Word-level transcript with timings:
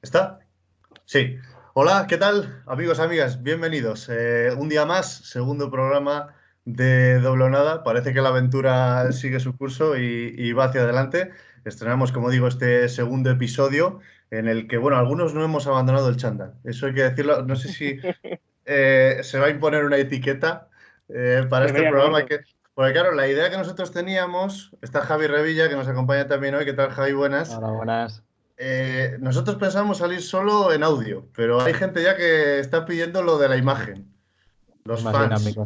¿Está? 0.00 0.38
Sí. 1.06 1.38
Hola, 1.74 2.06
¿qué 2.08 2.18
tal, 2.18 2.62
amigos, 2.66 3.00
amigas? 3.00 3.42
Bienvenidos. 3.42 4.08
Eh, 4.08 4.50
un 4.56 4.68
día 4.68 4.86
más, 4.86 5.12
segundo 5.28 5.72
programa 5.72 6.36
de 6.64 7.18
Doble 7.18 7.50
Nada. 7.50 7.82
Parece 7.82 8.14
que 8.14 8.20
la 8.20 8.28
aventura 8.28 9.10
sigue 9.10 9.40
su 9.40 9.56
curso 9.56 9.96
y, 9.96 10.52
va 10.52 10.66
hacia 10.66 10.82
adelante. 10.82 11.32
Estrenamos, 11.64 12.12
como 12.12 12.30
digo, 12.30 12.46
este 12.46 12.88
segundo 12.88 13.28
episodio 13.30 13.98
en 14.30 14.46
el 14.46 14.68
que, 14.68 14.76
bueno, 14.76 14.98
algunos 14.98 15.34
no 15.34 15.44
hemos 15.44 15.66
abandonado 15.66 16.08
el 16.08 16.16
chándal. 16.16 16.54
Eso 16.62 16.86
hay 16.86 16.94
que 16.94 17.02
decirlo. 17.02 17.42
No 17.42 17.56
sé 17.56 17.68
si 17.68 17.98
eh, 18.66 19.18
se 19.22 19.38
va 19.40 19.46
a 19.46 19.50
imponer 19.50 19.84
una 19.84 19.96
etiqueta 19.96 20.68
eh, 21.08 21.44
para 21.50 21.66
este 21.66 21.88
programa. 21.88 22.24
Que, 22.24 22.38
porque, 22.72 22.92
claro, 22.92 23.14
la 23.14 23.26
idea 23.26 23.50
que 23.50 23.58
nosotros 23.58 23.90
teníamos, 23.90 24.76
está 24.80 25.00
Javi 25.00 25.26
Revilla, 25.26 25.68
que 25.68 25.74
nos 25.74 25.88
acompaña 25.88 26.28
también 26.28 26.54
hoy. 26.54 26.64
¿Qué 26.64 26.72
tal, 26.72 26.90
Javi? 26.90 27.14
Buenas. 27.14 27.50
Hola, 27.50 27.70
buenas. 27.70 28.22
Eh, 28.60 29.16
nosotros 29.20 29.56
pensamos 29.56 29.98
salir 29.98 30.20
solo 30.20 30.72
en 30.72 30.82
audio, 30.82 31.28
pero 31.34 31.60
hay 31.60 31.74
gente 31.74 32.02
ya 32.02 32.16
que 32.16 32.58
está 32.58 32.84
pidiendo 32.84 33.22
lo 33.22 33.38
de 33.38 33.48
la 33.48 33.56
imagen. 33.56 34.12
Los 34.84 35.02
fans. 35.02 35.56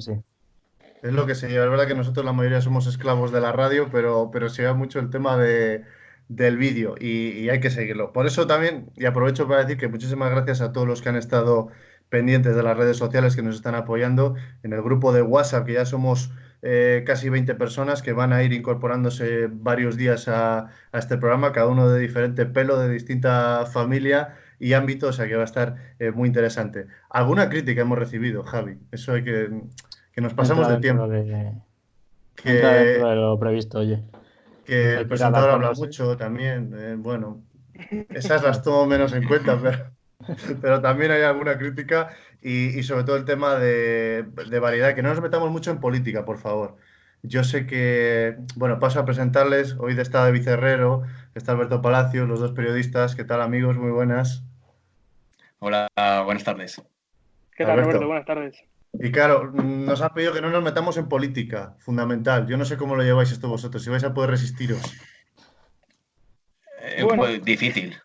Es 1.02 1.12
lo 1.12 1.26
que 1.26 1.34
se 1.34 1.48
lleva. 1.48 1.64
Es 1.64 1.70
verdad 1.70 1.86
que 1.86 1.94
nosotros 1.94 2.24
la 2.24 2.32
mayoría 2.32 2.60
somos 2.60 2.86
esclavos 2.86 3.32
de 3.32 3.40
la 3.40 3.50
radio, 3.50 3.88
pero, 3.90 4.30
pero 4.30 4.48
se 4.48 4.62
lleva 4.62 4.74
mucho 4.74 5.00
el 5.00 5.10
tema 5.10 5.36
de, 5.36 5.84
del 6.28 6.56
vídeo 6.56 6.94
y, 6.98 7.48
hay 7.48 7.60
que 7.60 7.70
seguirlo. 7.70 8.12
Por 8.12 8.26
eso 8.26 8.46
también, 8.46 8.90
y 8.96 9.06
aprovecho 9.06 9.48
para 9.48 9.62
decir 9.62 9.78
que 9.78 9.88
muchísimas 9.88 10.30
gracias 10.30 10.60
a 10.60 10.72
todos 10.72 10.86
los 10.86 11.02
que 11.02 11.08
han 11.08 11.16
estado 11.16 11.68
pendientes 12.08 12.54
de 12.54 12.62
las 12.62 12.76
redes 12.76 12.98
sociales 12.98 13.34
que 13.34 13.42
nos 13.42 13.56
están 13.56 13.74
apoyando 13.74 14.34
en 14.62 14.72
el 14.72 14.82
grupo 14.82 15.12
de 15.12 15.22
WhatsApp, 15.22 15.66
que 15.66 15.74
ya 15.74 15.86
somos 15.86 16.30
eh, 16.64 17.02
casi 17.04 17.28
20 17.28 17.56
personas 17.56 18.02
que 18.02 18.12
van 18.12 18.32
a 18.32 18.44
ir 18.44 18.52
incorporándose 18.52 19.48
varios 19.50 19.96
días 19.96 20.28
a, 20.28 20.68
este 20.92 21.18
programa, 21.18 21.50
cada 21.50 21.66
uno 21.66 21.88
de 21.88 22.00
diferente 22.00 22.46
pelo, 22.46 22.78
de 22.78 22.88
distinta 22.88 23.66
familia 23.66 24.36
y 24.60 24.74
ámbito, 24.74 25.08
o 25.08 25.12
sea 25.12 25.26
que 25.26 25.34
va 25.34 25.42
a 25.42 25.46
estar 25.46 25.74
eh, 25.98 26.12
muy 26.12 26.28
interesante. 26.28 26.86
¿Alguna 27.10 27.48
crítica 27.48 27.82
hemos 27.82 27.98
recibido, 27.98 28.44
Javi? 28.44 28.78
Eso 28.92 29.14
hay 29.14 29.24
que... 29.24 29.50
que 30.12 30.20
nos 30.20 30.34
pasamos 30.34 30.68
de 30.68 30.76
tiempo. 30.78 31.08
Que, 31.08 32.52
dentro 32.52 33.08
de 33.08 33.16
lo 33.16 33.38
previsto, 33.40 33.80
oye. 33.80 34.00
Que 34.64 34.94
el 34.98 35.08
presentador 35.08 35.50
habla 35.50 35.72
mucho 35.72 36.16
también, 36.16 36.72
eh, 36.78 36.94
bueno, 36.96 37.42
esas 38.10 38.44
las 38.44 38.62
tomo 38.62 38.86
menos 38.86 39.12
en 39.12 39.26
cuenta, 39.26 39.58
pero... 39.60 39.90
pero 40.60 40.80
también 40.80 41.10
hay 41.10 41.22
alguna 41.22 41.58
crítica 41.58 42.10
y, 42.40 42.82
sobre 42.82 43.04
todo 43.04 43.16
el 43.16 43.24
tema 43.24 43.56
de, 43.56 44.24
variedad, 44.60 44.94
que 44.94 45.02
no 45.02 45.10
nos 45.10 45.20
metamos 45.20 45.50
mucho 45.50 45.70
en 45.70 45.80
política, 45.80 46.24
por 46.24 46.38
favor. 46.38 46.76
Yo 47.22 47.44
sé 47.44 47.66
que, 47.66 48.36
bueno, 48.56 48.80
paso 48.80 48.98
a 48.98 49.04
presentarles, 49.04 49.76
hoy 49.78 49.94
de 49.94 50.02
está 50.02 50.24
David 50.24 50.48
Herrero, 50.48 51.02
está 51.36 51.52
Alberto 51.52 51.80
Palacios, 51.80 52.28
los 52.28 52.40
dos 52.40 52.50
periodistas. 52.50 53.14
¿Qué 53.14 53.22
tal 53.22 53.40
amigos? 53.40 53.76
Muy 53.76 53.92
buenas. 53.92 54.42
Hola, 55.60 55.88
buenas 56.24 56.42
tardes. 56.42 56.82
¿Qué 57.56 57.64
tal 57.64 57.78
Alberto? 57.78 58.06
Buenas 58.06 58.26
tardes. 58.26 58.64
Y 58.94 59.12
claro, 59.12 59.52
nos 59.52 60.02
ha 60.02 60.12
pedido 60.12 60.32
que 60.32 60.40
no 60.40 60.50
nos 60.50 60.62
metamos 60.64 60.96
en 60.96 61.08
política, 61.08 61.76
fundamental. 61.78 62.46
Yo 62.46 62.56
no 62.56 62.64
sé 62.64 62.76
cómo 62.76 62.96
lo 62.96 63.04
lleváis 63.04 63.30
esto 63.30 63.48
vosotros, 63.48 63.84
si 63.84 63.90
vais 63.90 64.04
a 64.04 64.12
poder 64.12 64.30
resistiros. 64.30 64.82
Eh, 66.80 67.06
pues, 67.16 67.42
difícil. 67.44 67.96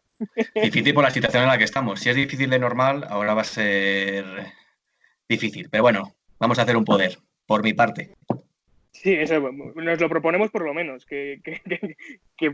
Difícil 0.56 0.94
por 0.94 1.04
la 1.04 1.12
situación 1.12 1.44
en 1.44 1.50
la 1.50 1.58
que 1.58 1.64
estamos. 1.64 2.00
Si 2.00 2.10
es 2.10 2.16
difícil 2.16 2.50
de 2.50 2.60
normal, 2.60 3.06
ahora 3.10 3.34
va 3.34 3.42
a 3.42 3.46
ser 3.46 4.26
difícil. 5.28 5.70
Pero 5.70 5.84
bueno, 5.84 6.16
vamos 6.40 6.60
a 6.60 6.64
hacer 6.64 6.78
un 6.78 6.86
poder, 6.86 7.18
por 7.46 7.64
mi 7.64 7.74
parte. 7.74 8.16
Sí, 8.92 9.14
eso, 9.14 9.40
nos 9.40 10.02
lo 10.02 10.10
proponemos 10.10 10.50
por 10.50 10.66
lo 10.66 10.74
menos, 10.74 11.06
que, 11.06 11.40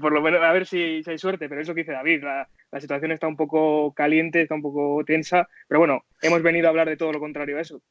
por 0.02 0.12
lo 0.12 0.22
menos, 0.22 0.42
a 0.42 0.52
ver 0.52 0.66
si, 0.66 1.02
hay 1.06 1.18
suerte, 1.18 1.48
pero 1.48 1.62
eso 1.62 1.74
que 1.74 1.82
dice 1.82 1.94
David, 1.94 2.22
la, 2.22 2.50
la, 2.70 2.82
situación 2.82 3.14
está 3.14 3.28
un 3.28 3.38
poco 3.38 3.94
caliente, 3.94 4.42
está 4.42 4.54
un 4.54 4.62
poco 4.62 5.06
tensa, 5.06 5.48
pero 5.70 5.80
bueno, 5.80 6.04
hemos 6.22 6.42
venido 6.42 6.68
a 6.68 6.72
hablar 6.72 6.90
de 6.90 6.98
todo 6.98 7.14
lo 7.14 7.22
contrario 7.22 7.58
a 7.58 7.62
eso. 7.62 7.82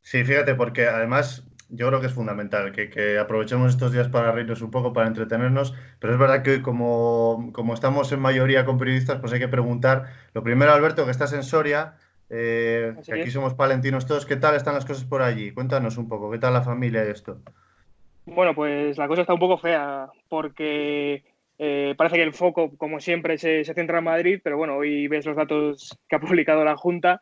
Sí, 0.00 0.24
fíjate, 0.24 0.54
porque 0.54 0.86
además 0.86 1.44
yo 1.70 1.88
creo 1.88 2.00
que 2.00 2.06
es 2.06 2.12
fundamental, 2.12 2.72
que, 2.72 3.18
aprovechemos 3.18 3.70
estos 3.70 3.92
días 3.92 4.08
para 4.08 4.32
reírnos 4.32 4.62
un 4.62 4.70
poco, 4.70 4.92
para 4.92 5.06
entretenernos, 5.06 5.74
pero 6.00 6.14
es 6.14 6.18
verdad 6.18 6.42
que 6.42 6.50
hoy 6.52 6.62
como, 6.62 7.50
como, 7.52 7.74
estamos 7.74 8.10
en 8.12 8.20
mayoría 8.20 8.64
con 8.64 8.78
periodistas, 8.78 9.20
pues 9.20 9.32
hay 9.32 9.38
que 9.38 9.48
preguntar, 9.48 10.06
lo 10.32 10.42
primero 10.42 10.72
Alberto, 10.72 11.04
que 11.04 11.10
estás 11.10 11.32
en 11.32 11.42
Soria, 11.42 11.94
eh, 12.30 12.94
que 13.04 13.20
aquí 13.20 13.30
somos 13.30 13.54
palentinos 13.54 14.06
todos, 14.06 14.26
¿qué 14.26 14.36
tal 14.36 14.54
están 14.54 14.74
las 14.74 14.86
cosas 14.86 15.04
por 15.04 15.22
allí? 15.22 15.50
Cuéntanos 15.50 15.98
un 15.98 16.08
poco, 16.08 16.30
¿qué 16.30 16.38
tal 16.38 16.54
la 16.54 16.62
familia 16.62 17.04
y 17.04 17.10
esto? 17.10 17.38
Bueno, 18.24 18.54
pues 18.54 18.96
la 18.98 19.08
cosa 19.08 19.22
está 19.22 19.34
un 19.34 19.40
poco 19.40 19.58
fea, 19.58 20.08
porque 20.28 21.24
eh, 21.58 21.94
parece 21.96 22.16
que 22.16 22.22
el 22.22 22.34
foco, 22.34 22.76
como 22.76 23.00
siempre, 23.00 23.36
se, 23.36 23.64
se 23.64 23.74
centra 23.74 23.98
en 23.98 24.04
Madrid, 24.04 24.40
pero 24.42 24.56
bueno, 24.56 24.76
hoy 24.76 25.08
ves 25.08 25.26
los 25.26 25.36
datos 25.36 25.98
que 26.08 26.16
ha 26.16 26.20
publicado 26.20 26.64
la 26.64 26.76
Junta 26.76 27.20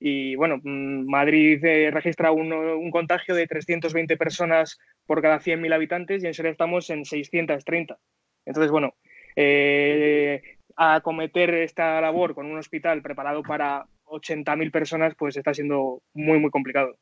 y 0.00 0.36
bueno, 0.36 0.58
mm, 0.62 1.08
Madrid 1.08 1.64
eh, 1.64 1.90
registra 1.90 2.30
un, 2.30 2.90
contagio 2.90 3.34
de 3.34 3.46
320 3.46 4.16
personas 4.16 4.78
por 5.06 5.20
cada 5.20 5.40
100.000 5.40 5.74
habitantes 5.74 6.22
y 6.22 6.26
en 6.26 6.34
Soria 6.34 6.52
estamos 6.52 6.88
en 6.90 7.04
630. 7.04 7.98
Entonces, 8.46 8.70
bueno, 8.70 8.94
eh, 9.34 10.42
acometer 10.76 11.54
esta 11.54 12.00
labor 12.00 12.34
con 12.34 12.46
un 12.46 12.58
hospital 12.58 13.02
preparado 13.02 13.42
para 13.42 13.86
80.000 14.04 14.70
personas, 14.70 15.14
pues 15.16 15.36
está 15.36 15.52
siendo 15.52 16.02
muy, 16.14 16.38
muy 16.38 16.50
complicado. 16.50 16.96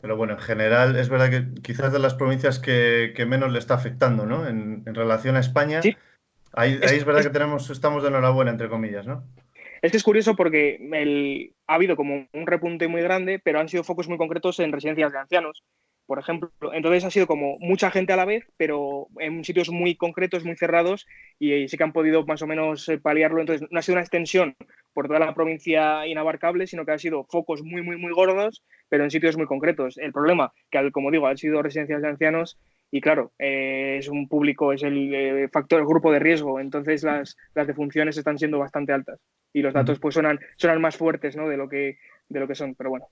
Pero 0.00 0.16
bueno, 0.16 0.34
en 0.34 0.40
general 0.40 0.96
es 0.96 1.08
verdad 1.08 1.30
que 1.30 1.62
quizás 1.62 1.92
de 1.92 1.98
las 1.98 2.14
provincias 2.14 2.58
que, 2.58 3.12
menos 3.26 3.50
le 3.50 3.58
está 3.58 3.74
afectando, 3.74 4.26
¿no? 4.26 4.46
En, 4.46 4.84
relación 4.94 5.36
a 5.36 5.40
España, 5.40 5.80
¿Sí? 5.80 5.96
ahí, 6.52 6.78
es, 6.80 7.04
verdad 7.04 7.22
que 7.22 7.30
tenemos, 7.30 7.70
estamos 7.70 8.02
de 8.02 8.10
enhorabuena, 8.10 8.50
entre 8.50 8.68
comillas, 8.68 9.06
¿no? 9.06 9.24
Es 9.82 9.90
que 9.90 9.96
es 9.96 10.02
curioso 10.02 10.36
porque 10.36 10.78
ha 11.66 11.74
habido 11.74 11.96
como 11.96 12.26
un 12.32 12.46
repunte 12.46 12.88
muy 12.88 13.02
grande, 13.02 13.40
pero 13.42 13.60
han 13.60 13.68
sido 13.68 13.84
focos 13.84 14.08
muy 14.08 14.18
concretos 14.18 14.58
en 14.60 14.72
residencias 14.72 15.12
de 15.12 15.18
ancianos, 15.18 15.64
por 16.06 16.18
ejemplo. 16.18 16.50
Entonces 16.72 17.04
ha 17.04 17.10
sido 17.10 17.26
como 17.26 17.58
mucha 17.58 17.90
gente 17.90 18.12
a 18.12 18.16
la 18.16 18.24
vez, 18.24 18.44
pero 18.56 19.08
en 19.18 19.44
sitios 19.44 19.70
muy 19.70 19.96
concretos, 19.96 20.44
muy 20.44 20.56
cerrados, 20.56 21.06
y, 21.38 21.68
sí 21.68 21.76
que 21.76 21.84
han 21.84 21.92
podido 21.92 22.24
más 22.24 22.42
o 22.42 22.46
menos 22.46 22.88
eh, 22.88 22.98
paliarlo. 22.98 23.40
Entonces 23.40 23.66
no 23.70 23.78
ha 23.78 23.82
sido 23.82 23.94
una 23.94 24.02
extensión 24.02 24.56
por 24.94 25.08
toda 25.08 25.18
la 25.18 25.34
provincia 25.34 26.06
inabarcable, 26.06 26.66
sino 26.66 26.86
que 26.86 26.92
han 26.92 26.98
sido 26.98 27.24
focos 27.24 27.62
muy, 27.62 27.82
muy, 27.82 27.96
muy 27.96 28.12
gordos, 28.12 28.64
pero 28.88 29.04
en 29.04 29.10
sitios 29.10 29.36
muy 29.36 29.46
concretos. 29.46 29.98
El 29.98 30.12
problema, 30.12 30.52
que 30.70 30.90
como 30.90 31.10
digo, 31.10 31.26
han 31.26 31.36
sido 31.36 31.62
residencias 31.62 32.02
de 32.02 32.08
ancianos, 32.08 32.58
y 32.90 33.00
claro, 33.00 33.32
eh, 33.38 33.96
es 33.98 34.08
un 34.08 34.28
público, 34.28 34.72
es 34.72 34.82
el 34.84 35.12
eh, 35.12 35.48
factor, 35.52 35.80
el 35.80 35.86
grupo 35.86 36.12
de 36.12 36.20
riesgo, 36.20 36.60
entonces 36.60 37.02
las 37.02 37.66
defunciones 37.66 38.16
están 38.16 38.38
siendo 38.38 38.60
bastante 38.60 38.92
altas 38.92 39.18
y 39.56 39.62
los 39.62 39.72
datos 39.72 39.98
pues 39.98 40.12
suenan, 40.12 40.38
suenan 40.56 40.82
más 40.82 40.98
fuertes 40.98 41.34
¿no? 41.34 41.48
de, 41.48 41.56
lo 41.56 41.66
que, 41.66 41.98
de 42.28 42.40
lo 42.40 42.46
que 42.46 42.54
son, 42.54 42.74
pero 42.74 42.90
bueno. 42.90 43.06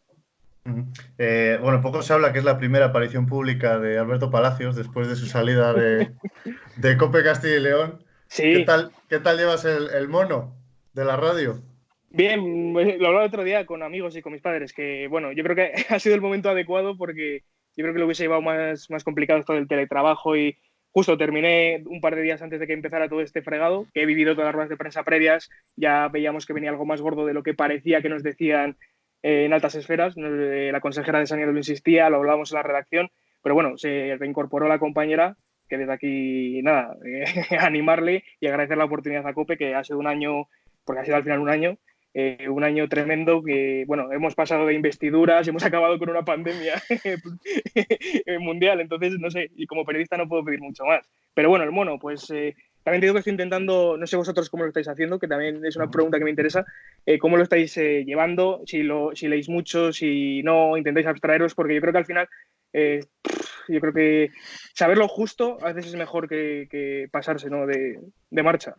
Eh, 1.17 1.59
bueno, 1.63 1.81
poco 1.81 2.03
se 2.03 2.13
habla 2.13 2.35
que 2.35 2.39
es 2.39 2.45
la 2.45 2.59
primera 2.59 2.87
aparición 2.87 3.25
pública 3.25 3.79
de 3.79 3.99
Alberto 3.99 4.31
Palacios 4.31 4.77
después 4.77 5.09
de 5.09 5.17
su 5.17 5.25
salida 5.25 5.73
de, 5.73 6.11
de 6.77 6.97
Cope 6.99 7.23
Castilla 7.23 7.57
y 7.57 7.61
León. 7.61 8.05
Sí. 8.27 8.43
¿Qué 8.43 8.65
tal, 8.67 8.93
qué 9.09 9.21
tal 9.21 9.39
llevas 9.39 9.65
el, 9.65 10.07
mono 10.09 10.55
de 10.93 11.07
la 11.07 11.17
radio? 11.17 11.63
Bien, 12.11 12.75
pues, 12.75 12.99
lo 12.99 13.07
hablaba 13.07 13.25
el 13.25 13.31
otro 13.31 13.43
día 13.43 13.65
con 13.65 13.83
amigos 13.83 14.15
y 14.15 14.21
con 14.21 14.35
mis 14.35 14.43
padres, 14.43 14.75
que 14.75 15.09
bueno, 15.09 15.33
yo 15.33 15.43
creo 15.45 15.57
que 15.57 15.73
ha 15.89 15.99
sido 15.99 16.15
el 16.15 16.21
momento 16.21 16.51
adecuado 16.51 16.99
porque 16.99 17.43
yo 17.75 17.85
creo 17.85 17.95
que 17.95 18.01
lo 18.01 18.05
hubiese 18.05 18.25
llevado 18.25 18.43
más, 18.43 18.91
más 18.91 19.03
complicado 19.03 19.41
esto 19.41 19.55
del 19.55 19.67
teletrabajo 19.67 20.37
y, 20.37 20.59
justo 20.95 21.19
terminé 21.19 21.83
un 21.87 22.01
par 22.01 22.15
de 22.15 22.23
días 22.23 22.41
antes 22.41 22.61
de 22.61 22.69
que 22.69 22.73
empezara 22.73 23.09
todo 23.09 23.21
este 23.21 23.43
fregado, 23.43 23.89
he 23.95 24.07
vivido 24.07 24.35
todas 24.35 24.47
las 24.47 24.55
ruedas 24.55 24.71
de 24.71 24.77
prensa 24.77 25.03
previas, 25.03 25.51
ya 25.75 26.07
veíamos 26.07 26.47
que 26.47 26.53
venía 26.53 26.71
algo 26.71 26.87
más 26.87 27.01
gordo 27.01 27.27
de 27.27 27.35
lo 27.35 27.43
que 27.43 27.53
parecía 27.53 28.01
que 28.01 28.09
nos 28.09 28.23
decían 28.23 28.77
eh, 29.21 29.45
en 29.45 29.53
altas 29.53 29.75
esferas. 29.75 30.15
Eh, 30.17 30.71
la 30.73 30.81
consejera 30.81 31.19
de 31.19 31.27
Sanidad 31.27 31.51
lo 31.51 31.59
insistía, 31.59 32.09
lo 32.11 32.19
hablábamos 32.19 32.53
en 32.53 32.57
la 32.57 32.63
redacción, 32.63 33.11
pero 33.43 33.57
bueno, 33.57 33.77
se 33.77 34.15
reincorporó 34.21 34.69
la 34.69 34.79
compañera, 34.79 35.35
que 35.69 35.79
desde 35.79 35.93
aquí, 35.93 36.63
nada, 36.63 36.97
eh, 37.05 37.25
animarle 37.59 38.23
y 38.39 38.47
agradecer 38.47 38.79
la 38.79 38.85
oportunidad 38.85 39.27
a 39.27 39.35
COPE, 39.35 39.57
que 39.57 39.75
ha 39.75 39.83
sido 39.83 39.99
un 39.99 40.07
año, 40.07 40.45
porque 40.85 41.01
ha 41.01 41.05
sido 41.05 41.17
al 41.17 41.25
final 41.25 41.41
un 41.41 41.51
año, 41.51 41.77
eh, 42.17 42.49
un 42.49 42.63
año 42.63 42.89
tremendo 42.89 43.43
que, 43.43 43.83
bueno, 43.89 44.13
hemos 44.13 44.37
pasado 44.37 44.67
de 44.67 44.75
investiduras 44.75 45.49
hemos 45.49 45.65
acabado 45.65 45.99
con 45.99 46.09
una 46.09 46.25
pandemia 46.25 46.81
mundial, 48.39 48.81
entonces, 48.81 49.19
no 49.19 49.31
sé, 49.33 49.51
y 49.57 49.67
como 49.67 49.85
periodista 49.85 50.17
no 50.17 50.29
puedo 50.29 50.45
pedir 50.45 50.61
mucho 50.61 50.85
más. 50.85 51.11
Pero 51.35 51.49
bueno, 51.49 51.65
el 51.65 51.73
mono, 51.73 51.99
pues 51.99 52.31
eh, 52.31 52.55
también 52.85 53.01
te 53.01 53.07
digo 53.07 53.15
que 53.15 53.19
estoy 53.19 53.33
intentando, 53.33 53.97
no 53.97 54.07
sé 54.07 54.17
vosotros 54.17 54.49
cómo 54.49 54.63
lo 54.63 54.69
estáis 54.69 54.87
haciendo, 54.87 55.19
que 55.19 55.27
también 55.27 55.65
es 55.67 55.75
una 55.75 55.91
pregunta 55.91 56.19
que 56.19 56.25
me 56.25 56.31
interesa, 56.31 56.65
eh, 57.05 57.19
cómo 57.19 57.37
lo 57.37 57.43
estáis 57.43 57.75
llevando, 57.75 58.63
si, 58.65 58.85
lo, 58.85 59.11
si 59.17 59.27
leéis 59.27 59.49
mucho, 59.49 59.93
si 59.93 60.41
no 60.45 60.77
intentáis 60.77 61.09
abstraeros, 61.09 61.57
porque 61.57 61.75
yo 61.75 61.81
creo 61.81 61.93
que 61.93 61.99
al 61.99 62.07
final, 62.07 62.29
yo 62.73 63.81
creo 63.81 63.93
que 63.93 64.31
saber 64.73 64.99
lo 64.99 65.09
justo 65.09 65.59
a 65.63 65.73
veces 65.73 65.91
es 65.91 65.97
mejor 65.97 66.29
que, 66.29 67.09
pasarse 67.11 67.51
¿no? 67.51 67.67
de, 67.67 67.99
de 68.31 68.43
marcha. 68.45 68.77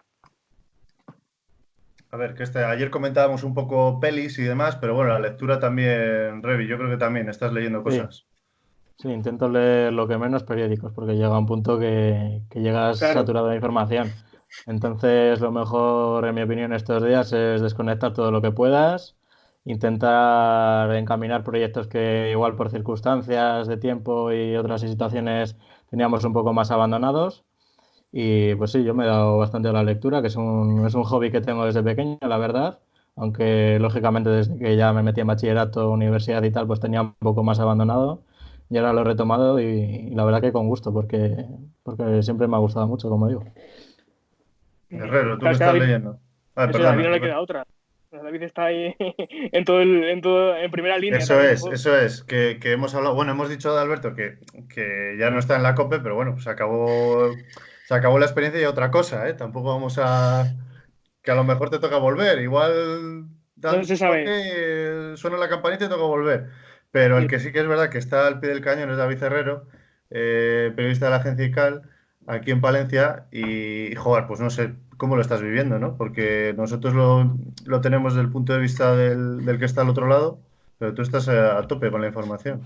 A 2.16 2.18
ver, 2.18 2.34
que 2.34 2.44
este, 2.44 2.64
ayer 2.64 2.90
comentábamos 2.92 3.44
un 3.44 3.54
poco 3.54 4.00
pelis 4.00 4.40
y 4.40 4.44
demás, 4.44 4.78
pero 4.78 4.96
bueno, 4.96 5.12
la 5.12 5.20
lectura 5.20 5.60
también, 5.60 6.42
Revi, 6.42 6.66
yo 6.66 6.78
creo 6.78 6.90
que 6.90 6.96
también 6.96 7.28
estás 7.28 7.52
leyendo 7.52 7.84
cosas. 7.84 8.26
Sí, 8.98 9.10
intento 9.10 9.50
leer 9.50 9.92
lo 9.92 10.08
que 10.08 10.18
menos 10.18 10.44
periódicos, 10.44 10.94
porque 10.94 11.18
llega 11.18 11.38
un 11.38 11.46
punto 11.46 11.78
que, 11.78 12.42
llegas 12.54 13.00
saturado 13.00 13.50
de 13.50 13.56
información. 13.56 14.14
Entonces, 14.66 15.42
lo 15.42 15.52
mejor, 15.52 16.26
en 16.26 16.36
mi 16.36 16.44
opinión, 16.44 16.72
estos 16.72 17.04
días 17.04 17.34
es 17.34 17.60
desconectar 17.60 18.14
todo 18.14 18.32
lo 18.32 18.42
que 18.42 18.52
puedas, 18.52 19.18
intentar 19.66 20.96
encaminar 20.96 21.44
proyectos 21.44 21.88
que 21.88 22.32
igual 22.32 22.56
por 22.56 22.72
circunstancias 22.72 23.68
de 23.68 23.76
tiempo 23.76 24.32
y 24.32 24.56
otras 24.56 24.80
situaciones 24.80 25.58
teníamos 25.90 26.24
un 26.24 26.32
poco 26.32 26.54
más 26.54 26.72
abandonados. 26.72 27.44
Y 28.12 28.56
pues 28.56 28.72
sí, 28.72 28.84
yo 28.84 28.94
me 28.94 29.04
he 29.04 29.08
dado 29.08 29.38
bastante 29.38 29.70
a 29.70 29.74
la 29.74 29.84
lectura, 29.84 30.22
que 30.22 30.28
es 30.28 30.36
un, 30.36 30.86
es 30.86 30.94
un 30.94 31.04
hobby 31.04 31.32
que 31.32 31.42
tengo 31.42 31.66
desde 31.66 31.84
pequeño, 31.84 32.18
la 32.22 32.38
verdad. 32.38 32.80
Aunque 33.18 33.78
lógicamente 33.80 34.30
desde 34.30 34.58
que 34.58 34.76
ya 34.76 34.92
me 34.94 35.04
metí 35.04 35.22
en 35.22 35.28
bachillerato, 35.28 35.92
universidad 35.92 36.44
y 36.44 36.52
tal, 36.52 36.68
pues 36.68 36.80
tenía 36.80 37.02
un 37.02 37.14
poco 37.16 37.44
más 37.44 37.60
abandonado. 37.60 38.24
Y 38.70 38.78
ahora 38.78 38.94
lo 38.94 39.02
he 39.02 39.04
retomado 39.04 39.60
y, 39.60 40.10
la 40.12 40.26
verdad 40.26 40.42
que 40.42 40.52
con 40.52 40.68
gusto, 40.68 40.92
porque, 40.92 41.46
porque 41.84 42.24
siempre 42.24 42.48
me 42.48 42.56
ha 42.56 42.60
gustado 42.60 42.88
mucho, 42.88 43.10
como 43.10 43.28
digo. 43.28 43.44
Guerrero, 44.90 45.38
tú 45.38 45.46
me 45.46 45.52
estás 45.52 45.74
leyendo. 45.74 46.20
Ah, 46.56 46.68
eso, 46.70 46.80
David 46.80 47.04
no 47.04 47.10
le 47.10 47.22
queda 47.22 47.40
otra. 47.40 47.66
David 48.12 48.44
está 48.44 48.66
ahí 48.66 48.96
en 49.52 49.66
todo, 49.66 49.82
el, 49.82 50.04
en, 50.06 50.22
todo 50.22 50.56
en 50.56 50.72
primera 50.72 50.98
línea. 50.98 51.20
Eso 51.20 51.40
es, 51.42 51.66
eso 51.66 51.98
es. 51.98 52.24
Que, 52.24 52.60
que, 52.62 52.72
hemos 52.72 52.96
hablado, 52.96 53.16
bueno, 53.16 53.32
hemos 53.32 53.50
dicho 53.50 53.74
de 53.74 53.82
Alberto 53.82 54.16
que, 54.16 54.38
que, 54.74 55.16
ya 55.20 55.30
no 55.30 55.40
está 55.40 55.58
en 55.58 55.64
la 55.64 55.76
COPE, 55.76 56.00
pero 56.00 56.16
bueno, 56.16 56.40
se 56.40 56.50
acabó, 56.50 57.30
se 57.86 57.94
acabó 57.94 58.18
la 58.18 58.26
experiencia 58.26 58.62
y 58.62 58.66
otra 58.66 58.90
cosa, 58.90 59.30
¿eh? 59.30 59.34
Tampoco 59.34 59.70
vamos 59.70 60.00
a. 60.02 60.56
que 61.22 61.32
a 61.32 61.36
lo 61.36 61.44
mejor 61.44 61.70
te 61.70 61.80
toca 61.80 61.98
volver. 61.98 62.40
Igual. 62.40 63.28
No 63.58 63.84
se 63.84 63.96
sabe. 63.96 65.16
suena 65.18 65.38
la 65.38 65.50
campanita 65.50 65.86
y 65.86 65.90
toca 65.90 66.04
volver. 66.04 66.50
Pero 66.92 67.18
el 67.18 67.28
que 67.28 67.40
sí 67.40 67.52
que 67.52 67.60
es 67.60 67.68
verdad 67.68 67.90
que 67.90 68.00
está 68.00 68.26
al 68.26 68.40
pie 68.40 68.50
del 68.50 68.62
cañón 68.62 68.90
es 68.90 68.98
David 68.98 69.22
Herrero, 69.22 69.68
eh, 70.10 70.72
periodista 70.76 71.06
de 71.06 71.12
la 71.12 71.18
agencia 71.18 71.46
ICAL, 71.46 71.84
aquí 72.26 72.52
en 72.52 72.62
Palencia. 72.62 73.26
Y, 73.32 73.94
joder, 73.96 74.26
pues 74.28 74.40
no 74.40 74.50
sé 74.50 74.74
cómo 74.98 75.16
lo 75.16 75.22
estás 75.22 75.42
viviendo, 75.42 75.78
¿no? 75.78 75.96
Porque 75.98 76.56
nosotros 76.58 76.96
lo, 76.96 77.38
lo 77.66 77.82
tenemos 77.82 78.14
desde 78.14 78.26
el 78.26 78.32
punto 78.32 78.54
de 78.54 78.60
vista 78.60 78.96
del, 78.96 79.46
del, 79.46 79.60
que 79.60 79.66
está 79.66 79.82
al 79.82 79.90
otro 79.90 80.08
lado, 80.08 80.40
pero 80.80 80.94
tú 80.94 81.02
estás 81.04 81.28
a, 81.28 81.60
a, 81.60 81.68
tope 81.68 81.92
con 81.92 82.02
la 82.02 82.08
información. 82.08 82.62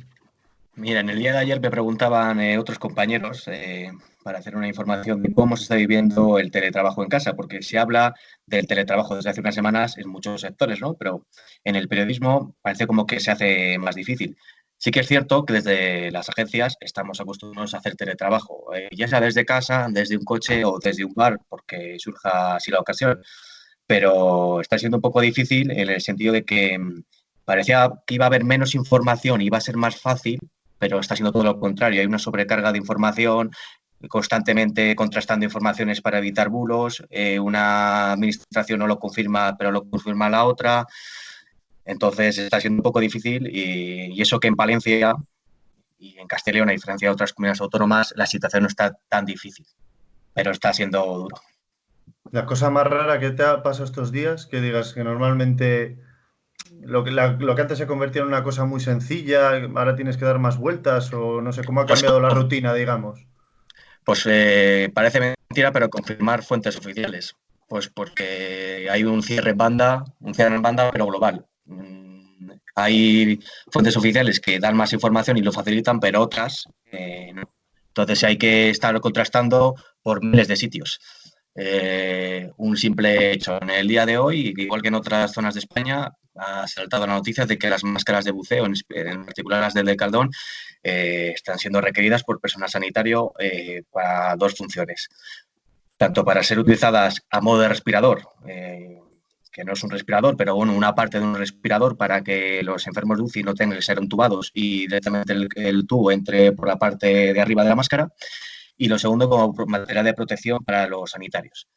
Mira, 0.75 1.01
en 1.01 1.09
el 1.09 1.19
día 1.19 1.33
de 1.33 1.39
ayer 1.39 1.59
me 1.59 1.69
preguntaban 1.69 2.39
eh, 2.39 2.57
otros 2.57 2.79
compañeros 2.79 3.43
eh, 3.47 3.91
para 4.23 4.39
hacer 4.39 4.55
una 4.55 4.67
información 4.67 5.21
de 5.21 5.33
cómo 5.33 5.57
se 5.57 5.63
está 5.63 5.75
viviendo 5.75 6.39
el 6.39 6.51
teletrabajo 6.51 7.03
en 7.03 7.09
casa, 7.09 7.35
porque 7.35 7.61
se 7.61 7.77
habla 7.77 8.15
del 8.45 8.67
teletrabajo 8.67 9.15
desde 9.15 9.29
hace 9.29 9.41
unas 9.41 9.55
semanas 9.55 9.97
en 9.97 10.07
muchos 10.09 10.41
sectores, 10.41 10.79
¿no? 10.79 10.95
Pero 10.95 11.25
en 11.63 11.75
el 11.75 11.87
periodismo 11.87 12.55
parece 12.61 12.87
como 12.87 13.05
que 13.05 13.19
se 13.19 13.31
hace 13.31 13.77
más 13.77 13.95
difícil. 13.95 14.37
Sí 14.77 14.91
que 14.91 15.01
es 15.01 15.07
cierto 15.07 15.45
que 15.45 15.53
desde 15.53 16.11
las 16.11 16.29
agencias 16.29 16.77
estamos 16.79 17.19
acostumbrados 17.19 17.73
a 17.73 17.79
hacer 17.79 17.95
teletrabajo, 17.95 18.73
eh, 18.73 18.87
ya 18.95 19.09
sea 19.09 19.19
desde 19.19 19.45
casa, 19.45 19.87
desde 19.89 20.15
un 20.17 20.23
coche 20.23 20.63
o 20.63 20.79
desde 20.81 21.03
un 21.03 21.13
bar, 21.13 21.39
porque 21.49 21.97
surja 21.99 22.55
así 22.55 22.71
la 22.71 22.79
ocasión. 22.79 23.21
Pero 23.85 24.61
está 24.61 24.77
siendo 24.79 24.97
un 24.97 25.01
poco 25.01 25.19
difícil 25.19 25.71
en 25.71 25.89
el 25.89 25.99
sentido 26.01 26.31
de 26.31 26.45
que 26.45 26.79
mm, 26.79 27.03
parecía 27.43 27.91
que 28.05 28.15
iba 28.15 28.25
a 28.25 28.27
haber 28.27 28.45
menos 28.45 28.75
información 28.75 29.41
y 29.41 29.47
iba 29.47 29.57
a 29.57 29.61
ser 29.61 29.75
más 29.75 29.99
fácil, 29.99 30.39
pero 30.79 30.99
está 30.99 31.15
siendo 31.15 31.31
todo 31.31 31.43
lo 31.43 31.59
contrario. 31.59 31.99
Hay 31.99 32.07
una 32.07 32.17
sobrecarga 32.17 32.71
de 32.71 32.77
información, 32.77 33.51
constantemente 34.07 34.95
contrastando 34.95 35.45
informaciones 35.45 36.01
para 36.01 36.19
evitar 36.19 36.49
bulos. 36.49 37.03
Eh, 37.09 37.39
una 37.39 38.13
administración 38.13 38.79
no 38.79 38.87
lo 38.87 38.97
confirma, 38.97 39.57
pero 39.57 39.71
lo 39.71 39.87
confirma 39.89 40.29
la 40.29 40.45
otra. 40.45 40.87
Entonces 41.85 42.37
está 42.37 42.61
siendo 42.61 42.79
un 42.79 42.83
poco 42.83 42.99
difícil 42.99 43.47
y, 43.51 44.21
eso 44.21 44.39
que 44.39 44.47
en 44.47 44.55
Palencia 44.55 45.15
y 45.97 46.17
en 46.17 46.27
Castellón, 46.27 46.69
a 46.69 46.71
diferencia 46.71 47.09
de 47.09 47.13
otras 47.13 47.33
comunidades 47.33 47.61
autónomas, 47.61 48.13
la 48.15 48.25
situación 48.25 48.63
no 48.63 48.67
está 48.67 48.97
tan 49.09 49.25
difícil, 49.25 49.65
pero 50.33 50.51
está 50.51 50.71
siendo 50.71 51.03
duro. 51.03 51.35
La 52.31 52.45
cosa 52.45 52.69
más 52.69 52.85
rara 52.85 53.19
que 53.19 53.31
te 53.31 53.43
ha 53.43 53.63
pasado 53.63 53.85
estos 53.85 54.11
días, 54.11 54.45
que 54.45 54.61
digas 54.61 54.93
que 54.93 55.03
normalmente 55.03 55.99
lo 56.81 57.03
que, 57.03 57.11
lo 57.11 57.55
que 57.55 57.61
antes 57.61 57.77
se 57.77 57.87
convertía 57.87 58.21
en 58.21 58.27
una 58.27 58.43
cosa 58.43 58.65
muy 58.65 58.79
sencilla, 58.79 59.51
ahora 59.75 59.95
tienes 59.95 60.17
que 60.17 60.25
dar 60.25 60.39
más 60.39 60.57
vueltas 60.57 61.13
o 61.13 61.41
no 61.41 61.51
sé 61.51 61.63
cómo 61.63 61.81
ha 61.81 61.85
pues 61.85 62.01
cambiado 62.01 62.21
la 62.21 62.29
rutina, 62.29 62.73
digamos. 62.73 63.25
Pues 64.03 64.23
eh, 64.25 64.89
parece 64.93 65.35
mentira, 65.49 65.71
pero 65.71 65.89
confirmar 65.89 66.43
fuentes 66.43 66.77
oficiales. 66.77 67.35
Pues 67.67 67.89
porque 67.89 68.87
hay 68.89 69.03
un 69.03 69.21
cierre 69.21 69.51
en 69.51 69.57
banda, 69.57 70.03
un 70.19 70.33
cierre 70.33 70.55
en 70.55 70.61
banda, 70.61 70.89
pero 70.91 71.05
global. 71.05 71.45
Mm, 71.65 72.51
hay 72.75 73.39
fuentes 73.71 73.95
oficiales 73.97 74.39
que 74.39 74.59
dan 74.59 74.75
más 74.75 74.93
información 74.93 75.37
y 75.37 75.41
lo 75.41 75.51
facilitan, 75.51 75.99
pero 75.99 76.21
otras 76.21 76.65
eh, 76.91 77.31
no. 77.33 77.53
Entonces 77.89 78.23
hay 78.23 78.37
que 78.37 78.69
estar 78.69 78.99
contrastando 79.01 79.75
por 80.01 80.23
miles 80.23 80.47
de 80.47 80.55
sitios. 80.55 80.99
Eh, 81.55 82.49
un 82.57 82.77
simple 82.77 83.31
hecho. 83.31 83.61
En 83.61 83.69
el 83.69 83.87
día 83.87 84.05
de 84.05 84.17
hoy, 84.17 84.53
igual 84.55 84.81
que 84.81 84.87
en 84.87 84.95
otras 84.95 85.33
zonas 85.33 85.55
de 85.55 85.59
España, 85.59 86.11
ha 86.35 86.67
saltado 86.67 87.05
la 87.07 87.13
noticia 87.13 87.45
de 87.45 87.57
que 87.57 87.69
las 87.69 87.83
máscaras 87.83 88.25
de 88.25 88.31
buceo, 88.31 88.65
en, 88.65 89.25
particular 89.25 89.61
las 89.61 89.73
del 89.73 89.85
Decaldón, 89.85 90.31
eh, 90.83 91.31
están 91.35 91.59
siendo 91.59 91.81
requeridas 91.81 92.23
por 92.23 92.39
personal 92.39 92.69
sanitario 92.69 93.33
eh, 93.39 93.83
para 93.91 94.35
dos 94.35 94.55
funciones. 94.55 95.09
Tanto 95.97 96.23
para 96.23 96.43
ser 96.43 96.59
utilizadas 96.59 97.25
a 97.29 97.41
modo 97.41 97.61
de 97.61 97.69
respirador, 97.69 98.29
eh, 98.47 98.99
que 99.51 99.63
no 99.63 99.73
es 99.73 99.83
un 99.83 99.89
respirador, 99.89 100.37
pero 100.37 100.55
bueno, 100.55 100.73
una 100.73 100.95
parte 100.95 101.19
de 101.19 101.25
un 101.25 101.35
respirador 101.35 101.97
para 101.97 102.23
que 102.23 102.63
los 102.63 102.87
enfermos 102.87 103.17
de 103.17 103.23
UCI 103.23 103.43
no 103.43 103.55
tengan 103.55 103.77
que 103.77 103.83
ser 103.83 103.97
entubados 103.97 104.51
y 104.53 104.87
directamente 104.87 105.33
el, 105.33 105.85
tubo 105.87 106.11
entre 106.11 106.53
por 106.53 106.67
la 106.67 106.77
parte 106.77 107.33
de 107.33 107.41
arriba 107.41 107.63
de 107.63 107.69
la 107.69 107.75
máscara. 107.75 108.13
Y 108.77 108.87
lo 108.87 108.97
segundo, 108.97 109.29
como 109.29 109.53
material 109.67 110.05
de 110.05 110.13
protección 110.13 110.63
para 110.63 110.87
los 110.87 111.11
sanitarios. 111.11 111.67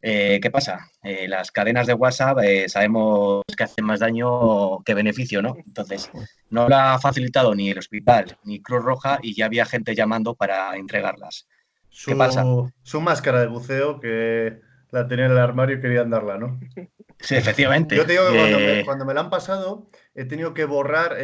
Eh, 0.00 0.38
¿Qué 0.40 0.50
pasa? 0.50 0.90
Eh, 1.02 1.26
las 1.26 1.50
cadenas 1.50 1.86
de 1.86 1.94
WhatsApp 1.94 2.38
eh, 2.42 2.68
sabemos 2.68 3.42
que 3.56 3.64
hacen 3.64 3.84
más 3.84 4.00
daño 4.00 4.80
que 4.84 4.94
beneficio, 4.94 5.42
¿no? 5.42 5.56
Entonces, 5.66 6.10
no 6.50 6.68
lo 6.68 6.76
ha 6.76 6.98
facilitado 7.00 7.54
ni 7.54 7.70
el 7.70 7.78
hospital 7.78 8.38
ni 8.44 8.62
Cruz 8.62 8.84
Roja 8.84 9.18
y 9.22 9.34
ya 9.34 9.46
había 9.46 9.66
gente 9.66 9.94
llamando 9.94 10.34
para 10.34 10.76
entregarlas. 10.76 11.48
¿Qué 12.04 12.14
pasa? 12.14 12.44
Su 12.82 13.00
máscara 13.00 13.40
de 13.40 13.48
buceo 13.48 13.98
que 13.98 14.60
la 14.90 15.08
tenía 15.08 15.26
en 15.26 15.32
el 15.32 15.38
armario 15.38 15.76
y 15.76 15.80
querían 15.80 16.10
darla, 16.10 16.38
¿no? 16.38 16.60
Sí, 17.20 17.34
efectivamente. 17.34 17.96
Yo 17.96 18.06
te 18.06 18.12
digo 18.12 18.30
que 18.30 18.38
cuando, 18.38 18.58
me, 18.58 18.84
cuando 18.84 19.04
me 19.04 19.14
la 19.14 19.20
han 19.22 19.30
pasado, 19.30 19.90
he 20.14 20.24
tenido 20.24 20.54
que 20.54 20.64
borrar, 20.64 21.16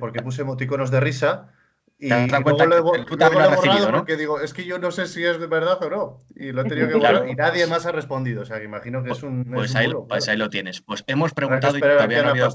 porque 0.00 0.22
puse 0.22 0.40
emoticonos 0.40 0.90
de 0.90 1.00
risa, 1.00 1.52
y, 1.98 2.08
luego 2.08 2.66
lo 2.66 2.76
he, 2.76 2.80
borrado 2.80 3.90
porque 3.92 4.16
digo, 4.16 4.40
es 4.40 4.52
que 4.52 4.64
yo 4.64 4.78
no 4.78 4.90
sé 4.90 5.06
si 5.06 5.24
es 5.24 5.40
de 5.40 5.46
verdad 5.46 5.82
o 5.82 5.90
no. 5.90 6.22
Y 6.34 6.52
lo 6.52 6.62
he 6.62 6.64
tenido 6.64 6.88
que 6.88 6.94
borrar 6.96 7.28
y 7.28 7.34
nadie 7.34 7.66
más 7.66 7.86
ha 7.86 7.92
respondido. 7.92 8.42
O 8.42 8.44
sea, 8.44 8.58
que 8.58 8.64
imagino 8.64 9.02
que 9.02 9.12
es 9.12 9.22
un. 9.22 9.44
Pues, 9.44 9.74
ahí, 9.74 9.90
pues 10.08 10.28
ahí, 10.28 10.36
lo 10.36 10.50
tienes. 10.50 10.82
Pues 10.82 11.04
hemos 11.06 11.32
preguntado 11.32 11.78
y 11.78 11.80
todavía 11.80 12.22
no 12.22 12.28
ha 12.28 12.30
habido 12.32 12.46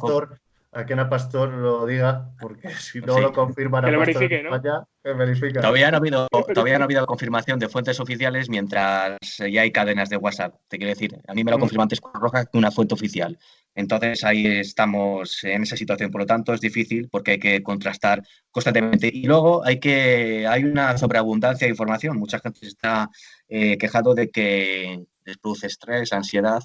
a 0.74 0.86
que 0.86 0.94
Ana 0.94 1.10
Pastor 1.10 1.50
lo 1.50 1.86
diga, 1.86 2.34
porque 2.40 2.70
si 2.80 3.02
no 3.02 3.20
lo 3.20 3.34
confirma 3.34 3.82
que 3.84 3.92
lo 3.92 4.00
verifique, 4.00 4.42
¿no? 4.42 4.62
Todavía 5.02 5.90
no, 5.92 5.98
ha 5.98 6.00
habido, 6.00 6.28
todavía 6.54 6.78
no 6.78 6.84
ha 6.84 6.86
habido 6.86 7.06
confirmación 7.06 7.60
de 7.60 7.68
fuentes 7.68 8.00
oficiales 8.00 8.50
mientras 8.50 9.18
ya 9.38 9.62
hay 9.62 9.72
cadenas 9.72 10.10
de 10.10 10.18
WhatsApp. 10.18 10.56
Te 10.68 10.78
quiero 10.78 10.94
decir, 10.94 11.20
a 11.28 11.34
mí 11.34 11.44
me 11.44 11.52
lo 11.52 11.58
mm. 11.58 11.62
confirma 11.62 11.84
antes 11.84 12.00
Roja 12.14 12.46
que 12.46 12.58
una 12.58 12.72
fuente 12.72 12.94
oficial. 12.94 13.38
Entonces 13.74 14.24
ahí 14.24 14.46
estamos 14.46 15.44
en 15.44 15.64
esa 15.64 15.76
situación. 15.76 16.12
Por 16.12 16.22
lo 16.22 16.28
tanto, 16.28 16.54
es 16.54 16.62
difícil 16.62 17.10
porque 17.10 17.32
hay 17.32 17.40
que 17.40 17.64
contrastar 17.64 18.22
constantemente. 18.52 19.10
Y 19.12 19.24
luego 19.26 19.66
hay 19.66 19.80
que 19.80 20.46
hay 20.48 20.64
una 20.64 20.98
sobreabundancia 20.98 21.66
de 21.66 21.72
información. 21.72 22.18
Mucha 22.18 22.40
gente 22.40 22.60
se 22.60 22.68
está 22.68 23.10
eh, 23.50 23.78
quejando 23.78 24.14
de 24.14 24.30
que 24.30 25.04
les 25.26 25.38
produce 25.38 25.68
estrés, 25.68 26.14
ansiedad 26.14 26.62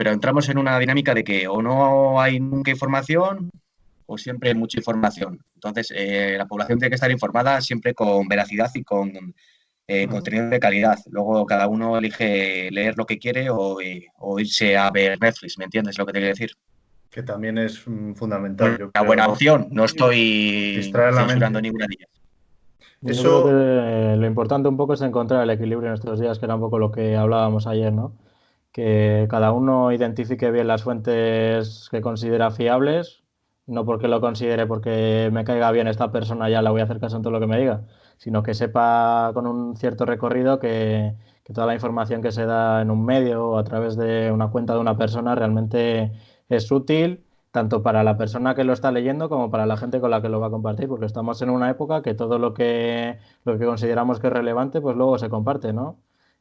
pero 0.00 0.12
entramos 0.12 0.48
en 0.48 0.56
una 0.56 0.78
dinámica 0.78 1.12
de 1.12 1.22
que 1.22 1.46
o 1.46 1.60
no 1.60 2.22
hay 2.22 2.40
nunca 2.40 2.70
información 2.70 3.50
o 4.06 4.16
siempre 4.16 4.48
hay 4.48 4.54
mucha 4.54 4.78
información. 4.78 5.38
Entonces, 5.56 5.92
eh, 5.94 6.36
la 6.38 6.46
población 6.46 6.78
tiene 6.78 6.88
que 6.88 6.94
estar 6.94 7.10
informada 7.10 7.60
siempre 7.60 7.92
con 7.92 8.26
veracidad 8.26 8.70
y 8.72 8.82
con 8.82 9.12
eh, 9.86 10.08
contenido 10.08 10.48
de 10.48 10.58
calidad. 10.58 10.98
Luego 11.10 11.44
cada 11.44 11.68
uno 11.68 11.98
elige 11.98 12.70
leer 12.70 12.96
lo 12.96 13.04
que 13.04 13.18
quiere 13.18 13.50
o, 13.50 13.78
eh, 13.82 14.06
irse 14.38 14.74
a 14.74 14.90
ver 14.90 15.20
Netflix, 15.20 15.58
¿me 15.58 15.66
entiendes 15.66 15.98
lo 15.98 16.06
que 16.06 16.12
te 16.12 16.18
quiero 16.18 16.32
decir? 16.32 16.52
Que 17.10 17.22
también 17.22 17.58
es 17.58 17.86
mm, 17.86 18.14
fundamental. 18.14 18.90
Una 18.94 19.06
buena 19.06 19.28
opción, 19.28 19.68
no 19.70 19.84
estoy 19.84 20.80
censurando 20.82 21.60
ninguna 21.60 21.84
de 21.86 21.96
ellas. 21.98 22.10
Eso... 23.04 23.52
lo 23.52 24.26
importante 24.26 24.66
un 24.66 24.78
poco 24.78 24.94
es 24.94 25.02
encontrar 25.02 25.42
el 25.42 25.50
equilibrio 25.50 25.88
en 25.90 25.94
estos 25.94 26.18
días, 26.18 26.38
que 26.38 26.46
era 26.46 26.54
un 26.54 26.62
poco 26.62 26.78
lo 26.78 26.90
que 26.90 27.16
hablábamos 27.16 27.66
ayer, 27.66 27.92
¿no? 27.92 28.14
Que 28.72 29.26
cada 29.30 29.52
uno 29.52 29.92
identifique 29.92 30.50
bien 30.50 30.68
las 30.68 30.82
fuentes 30.82 31.88
que 31.90 32.00
considera 32.00 32.50
fiables, 32.50 33.22
no 33.66 33.84
porque 33.84 34.08
lo 34.08 34.20
considere 34.20 34.66
porque 34.66 35.30
me 35.32 35.44
caiga 35.44 35.70
bien 35.70 35.88
esta 35.88 36.12
persona 36.12 36.48
ya 36.50 36.62
la 36.62 36.70
voy 36.70 36.80
a 36.80 36.84
hacer 36.84 37.00
caso 37.00 37.16
en 37.16 37.22
todo 37.22 37.32
lo 37.32 37.40
que 37.40 37.46
me 37.46 37.58
diga, 37.58 37.84
sino 38.16 38.42
que 38.42 38.54
sepa 38.54 39.30
con 39.34 39.46
un 39.46 39.76
cierto 39.76 40.04
recorrido 40.06 40.58
que, 40.58 41.14
toda 41.52 41.66
la 41.66 41.74
información 41.74 42.22
que 42.22 42.30
se 42.30 42.46
da 42.46 42.80
en 42.80 42.92
un 42.92 43.04
medio 43.04 43.48
o 43.50 43.58
a 43.58 43.64
través 43.64 43.96
de 43.96 44.30
una 44.30 44.50
cuenta 44.50 44.74
de 44.74 44.80
una 44.80 44.96
persona 44.96 45.34
realmente 45.34 46.12
es 46.48 46.70
útil 46.70 47.24
tanto 47.50 47.82
para 47.82 48.04
la 48.04 48.16
persona 48.16 48.54
que 48.54 48.62
lo 48.64 48.72
está 48.72 48.92
leyendo 48.92 49.28
como 49.28 49.50
para 49.50 49.66
la 49.66 49.76
gente 49.76 50.00
con 50.00 50.10
la 50.12 50.22
que 50.22 50.28
lo 50.28 50.38
va 50.40 50.46
a 50.48 50.50
compartir, 50.50 50.88
porque 50.88 51.06
estamos 51.06 51.42
en 51.42 51.50
una 51.50 51.68
época 51.70 52.02
que 52.02 52.14
todo 52.14 52.38
lo 52.38 52.54
que, 52.54 53.18
lo 53.44 53.58
que 53.58 53.64
consideramos 53.66 54.20
que 54.20 54.28
es 54.28 54.32
relevante, 54.32 54.80
pues 54.80 54.96
luego 54.96 55.18
se 55.18 55.28
comparte, 55.28 55.72
¿no? 55.72 55.98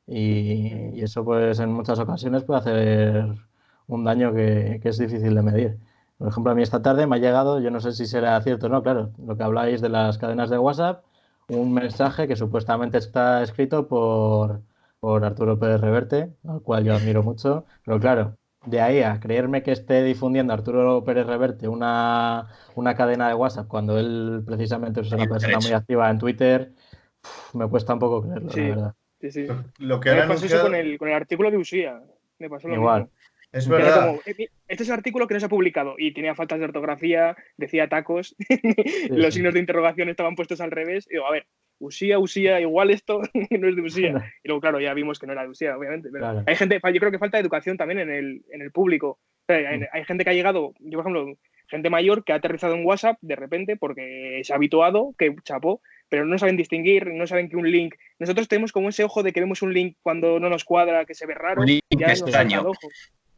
Y, 0.09 1.01
eso 1.01 1.23
pues 1.23 1.59
en 1.59 1.71
muchas 1.71 1.99
ocasiones 1.99 2.43
puede 2.43 2.59
hacer 2.59 3.25
un 3.87 4.03
daño 4.03 4.33
que, 4.33 4.81
es 4.83 4.97
difícil 4.97 5.35
de 5.35 5.41
medir. 5.41 5.77
Por 6.17 6.27
ejemplo, 6.27 6.51
a 6.51 6.55
mí 6.55 6.63
esta 6.63 6.81
tarde 6.81 7.07
me 7.07 7.15
ha 7.17 7.19
llegado, 7.19 7.59
yo 7.59 7.71
no 7.71 7.79
sé 7.79 7.93
si 7.93 8.05
será 8.05 8.41
cierto 8.41 8.67
o 8.67 8.69
no, 8.69 8.83
claro, 8.83 9.11
lo 9.25 9.37
que 9.37 9.43
habláis 9.43 9.81
de 9.81 9.89
las 9.89 10.17
cadenas 10.17 10.49
de 10.49 10.57
WhatsApp, 10.57 11.03
un 11.49 11.73
mensaje 11.73 12.27
que 12.27 12.35
supuestamente 12.35 12.97
está 12.97 13.41
escrito 13.43 13.87
por, 13.87 14.61
por 14.99 15.23
Arturo 15.23 15.57
Pérez 15.59 15.79
Reverte, 15.81 16.33
al 16.47 16.61
cual 16.61 16.83
yo 16.83 16.95
admiro 16.95 17.23
mucho, 17.23 17.65
pero 17.85 17.99
claro, 17.99 18.37
de 18.65 18.81
ahí 18.81 19.01
a 19.01 19.19
creerme 19.19 19.63
que 19.63 19.71
esté 19.71 20.03
difundiendo 20.03 20.53
Arturo 20.53 21.03
Pérez 21.03 21.25
Reverte 21.27 21.67
una, 21.67 22.47
una 22.75 22.95
cadena 22.95 23.29
de 23.29 23.35
WhatsApp 23.35 23.67
cuando 23.67 23.97
él 23.97 24.43
precisamente 24.45 25.01
es 25.01 25.11
una 25.11 25.25
persona 25.27 25.59
muy 25.59 25.71
activa 25.71 26.09
en 26.09 26.17
Twitter, 26.17 26.73
me 27.53 27.67
cuesta 27.69 27.93
un 27.93 27.99
poco 27.99 28.21
creerlo, 28.23 28.49
la 28.49 28.61
verdad. 28.61 28.95
Sí, 29.21 29.31
sí. 29.31 29.47
Lo 29.79 29.99
que 29.99 30.13
me 30.13 30.27
pasó 30.27 30.45
eso 30.45 30.61
con 30.61 30.75
el, 30.75 30.97
con 30.97 31.09
el 31.09 31.15
artículo 31.15 31.51
de 31.51 31.57
Usía. 31.57 32.01
Me 32.37 32.49
pasó 32.49 32.67
lo 32.67 32.75
Igual. 32.75 33.09
Es 33.51 33.67
verdad. 33.67 34.15
Eh, 34.25 34.49
este 34.67 34.83
es 34.83 34.89
el 34.89 34.95
artículo 34.95 35.27
que 35.27 35.33
no 35.33 35.39
se 35.39 35.47
ha 35.47 35.49
publicado 35.49 35.95
y 35.97 36.13
tenía 36.13 36.35
faltas 36.35 36.59
de 36.59 36.65
ortografía, 36.65 37.35
decía 37.57 37.89
tacos, 37.89 38.35
los 39.09 39.33
signos 39.33 39.53
de 39.53 39.59
interrogación 39.59 40.09
estaban 40.09 40.35
puestos 40.35 40.61
al 40.61 40.71
revés. 40.71 41.07
Y 41.09 41.15
digo, 41.15 41.25
a 41.25 41.31
ver, 41.31 41.47
Usía, 41.79 42.19
Usía, 42.19 42.61
igual 42.61 42.91
esto 42.91 43.21
no 43.49 43.67
es 43.67 43.75
de 43.75 43.81
Usía. 43.81 44.33
Y 44.43 44.47
luego, 44.47 44.61
claro, 44.61 44.79
ya 44.79 44.93
vimos 44.93 45.19
que 45.19 45.25
no 45.25 45.33
era 45.33 45.43
de 45.43 45.49
Usía, 45.49 45.75
obviamente. 45.77 46.09
Pero 46.11 46.43
hay 46.45 46.55
gente, 46.55 46.79
yo 46.81 46.99
creo 46.99 47.11
que 47.11 47.19
falta 47.19 47.39
educación 47.39 47.77
también 47.77 47.99
en 47.99 48.11
el, 48.11 48.43
en 48.51 48.61
el 48.61 48.71
público. 48.71 49.19
hay, 49.47 49.79
mm. 49.79 49.85
hay, 49.91 50.05
gente 50.05 50.23
que 50.23 50.29
ha 50.29 50.33
llegado, 50.33 50.73
yo 50.79 51.01
por 51.01 51.11
ejemplo, 51.11 51.35
gente 51.67 51.89
mayor 51.89 52.23
que 52.23 52.33
ha 52.33 52.37
aterrizado 52.37 52.75
en 52.75 52.85
WhatsApp 52.85 53.17
de 53.21 53.35
repente 53.35 53.77
porque 53.77 54.41
se 54.43 54.53
ha 54.53 54.55
habituado, 54.55 55.13
que 55.17 55.35
chapó, 55.43 55.81
pero 56.09 56.25
no 56.25 56.37
saben 56.37 56.57
distinguir, 56.57 57.07
no 57.13 57.27
saben 57.27 57.49
que 57.49 57.55
un 57.55 57.71
link. 57.71 57.95
Nosotros 58.17 58.47
tenemos 58.47 58.71
como 58.71 58.89
ese 58.89 59.03
ojo 59.03 59.23
de 59.23 59.31
que 59.31 59.39
vemos 59.39 59.61
un 59.61 59.73
link 59.73 59.97
cuando 60.01 60.39
no 60.39 60.49
nos 60.49 60.65
cuadra, 60.65 61.05
que 61.05 61.15
se 61.15 61.25
ve 61.25 61.35
raro. 61.35 61.61
Un 61.61 61.67
link 61.67 61.83
extraño. 61.99 62.71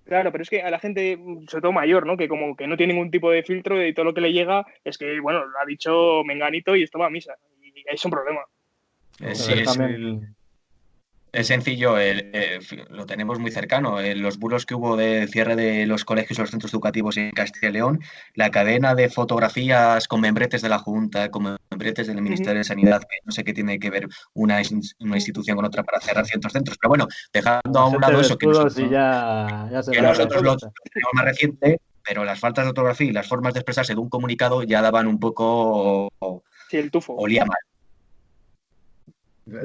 Claro, 0.05 0.31
pero 0.31 0.41
es 0.41 0.49
que 0.49 0.61
a 0.61 0.71
la 0.71 0.79
gente, 0.79 1.17
sobre 1.47 1.61
todo 1.61 1.71
mayor, 1.71 2.05
¿no? 2.05 2.17
Que 2.17 2.27
como 2.27 2.55
que 2.55 2.67
no 2.67 2.75
tiene 2.75 2.93
ningún 2.93 3.11
tipo 3.11 3.29
de 3.29 3.43
filtro 3.43 3.85
y 3.85 3.93
todo 3.93 4.05
lo 4.05 4.13
que 4.13 4.21
le 4.21 4.33
llega 4.33 4.65
es 4.83 4.97
que, 4.97 5.19
bueno, 5.19 5.45
lo 5.45 5.59
ha 5.59 5.65
dicho 5.65 6.23
Menganito 6.25 6.75
y 6.75 6.83
esto 6.83 6.99
va 6.99 7.07
a 7.07 7.11
misa. 7.11 7.35
Y 7.61 7.83
es 7.85 8.03
un 8.03 8.11
problema. 8.11 8.41
Eh, 9.19 9.35
sí, 9.35 9.53
es, 9.53 9.77
es 11.33 11.47
sencillo, 11.47 11.97
eh, 11.97 12.59
lo 12.89 13.05
tenemos 13.05 13.39
muy 13.39 13.51
cercano. 13.51 14.01
En 14.01 14.21
los 14.21 14.38
bulos 14.38 14.65
que 14.65 14.75
hubo 14.75 14.97
de 14.97 15.27
cierre 15.27 15.55
de 15.55 15.85
los 15.85 16.03
colegios 16.03 16.38
y 16.38 16.41
los 16.41 16.51
centros 16.51 16.73
educativos 16.73 17.17
en 17.17 17.31
Castilla 17.31 17.69
y 17.69 17.73
León, 17.73 18.00
la 18.35 18.51
cadena 18.51 18.95
de 18.95 19.09
fotografías 19.09 20.07
con 20.07 20.21
membretes 20.21 20.61
de 20.61 20.69
la 20.69 20.79
Junta, 20.79 21.31
con 21.31 21.57
membretes 21.69 22.07
del 22.07 22.21
Ministerio 22.21 22.59
de 22.59 22.63
Sanidad, 22.65 23.01
que 23.01 23.17
no 23.23 23.31
sé 23.31 23.43
qué 23.43 23.53
tiene 23.53 23.79
que 23.79 23.89
ver 23.89 24.07
una, 24.33 24.61
una 25.00 25.15
institución 25.15 25.55
con 25.55 25.65
otra 25.65 25.83
para 25.83 26.01
cerrar 26.01 26.25
ciertos 26.25 26.51
centros. 26.51 26.77
Pero 26.81 26.89
bueno, 26.89 27.07
dejando 27.31 27.79
a 27.79 27.88
un 27.88 28.01
lado 28.01 28.19
eso 28.19 28.38
que 28.38 28.47
nosotros, 28.47 28.75
ya, 28.89 29.69
que 29.91 30.01
nosotros 30.01 30.41
lo 30.41 30.57
tenemos 30.57 31.13
más 31.13 31.25
reciente, 31.25 31.79
pero 32.03 32.25
las 32.25 32.39
faltas 32.39 32.65
de 32.65 32.69
ortografía 32.69 33.07
y 33.07 33.13
las 33.13 33.27
formas 33.27 33.53
de 33.53 33.59
expresarse 33.61 33.93
de 33.93 34.00
un 34.01 34.09
comunicado 34.09 34.63
ya 34.63 34.81
daban 34.81 35.07
un 35.07 35.19
poco... 35.19 36.11
Sí, 36.69 36.77
el 36.77 36.91
tufo. 36.91 37.13
Olía 37.15 37.45
mal 37.45 37.57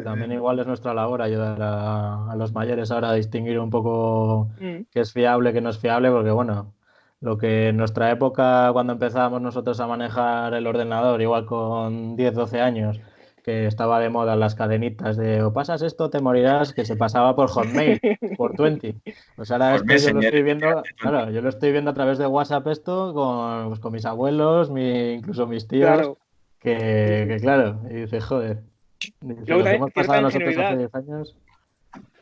también 0.05 0.33
igual 0.33 0.59
es 0.59 0.66
nuestra 0.66 0.95
labor 0.95 1.23
ayudar 1.23 1.59
a, 1.61 2.35
los 2.37 2.52
mayores 2.52 2.90
ahora 2.90 3.11
a 3.11 3.14
distinguir 3.14 3.59
un 3.59 3.71
poco 3.71 4.50
mm. 4.61 4.87
qué 4.90 5.00
es 5.00 5.12
fiable, 5.12 5.52
qué 5.52 5.61
no 5.61 5.71
es 5.71 5.78
fiable, 5.78 6.11
porque 6.11 6.31
bueno, 6.31 6.75
lo 7.21 7.38
que 7.38 7.69
en 7.69 7.76
nuestra 7.76 8.11
época, 8.11 8.71
cuando 8.73 8.93
empezábamos 8.93 9.40
nosotros 9.40 9.81
a 9.81 9.87
manejar 9.87 10.55
el 10.55 10.66
ordenador, 10.66 11.21
igual 11.23 11.47
con 11.47 12.16
10, 12.16 12.35
12 12.35 12.61
años, 12.61 13.00
que 13.43 13.66
estaba 13.66 14.00
de 14.00 14.11
moda 14.11 14.35
las 14.35 14.57
cadenitas 14.57 15.16
de 15.16 15.43
o 15.43 15.52
pasas 15.52 15.81
esto, 15.83 16.11
te 16.11 16.21
morirás, 16.21 16.73
que 16.73 16.85
se 16.85 16.97
pasaba 16.97 17.37
por 17.37 17.49
Hotmail, 17.49 18.00
por 18.37 18.61
20. 18.61 18.97
Pues 19.37 19.50
ahora 19.52 19.76
esto 19.76 19.87
yo 19.87 20.14
lo 20.14 20.21
estoy 20.21 20.43
viendo, 20.43 20.83
claro, 20.99 21.31
yo 21.31 21.40
lo 21.40 21.49
estoy 21.49 21.71
viendo 21.71 21.93
a 21.93 21.95
través 21.95 22.19
de 22.19 22.26
WhatsApp 22.26 22.66
esto 22.66 23.14
con, 23.14 23.69
pues, 23.69 23.78
con 23.78 23.93
mis 23.93 24.05
abuelos, 24.05 24.71
mi, 24.71 25.12
incluso 25.12 25.47
mis 25.47 25.69
tíos, 25.69 26.16
Que, 26.59 27.26
que 27.28 27.38
claro, 27.40 27.81
y 27.88 27.95
dices, 27.95 28.25
joder, 28.25 28.64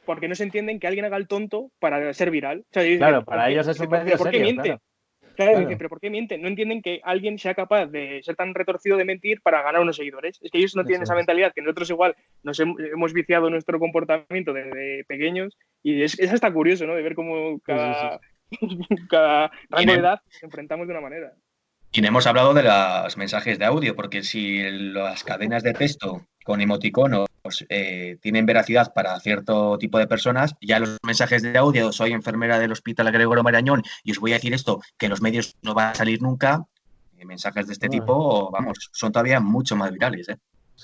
porque 0.04 0.28
no 0.28 0.34
se 0.34 0.44
entienden 0.44 0.78
que 0.78 0.86
alguien 0.86 1.04
haga 1.04 1.16
el 1.16 1.28
tonto 1.28 1.70
para 1.78 2.12
ser 2.12 2.30
viral. 2.30 2.64
claro, 2.70 3.24
para 3.24 3.50
ellos 3.50 3.66
es 3.68 3.80
un 3.80 3.88
medio 3.88 4.16
¿por 4.16 4.30
qué 4.30 4.40
miente? 4.40 4.78
Claro. 5.36 5.66
pero 5.66 5.88
¿por 5.88 6.00
qué 6.00 6.10
miente? 6.10 6.38
No 6.38 6.46
entienden 6.46 6.80
que 6.80 7.00
alguien 7.02 7.38
sea 7.38 7.54
capaz 7.54 7.86
de 7.86 8.22
ser 8.22 8.36
tan 8.36 8.54
retorcido 8.54 8.96
de 8.96 9.04
mentir 9.04 9.40
para 9.42 9.62
ganar 9.62 9.80
unos 9.80 9.96
seguidores. 9.96 10.38
Es 10.40 10.50
que 10.50 10.58
ellos 10.58 10.76
no 10.76 10.84
tienen 10.84 11.02
esa 11.02 11.16
mentalidad 11.16 11.52
que 11.52 11.60
nosotros 11.60 11.90
igual 11.90 12.14
nos 12.44 12.60
hemos 12.60 13.12
viciado 13.12 13.50
nuestro 13.50 13.80
comportamiento 13.80 14.52
desde 14.52 15.04
pequeños 15.06 15.56
y 15.82 16.02
es, 16.02 16.18
es 16.20 16.32
hasta 16.32 16.52
curioso, 16.52 16.86
¿no? 16.86 16.94
De 16.94 17.02
ver 17.02 17.16
cómo 17.16 17.58
cada, 17.64 18.20
cada 19.10 19.50
rango 19.70 19.92
de 19.92 19.98
edad 19.98 20.20
nos 20.24 20.42
enfrentamos 20.44 20.86
de 20.86 20.92
una 20.92 21.00
manera. 21.00 21.32
Y 21.92 22.00
no 22.00 22.08
hemos 22.08 22.26
hablado 22.26 22.54
de 22.54 22.64
los 22.64 23.16
mensajes 23.16 23.58
de 23.58 23.64
audio, 23.64 23.94
porque 23.94 24.22
si 24.22 24.62
las 24.68 25.22
cadenas 25.22 25.62
de 25.62 25.74
texto 25.74 26.26
con 26.44 26.60
emoticonos 26.60 27.26
eh, 27.68 28.18
tienen 28.20 28.46
veracidad 28.46 28.92
para 28.94 29.18
cierto 29.18 29.76
tipo 29.78 29.98
de 29.98 30.06
personas, 30.06 30.54
ya 30.60 30.78
los 30.78 30.98
mensajes 31.02 31.42
de 31.42 31.58
audio, 31.58 31.90
soy 31.90 32.12
enfermera 32.12 32.58
del 32.58 32.70
Hospital 32.70 33.10
Gregorio 33.10 33.42
Marañón 33.42 33.82
y 34.04 34.12
os 34.12 34.20
voy 34.20 34.32
a 34.32 34.36
decir 34.36 34.54
esto, 34.54 34.80
que 34.96 35.08
los 35.08 35.20
medios 35.20 35.56
no 35.62 35.74
van 35.74 35.88
a 35.88 35.94
salir 35.94 36.22
nunca, 36.22 36.64
eh, 37.18 37.24
mensajes 37.24 37.66
de 37.66 37.72
este 37.72 37.88
tipo, 37.88 38.50
vamos, 38.52 38.90
son 38.92 39.10
todavía 39.10 39.40
mucho 39.40 39.74
más 39.74 39.90
virales. 39.90 40.28
¿eh? 40.28 40.38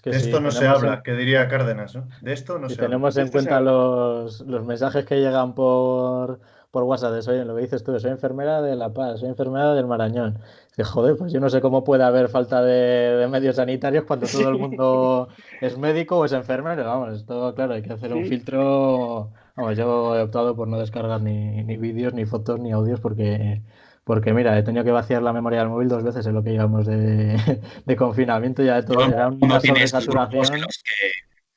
de 0.05 0.17
esto 0.17 0.41
no 0.41 0.51
se 0.51 0.67
habla, 0.67 1.03
que 1.03 1.13
diría 1.13 1.49
Cárdenas, 1.49 1.99
De 2.21 2.33
esto 2.33 2.59
no 2.59 2.69
si 2.69 2.77
se 2.77 2.81
tenemos 2.81 3.17
en 3.17 3.29
cuenta 3.29 3.61
los, 3.61 4.41
los 4.41 4.65
mensajes 4.65 5.05
que 5.05 5.17
llegan 5.17 5.55
por 5.55 6.41
por 6.71 6.85
WhatsApp 6.85 7.15
de 7.15 7.23
soy, 7.23 7.45
lo 7.45 7.57
que 7.57 7.63
dices 7.63 7.83
tú, 7.83 7.99
soy 7.99 8.11
enfermera 8.11 8.63
de 8.63 8.77
La 8.77 8.91
Paz, 8.91 9.21
soy 9.21 9.29
enfermera 9.29 9.75
del 9.75 9.87
Marañón. 9.87 10.39
Que 10.81 10.85
joder, 10.85 11.15
pues 11.15 11.31
yo 11.31 11.41
no 11.41 11.51
sé 11.51 11.61
cómo 11.61 11.85
puede 11.85 12.05
haber 12.05 12.31
falta 12.31 12.63
de, 12.63 13.29
medios 13.31 13.57
sanitarios 13.57 14.05
cuando 14.05 14.27
todo 14.27 14.49
el 14.49 14.57
mundo 14.57 15.29
es 15.61 15.77
médico 15.77 16.17
o 16.17 16.25
es 16.25 16.33
enfermero. 16.33 16.87
Vamos, 16.87 17.19
esto, 17.19 17.55
claro, 17.55 17.75
hay 17.75 17.83
que 17.83 17.93
hacer 17.93 18.15
un 18.15 18.25
filtro. 18.25 19.31
Vamos, 19.57 19.77
yo 19.77 20.17
he 20.17 20.23
optado 20.23 20.57
por 20.57 20.69
no 20.69 20.79
descargar 20.79 21.21
ni, 21.21 21.63
ni 21.65 21.77
vídeos, 21.77 22.15
ni 22.15 22.25
fotos, 22.25 22.59
ni 22.61 22.73
audios 22.73 22.99
porque 22.99 23.61
porque 24.05 24.33
mira, 24.33 24.59
he 24.59 24.63
tenido 24.63 24.83
que 24.83 24.91
vaciar 24.91 25.21
la 25.21 25.35
memoria 25.35 25.59
del 25.59 25.69
móvil 25.69 25.91
dos 25.91 26.03
veces 26.03 26.27
en 26.27 26.33
lo 26.33 26.43
que 26.43 26.53
llevamos 26.53 26.87
de, 26.87 27.37
de 27.85 27.97
confinamiento, 27.97 28.63
ya 28.63 28.77
de 28.77 28.85
todo, 28.85 29.05
era 29.05 29.29
una 29.29 29.61
sobresaturación 29.61 30.65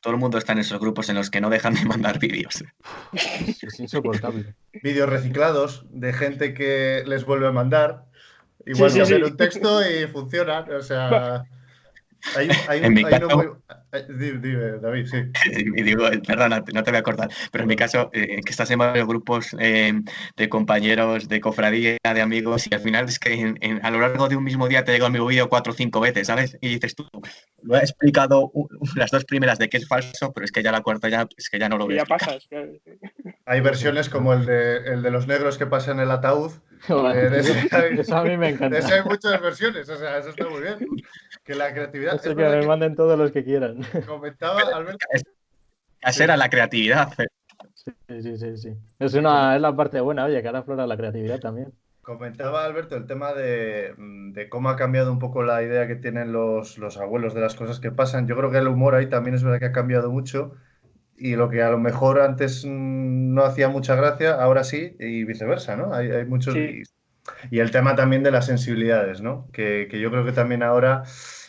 todo 0.03 0.15
el 0.15 0.19
mundo 0.19 0.37
está 0.37 0.51
en 0.51 0.59
esos 0.59 0.79
grupos 0.81 1.07
en 1.07 1.15
los 1.15 1.29
que 1.29 1.39
no 1.39 1.49
dejan 1.49 1.75
de 1.75 1.85
mandar 1.85 2.19
vídeos. 2.19 2.63
Es 3.13 3.79
insoportable. 3.79 4.53
Vídeos 4.83 5.09
reciclados 5.09 5.85
de 5.89 6.11
gente 6.11 6.53
que 6.53 7.03
les 7.07 7.23
vuelve 7.25 7.47
a 7.47 7.53
mandar. 7.53 8.05
Igual 8.65 8.93
que 8.93 9.01
hacer 9.01 9.23
un 9.23 9.37
texto 9.37 9.81
y 9.81 10.07
funciona. 10.07 10.65
O 10.77 10.81
sea, 10.81 11.43
hay, 12.35 12.49
hay, 12.67 12.83
en 12.83 12.93
mi 12.93 13.03
caso, 13.03 13.27
muy... 13.35 13.47
Dime, 14.09 14.79
David, 14.81 15.05
sí. 15.05 15.17
Y 15.75 15.83
digo, 15.83 16.05
perdona, 16.25 16.63
no 16.73 16.83
te 16.83 16.91
voy 16.91 16.99
a 16.99 17.03
cortar, 17.03 17.29
pero 17.51 17.63
en 17.63 17.67
mi 17.67 17.75
caso, 17.75 18.09
eh, 18.13 18.41
que 18.43 18.51
estás 18.51 18.71
en 18.71 18.79
varios 18.79 19.07
grupos 19.07 19.55
eh, 19.59 19.93
de 20.35 20.49
compañeros, 20.49 21.27
de 21.27 21.41
cofradía, 21.41 21.97
de 22.01 22.21
amigos, 22.21 22.67
y 22.69 22.73
al 22.73 22.81
final 22.81 23.05
es 23.05 23.19
que 23.19 23.55
a 23.81 23.91
lo 23.91 23.99
largo 23.99 24.29
de 24.29 24.35
un 24.35 24.43
mismo 24.43 24.67
día 24.67 24.83
te 24.83 24.93
llega 24.93 25.09
mi 25.09 25.19
vídeo 25.19 25.49
cuatro 25.49 25.73
o 25.73 25.75
cinco 25.75 25.99
veces, 25.99 26.27
¿sabes? 26.27 26.57
Y 26.61 26.69
dices 26.69 26.95
tú, 26.95 27.07
lo 27.61 27.75
he 27.75 27.79
explicado 27.79 28.51
las 28.95 29.11
dos 29.11 29.25
primeras 29.25 29.59
de 29.59 29.69
que 29.69 29.77
es 29.77 29.87
falso, 29.87 30.31
pero 30.33 30.45
es 30.45 30.51
que 30.51 30.63
ya 30.63 30.71
la 30.71 30.81
cuarta 30.81 31.09
ya, 31.09 31.27
es 31.37 31.49
que 31.49 31.59
ya 31.59 31.69
no 31.69 31.77
lo 31.77 31.87
veo. 31.87 31.97
Ya 31.97 32.05
pasas. 32.05 32.47
Hay 33.45 33.59
versiones 33.61 34.09
como 34.09 34.33
el 34.33 34.45
de, 34.45 34.77
el 34.77 35.01
de 35.01 35.11
los 35.11 35.27
negros 35.27 35.57
que 35.57 35.65
pasan 35.65 35.97
en 35.97 36.03
el 36.03 36.11
ataúd. 36.11 36.51
Eh, 36.89 37.29
de 37.29 37.39
eso 38.01 38.17
a 38.17 38.23
mí 38.25 38.35
me 38.35 38.49
encanta. 38.49 38.75
De 38.75 38.79
eso 38.79 38.93
hay 38.93 39.03
muchas 39.03 39.41
versiones, 39.41 39.87
o 39.87 39.95
sea, 39.95 40.17
eso 40.17 40.31
está 40.31 40.49
muy 40.49 40.61
bien. 40.61 40.79
Que 41.45 41.55
la 41.55 41.73
creatividad. 41.73 42.15
Eso 42.15 42.35
que 42.35 42.43
me 42.43 42.67
manden 42.67 42.93
todos 42.93 43.17
los 43.17 43.31
que 43.31 43.45
quieran. 43.45 43.79
Comentaba 44.05 44.59
Alberto. 44.59 45.05
Esa 46.01 46.23
era 46.25 46.35
la 46.35 46.49
creatividad. 46.49 47.13
Sí, 47.73 48.21
sí, 48.21 48.37
sí, 48.37 48.57
sí. 48.57 48.77
Es, 48.99 49.13
una, 49.13 49.55
es 49.55 49.61
la 49.61 49.73
parte 49.73 50.01
buena, 50.01 50.25
oye, 50.25 50.41
que 50.41 50.47
ahora 50.47 50.59
aflora 50.59 50.85
la 50.85 50.97
creatividad 50.97 51.39
también. 51.39 51.71
Comentaba 52.01 52.65
Alberto 52.65 52.97
el 52.97 53.07
tema 53.07 53.33
de, 53.33 53.95
de, 53.97 54.49
cómo 54.49 54.69
ha 54.69 54.75
cambiado 54.75 55.09
un 55.09 55.19
poco 55.19 55.41
la 55.41 55.63
idea 55.63 55.87
que 55.87 55.95
tienen 55.95 56.33
los, 56.33 56.77
los, 56.77 56.97
abuelos 56.97 57.33
de 57.33 57.39
las 57.39 57.55
cosas 57.55 57.79
que 57.79 57.91
pasan. 57.91 58.27
Yo 58.27 58.35
creo 58.35 58.51
que 58.51 58.57
el 58.57 58.67
humor 58.67 58.95
ahí 58.95 59.07
también 59.07 59.35
es 59.35 59.43
verdad 59.43 59.59
que 59.59 59.67
ha 59.67 59.71
cambiado 59.71 60.11
mucho 60.11 60.53
y 61.17 61.35
lo 61.35 61.49
que 61.49 61.61
a 61.61 61.69
lo 61.69 61.77
mejor 61.77 62.21
antes 62.21 62.65
mm, 62.65 63.33
no 63.33 63.43
hacía 63.43 63.69
mucha 63.69 63.95
gracia, 63.95 64.33
ahora 64.33 64.63
sí 64.63 64.95
y 64.99 65.23
viceversa, 65.23 65.75
¿no? 65.75 65.93
Hay, 65.93 66.11
hay 66.11 66.25
muchos... 66.25 66.55
Y, 66.55 66.83
y, 67.51 67.59
el 67.59 67.71
tema 67.71 67.95
también 67.95 68.23
de 68.23 68.31
las 68.31 68.45
sensibilidades, 68.45 69.21
¿no? 69.21 69.47
Que, 69.53 69.87
que 69.89 69.99
yo 69.99 70.11
creo 70.11 70.25
que 70.25 70.33
también 70.33 70.61
ahora 70.63 71.03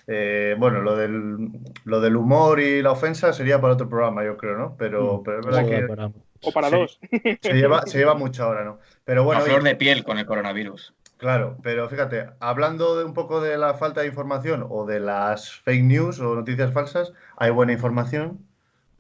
eh, 0.06 0.54
bueno, 0.58 0.82
lo 0.82 0.96
del, 0.96 1.50
lo 1.84 2.00
del 2.00 2.16
humor 2.16 2.60
y 2.60 2.82
la 2.82 2.92
ofensa 2.92 3.32
sería 3.32 3.60
para 3.60 3.74
otro 3.74 3.88
programa, 3.88 4.22
yo 4.24 4.36
creo, 4.36 4.56
¿no? 4.56 4.76
Pero, 4.76 5.22
mm. 5.24 5.30
es 5.30 5.46
verdad 5.46 5.66
que. 5.66 6.10
O 6.42 6.52
para 6.52 6.68
dos. 6.68 6.98
Se 7.40 7.54
lleva, 7.54 7.82
se 7.86 7.98
lleva 7.98 8.14
mucho 8.14 8.44
ahora, 8.44 8.64
¿no? 8.64 8.78
Pero 9.04 9.24
bueno. 9.24 9.40
A 9.40 9.44
flor 9.44 9.62
de 9.62 9.76
piel 9.76 10.04
con 10.04 10.18
el 10.18 10.26
coronavirus. 10.26 10.94
Claro, 11.16 11.56
pero 11.62 11.88
fíjate, 11.88 12.26
hablando 12.40 12.98
de 12.98 13.04
un 13.04 13.14
poco 13.14 13.40
de 13.40 13.56
la 13.56 13.74
falta 13.74 14.02
de 14.02 14.08
información 14.08 14.66
o 14.68 14.84
de 14.84 15.00
las 15.00 15.52
fake 15.52 15.84
news 15.84 16.20
o 16.20 16.34
noticias 16.34 16.72
falsas, 16.72 17.12
hay 17.38 17.50
buena 17.50 17.72
información. 17.72 18.40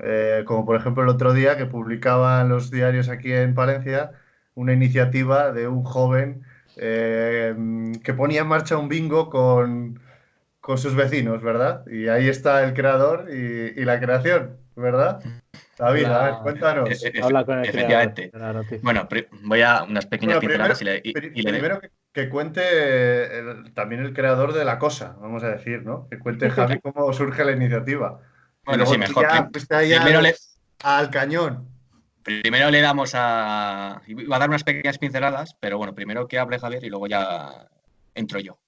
Eh, 0.04 0.44
como 0.44 0.66
por 0.66 0.76
ejemplo 0.76 1.02
el 1.02 1.08
otro 1.08 1.32
día 1.32 1.56
que 1.56 1.66
publicaban 1.66 2.48
los 2.48 2.70
diarios 2.70 3.08
aquí 3.08 3.32
en 3.32 3.54
Palencia 3.54 4.12
una 4.54 4.72
iniciativa 4.72 5.50
de 5.52 5.66
un 5.66 5.82
joven 5.82 6.42
eh, 6.76 7.54
que 8.02 8.14
ponía 8.14 8.42
en 8.42 8.48
marcha 8.48 8.76
un 8.76 8.88
bingo 8.88 9.30
con, 9.30 10.00
con, 10.60 10.78
sus 10.78 10.94
vecinos, 10.94 11.42
¿verdad? 11.42 11.86
Y 11.86 12.08
ahí 12.08 12.28
está 12.28 12.64
el 12.64 12.74
creador 12.74 13.28
y, 13.30 13.80
y 13.80 13.84
la 13.84 14.00
creación, 14.00 14.56
¿verdad? 14.76 15.20
David, 15.78 16.04
a 16.04 16.24
ver, 16.24 16.34
cuéntanos. 16.42 16.88
Habla 17.22 17.44
con 17.44 17.58
el 17.58 17.68
Efectivamente. 17.68 18.30
Bueno, 18.82 19.08
voy 19.42 19.62
a 19.62 19.82
unas 19.84 20.06
pequeñas 20.06 20.38
pinceladas 20.38 20.80
y 20.82 20.84
le, 20.84 21.00
y, 21.02 21.12
Primero 21.12 21.80
que, 22.12 22.28
cuente 22.28 22.62
también 23.74 24.02
el 24.02 24.12
creador 24.12 24.52
de 24.52 24.64
la 24.64 24.78
cosa, 24.78 25.16
vamos 25.20 25.42
a 25.42 25.48
decir, 25.48 25.82
¿no? 25.82 26.08
Que 26.08 26.18
cuente 26.18 26.50
Javi 26.50 26.78
cómo 26.80 27.12
surge 27.12 27.44
la 27.44 27.52
iniciativa. 27.52 28.20
Bueno, 28.66 28.86
sí, 28.86 28.98
mejor. 28.98 29.26
primero 29.50 30.20
le... 30.20 30.34
al 30.82 31.10
cañón. 31.10 31.68
Primero 32.22 32.70
le 32.70 32.80
damos 32.80 33.12
a. 33.14 34.00
Iba 34.06 34.36
a 34.36 34.38
dar 34.38 34.48
unas 34.48 34.64
pequeñas 34.64 34.98
pinceladas, 34.98 35.56
pero 35.60 35.76
bueno, 35.76 35.94
primero 35.94 36.26
que 36.26 36.38
hable 36.38 36.58
Javier 36.58 36.84
y 36.84 36.88
luego 36.88 37.06
ya 37.06 37.68
entro 38.14 38.40
yo. 38.40 38.58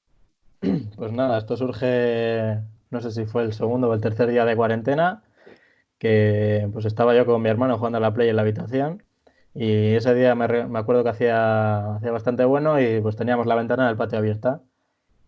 Pues 0.97 1.13
nada, 1.13 1.39
esto 1.39 1.57
surge, 1.57 2.59
no 2.91 3.01
sé 3.01 3.11
si 3.11 3.27
fue 3.27 3.43
el 3.45 3.53
segundo 3.53 3.89
o 3.89 3.95
el 3.95 4.01
tercer 4.01 4.29
día 4.31 4.45
de 4.45 4.57
cuarentena, 4.57 5.23
que 5.99 6.69
pues 6.73 6.85
estaba 6.85 7.15
yo 7.15 7.27
con 7.27 7.43
mi 7.43 7.49
hermano 7.49 7.79
jugando 7.79 7.99
a 7.99 8.01
la 8.01 8.15
play 8.15 8.29
en 8.29 8.37
la 8.37 8.43
habitación 8.43 9.03
y 9.55 9.95
ese 9.95 10.15
día 10.15 10.35
me, 10.35 10.45
acuerdo 10.79 11.03
que 11.03 11.09
hacía, 11.11 11.97
hacía 11.97 12.13
bastante 12.13 12.45
bueno 12.45 12.79
y 12.79 13.01
pues 13.01 13.17
teníamos 13.17 13.47
la 13.47 13.55
ventana 13.55 13.87
del 13.87 13.97
patio 13.97 14.19
abierta 14.19 14.61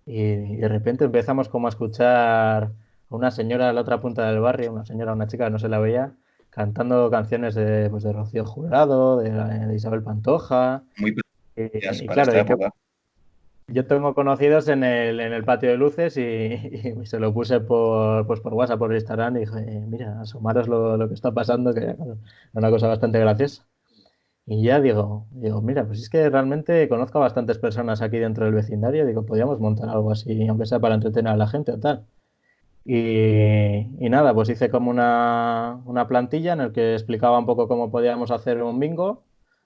y, 0.04 0.56
de 0.56 0.68
repente 0.68 1.04
empezamos 1.06 1.48
como 1.48 1.66
a 1.66 1.70
escuchar 1.70 2.72
una 3.10 3.30
señora 3.30 3.68
a 3.68 3.72
la 3.72 3.80
otra 3.80 4.00
punta 4.00 4.30
del 4.30 4.40
barrio, 4.40 4.72
una 4.72 4.84
señora, 4.84 5.12
una 5.12 5.26
chica, 5.26 5.50
no 5.50 5.58
se 5.58 5.68
la 5.68 5.78
veía, 5.78 6.12
cantando 6.50 7.10
canciones 7.10 7.54
de, 7.54 7.88
pues, 7.90 8.02
de 8.02 8.12
Rocío 8.12 8.44
Jurado, 8.44 9.18
de, 9.18 9.74
Isabel 9.74 10.02
Pantoja. 10.02 10.82
Muy 10.98 11.16
y, 11.56 12.06
claro, 12.06 12.32
yo 13.70 13.86
tengo 13.86 14.14
conocidos 14.14 14.68
en 14.68 14.82
el, 14.82 15.20
en 15.20 15.32
el 15.32 15.44
patio 15.44 15.68
de 15.68 15.76
luces 15.76 16.16
y, 16.16 17.04
se 17.04 17.20
lo 17.20 17.34
puse 17.34 17.60
por, 17.60 18.26
pues 18.26 18.40
por 18.40 18.54
WhatsApp, 18.54 18.78
por 18.78 18.94
Instagram 18.94 19.36
y 19.36 19.40
dije, 19.40 19.84
mira, 19.86 20.20
asomaros 20.20 20.68
lo, 20.68 20.96
lo, 20.96 21.08
que 21.08 21.14
está 21.14 21.32
pasando, 21.32 21.74
que 21.74 21.90
es 21.90 21.96
una 22.54 22.70
cosa 22.70 22.88
bastante 22.88 23.18
graciosa. 23.18 23.66
Y 24.46 24.62
ya 24.62 24.80
digo, 24.80 25.26
digo, 25.30 25.60
mira, 25.60 25.86
pues 25.86 26.00
es 26.00 26.08
que 26.08 26.30
realmente 26.30 26.88
conozco 26.88 27.18
a 27.18 27.22
bastantes 27.22 27.58
personas 27.58 28.00
aquí 28.00 28.16
dentro 28.18 28.46
del 28.46 28.54
vecindario, 28.54 29.04
digo, 29.04 29.26
podríamos 29.26 29.60
montar 29.60 29.90
algo 29.90 30.10
así, 30.10 30.48
aunque 30.48 30.64
sea 30.64 30.80
para 30.80 30.94
entretener 30.94 31.32
a 31.34 31.36
la 31.36 31.46
gente 31.46 31.72
o 31.72 31.78
tal. 31.78 32.06
Y, 32.88 34.04
y 34.04 34.08
nada, 34.08 34.32
pues 34.32 34.48
hice 34.48 34.70
como 34.70 34.90
una, 34.90 35.82
una 35.84 36.08
plantilla 36.08 36.54
en 36.54 36.60
el 36.62 36.72
que 36.72 36.94
explicaba 36.94 37.38
un 37.38 37.44
poco 37.46 37.68
cómo 37.68 37.90
podíamos 37.90 38.30
hacer 38.30 38.62
un 38.62 38.80
bingo, 38.80 39.24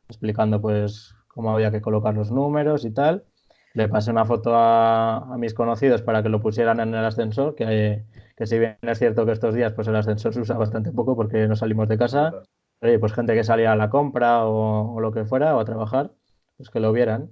explicando 0.09 0.61
pues 0.61 1.15
cómo 1.29 1.53
había 1.53 1.71
que 1.71 1.81
colocar 1.81 2.15
los 2.15 2.33
números 2.33 2.85
y 2.85 2.91
tal 2.91 3.25
le 3.75 3.89
pasé 3.89 4.11
una 4.11 4.25
foto 4.25 4.53
a, 4.55 5.37
mis 5.39 5.55
conocidos 5.55 6.03
para 6.03 6.23
que 6.23 6.29
lo 6.29 6.41
pusieran 6.41 6.81
en 6.81 6.95
el 6.95 7.05
ascensor, 7.05 7.55
que, 7.55 8.05
que, 8.37 8.47
si 8.47 8.59
bien 8.59 8.77
es 8.83 8.99
cierto 8.99 9.25
que 9.27 9.33
estos 9.33 9.55
días 9.55 9.73
pues 9.73 9.89
el 9.89 9.97
ascensor 9.97 10.35
se 10.35 10.41
usa 10.41 10.57
bastante 10.57 10.93
poco 10.93 11.17
porque 11.17 11.49
no 11.49 11.57
salimos 11.57 11.89
de 11.89 11.99
casa, 11.99 12.33
pues 12.81 13.13
gente 13.13 13.35
que 13.35 13.45
salía 13.45 13.73
a 13.73 13.77
la 13.77 13.91
compra 13.91 14.45
o, 14.45 15.01
lo 15.01 15.13
que 15.13 15.25
fuera 15.25 15.57
o 15.57 15.61
a 15.61 15.65
trabajar, 15.65 16.13
pues 16.57 16.71
que 16.71 16.81
lo 16.81 16.93
vieran. 16.93 17.31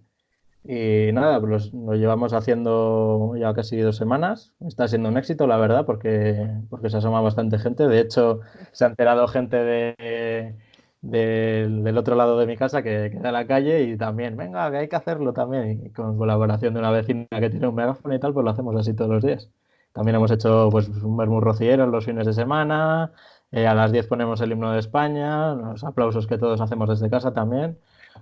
Y 0.64 1.10
nada, 1.12 1.40
pues 1.40 1.72
lo 1.72 1.94
llevamos 1.94 2.32
haciendo 2.32 3.34
ya 3.36 3.54
casi 3.54 3.78
dos 3.78 3.96
semanas. 3.96 4.52
Está 4.60 4.88
siendo 4.88 5.08
un 5.08 5.16
éxito, 5.16 5.46
la 5.46 5.56
verdad, 5.56 5.86
porque, 5.86 6.48
porque 6.68 6.90
se 6.90 6.98
asoma 6.98 7.20
bastante 7.20 7.58
gente. 7.58 7.88
De 7.88 8.00
hecho, 8.00 8.40
se 8.72 8.84
ha 8.84 8.88
enterado 8.88 9.26
gente 9.28 9.56
de 9.56 10.56
del, 11.02 11.96
otro 11.96 12.14
lado 12.14 12.38
de 12.38 12.46
mi 12.46 12.56
casa 12.56 12.82
que 12.82 13.10
queda 13.12 13.28
en 13.28 13.32
la 13.34 13.46
calle 13.46 13.82
y 13.84 13.96
también, 13.96 14.36
venga, 14.36 14.70
que 14.70 14.76
hay 14.78 14.88
que 14.88 14.96
hacerlo 14.96 15.32
también. 15.32 15.86
Y 15.86 15.90
con 15.90 16.16
colaboración 16.18 16.74
de 16.74 16.80
una 16.80 16.90
vecina 16.90 17.26
que 17.28 17.50
tiene 17.50 17.68
un 17.68 17.74
megáfono 17.74 18.14
y 18.14 18.20
tal, 18.20 18.32
pues 18.34 18.44
lo 18.44 18.50
hacemos 18.50 18.76
así 18.76 18.94
todos 18.94 19.10
los 19.10 19.24
días. 19.24 19.50
También 19.92 20.16
hemos 20.16 20.30
hecho 20.30 20.68
pues 20.70 20.88
un 20.88 21.16
vermú 21.16 21.40
rociero 21.40 21.86
los 21.86 22.04
fines 22.04 22.26
de 22.26 22.32
semana. 22.32 23.12
Eh, 23.52 23.66
a 23.66 23.74
las 23.74 23.92
10 23.92 24.06
ponemos 24.06 24.40
el 24.40 24.52
himno 24.52 24.72
de 24.72 24.78
España, 24.78 25.54
los 25.54 25.82
aplausos 25.84 26.26
que 26.26 26.38
todos 26.38 26.60
hacemos 26.60 26.88
desde 26.88 27.10
casa 27.10 27.32
también. 27.32 27.78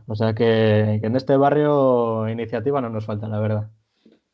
O 0.09 0.17
sea 0.17 0.35
que, 0.35 1.01
en 1.03 1.15
este 1.15 1.37
barrio 1.37 2.29
iniciativa 2.29 2.81
no 2.81 2.91
nos 2.91 3.05
falta, 3.05 3.29
la 3.29 3.39
verdad. 3.39 3.71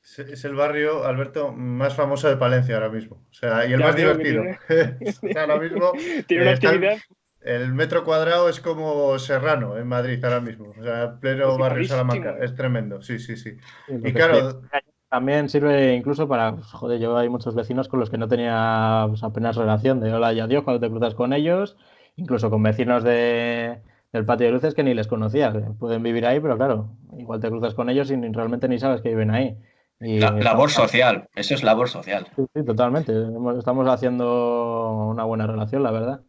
Es 0.01 0.45
el 0.45 0.55
barrio, 0.55 1.05
Alberto, 1.05 1.53
más 1.53 1.95
famoso 1.95 2.29
de 2.29 2.37
Palencia 2.37 2.77
ahora 2.77 2.91
mismo. 2.91 3.17
O 3.31 3.35
sea, 3.35 3.67
y 3.67 3.73
el 3.73 3.81
más 3.81 3.97
divertido. 3.97 4.45
ahora 5.39 5.59
mismo. 5.59 5.93
Tiene 6.27 6.45
una 6.45 6.53
eh, 6.53 6.55
actividad 6.55 6.97
el 7.45 7.75
metro 7.75 8.05
cuadrado 8.05 8.49
es 8.49 8.59
como 8.59 9.19
Serrano 9.19 9.77
en 9.77 9.87
Madrid 9.87 10.25
ahora 10.25 10.41
mismo. 10.41 10.73
O 10.79 10.83
sea, 10.83 11.21
pleno 11.21 11.59
barrio 11.59 11.87
Salamanca. 11.87 12.37
Es 12.41 12.55
tremendo, 12.55 13.03
sí, 13.03 13.19
sí, 13.19 13.37
sí. 13.37 13.57
y 13.89 14.13
claro. 14.13 14.63
También 15.11 15.49
sirve 15.49 15.95
incluso 15.95 16.27
para, 16.27 16.57
pues, 16.57 16.67
joder, 16.73 16.99
yo 16.99 17.17
hay 17.17 17.29
muchos 17.29 17.55
vecinos 17.55 17.87
con 17.87 18.01
los 18.01 18.11
que 18.11 18.19
no 18.19 18.27
tenía 18.27 19.05
pues, 19.09 19.23
apenas 19.23 19.55
relación 19.55 20.01
de 20.01 20.13
hola 20.13 20.33
y 20.33 20.41
adiós 20.41 20.65
cuando 20.65 20.81
te 20.81 20.91
cruzas 20.91 21.15
con 21.15 21.33
ellos, 21.33 21.77
incluso 22.17 22.51
con 22.51 22.63
vecinos 22.63 23.05
de, 23.05 23.81
del 24.14 24.24
patio 24.24 24.46
de 24.46 24.53
luces 24.53 24.74
que 24.74 24.85
ni 24.85 24.94
les 24.94 25.09
conocía, 25.09 25.53
pueden 25.79 26.05
vivir 26.05 26.24
ahí, 26.24 26.38
pero 26.38 26.57
claro, 26.57 26.88
igual 27.18 27.40
te 27.40 27.48
cruzas 27.48 27.74
con 27.74 27.90
ellos 27.90 28.12
y 28.12 28.16
realmente 28.16 28.68
ni 28.68 28.79
sabes 28.79 29.00
que 29.00 29.09
viven 29.09 29.33
ahí. 29.33 29.59
Y 30.00 30.20
La, 30.20 30.31
labor 30.31 30.70
social, 30.70 31.29
eso 31.35 31.55
es 31.55 31.64
labor 31.64 31.88
social. 31.88 32.29
Sí, 32.37 32.44
sí, 32.55 32.64
totalmente. 32.64 33.12
Estamos 33.59 33.88
haciendo 33.88 35.09
una 35.09 35.24
buena 35.24 35.48
relación, 35.48 35.83
la 35.83 35.90
verdad. 35.90 36.20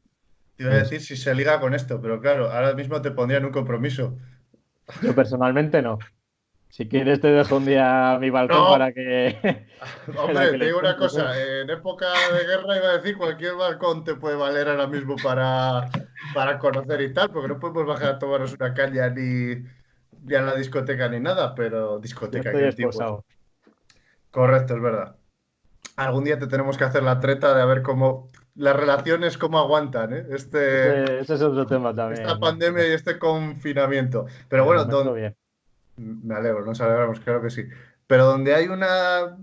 Te 0.55 0.63
iba 0.63 0.73
a 0.73 0.77
decir 0.77 0.99
si 0.99 1.15
se 1.15 1.35
liga 1.35 1.59
con 1.59 1.75
esto, 1.75 2.01
pero 2.01 2.19
claro, 2.21 2.51
ahora 2.51 2.73
mismo 2.73 3.03
te 3.03 3.11
pondrían 3.11 3.45
un 3.45 3.51
compromiso. 3.51 4.17
Yo 5.03 5.13
personalmente 5.13 5.83
no. 5.83 5.99
Si 6.75 6.89
quieres 6.89 7.21
te 7.21 7.29
dejo 7.29 7.55
un 7.55 7.63
día 7.63 8.11
a 8.11 8.19
mi 8.19 8.29
balcón 8.29 8.69
para 8.69 8.91
que... 8.91 9.65
Hombre, 10.17 10.57
te 10.57 10.65
digo 10.65 10.79
una 10.79 10.97
cosa, 10.97 11.31
en 11.61 11.69
época 11.69 12.07
de 12.33 12.45
guerra 12.45 12.75
iba 12.75 12.89
a 12.89 12.97
decir 12.97 13.17
cualquier 13.17 13.55
balcón 13.55 14.03
te 14.03 14.15
puede 14.15 14.35
valer 14.35 14.67
ahora 14.67 14.85
mismo 14.85 15.15
para, 15.23 15.89
para 16.33 16.59
conocer 16.59 16.99
y 16.99 17.13
tal, 17.13 17.31
porque 17.31 17.47
no 17.47 17.59
podemos 17.59 17.85
bajar 17.85 18.15
a 18.15 18.19
tomarnos 18.19 18.51
una 18.55 18.73
caña 18.73 19.07
ni, 19.07 19.55
ni 20.25 20.35
a 20.35 20.41
la 20.41 20.53
discoteca 20.53 21.07
ni 21.07 21.21
nada, 21.21 21.55
pero 21.55 21.97
discoteca 21.99 22.51
que 22.51 22.73
tipo. 22.73 23.23
Correcto, 24.29 24.75
es 24.75 24.81
verdad. 24.81 25.15
Algún 25.95 26.25
día 26.25 26.37
te 26.37 26.47
tenemos 26.47 26.77
que 26.77 26.83
hacer 26.83 27.03
la 27.03 27.21
treta 27.21 27.55
de 27.55 27.61
a 27.61 27.65
ver 27.65 27.83
cómo 27.83 28.27
las 28.53 28.75
relaciones 28.75 29.37
cómo 29.37 29.59
aguantan, 29.59 30.13
¿eh? 30.13 30.25
Este, 30.29 31.21
ese, 31.21 31.35
es 31.35 31.41
otro 31.41 31.65
tema 31.65 31.95
también. 31.95 32.23
Esta 32.23 32.37
pandemia 32.37 32.85
y 32.85 32.91
este 32.91 33.17
confinamiento. 33.17 34.25
Pero 34.49 34.65
bueno, 34.65 34.85
me, 35.13 35.35
me 35.97 36.35
alegro, 36.35 36.65
nos 36.65 36.81
alegramos, 36.81 37.19
claro 37.19 37.41
que 37.41 37.49
sí. 37.49 37.65
Pero 38.07 38.25
donde 38.25 38.53
hay 38.53 38.67
una 38.67 39.37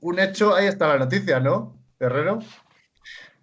un 0.00 0.18
hecho, 0.18 0.54
ahí 0.54 0.66
está 0.66 0.88
la 0.88 0.98
noticia, 0.98 1.40
¿no, 1.40 1.76
Herrero? 1.98 2.40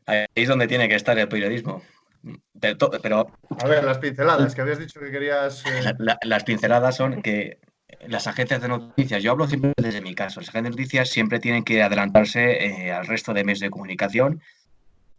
Ahí 0.06 0.26
es 0.36 0.48
donde 0.48 0.68
tiene 0.68 0.90
que 0.90 0.96
estar 0.96 1.18
el 1.18 1.28
periodismo. 1.28 1.82
Pero, 2.60 3.32
a 3.62 3.68
ver, 3.68 3.84
las 3.84 4.00
pinceladas 4.00 4.56
que 4.56 4.62
habías 4.62 4.80
dicho 4.80 5.00
que 5.00 5.12
querías. 5.12 5.64
Eh, 5.66 5.94
las 6.24 6.44
pinceladas 6.44 6.96
son 6.98 7.22
que 7.22 7.60
las 8.08 8.28
agencias 8.28 8.62
de 8.62 8.68
noticias, 8.68 9.24
yo 9.24 9.32
hablo 9.32 9.48
siempre 9.48 9.74
desde 9.78 10.02
mi 10.02 10.14
caso, 10.16 10.40
las 10.40 10.50
agencias 10.50 10.76
de 10.76 10.82
noticias 10.82 11.10
siempre 11.10 11.40
tienen 11.40 11.64
que 11.64 11.84
adelantarse 11.84 12.66
eh, 12.66 12.92
al 12.92 13.08
resto 13.08 13.34
de 13.34 13.44
medios 13.44 13.60
de 13.60 13.70
comunicación 13.70 14.42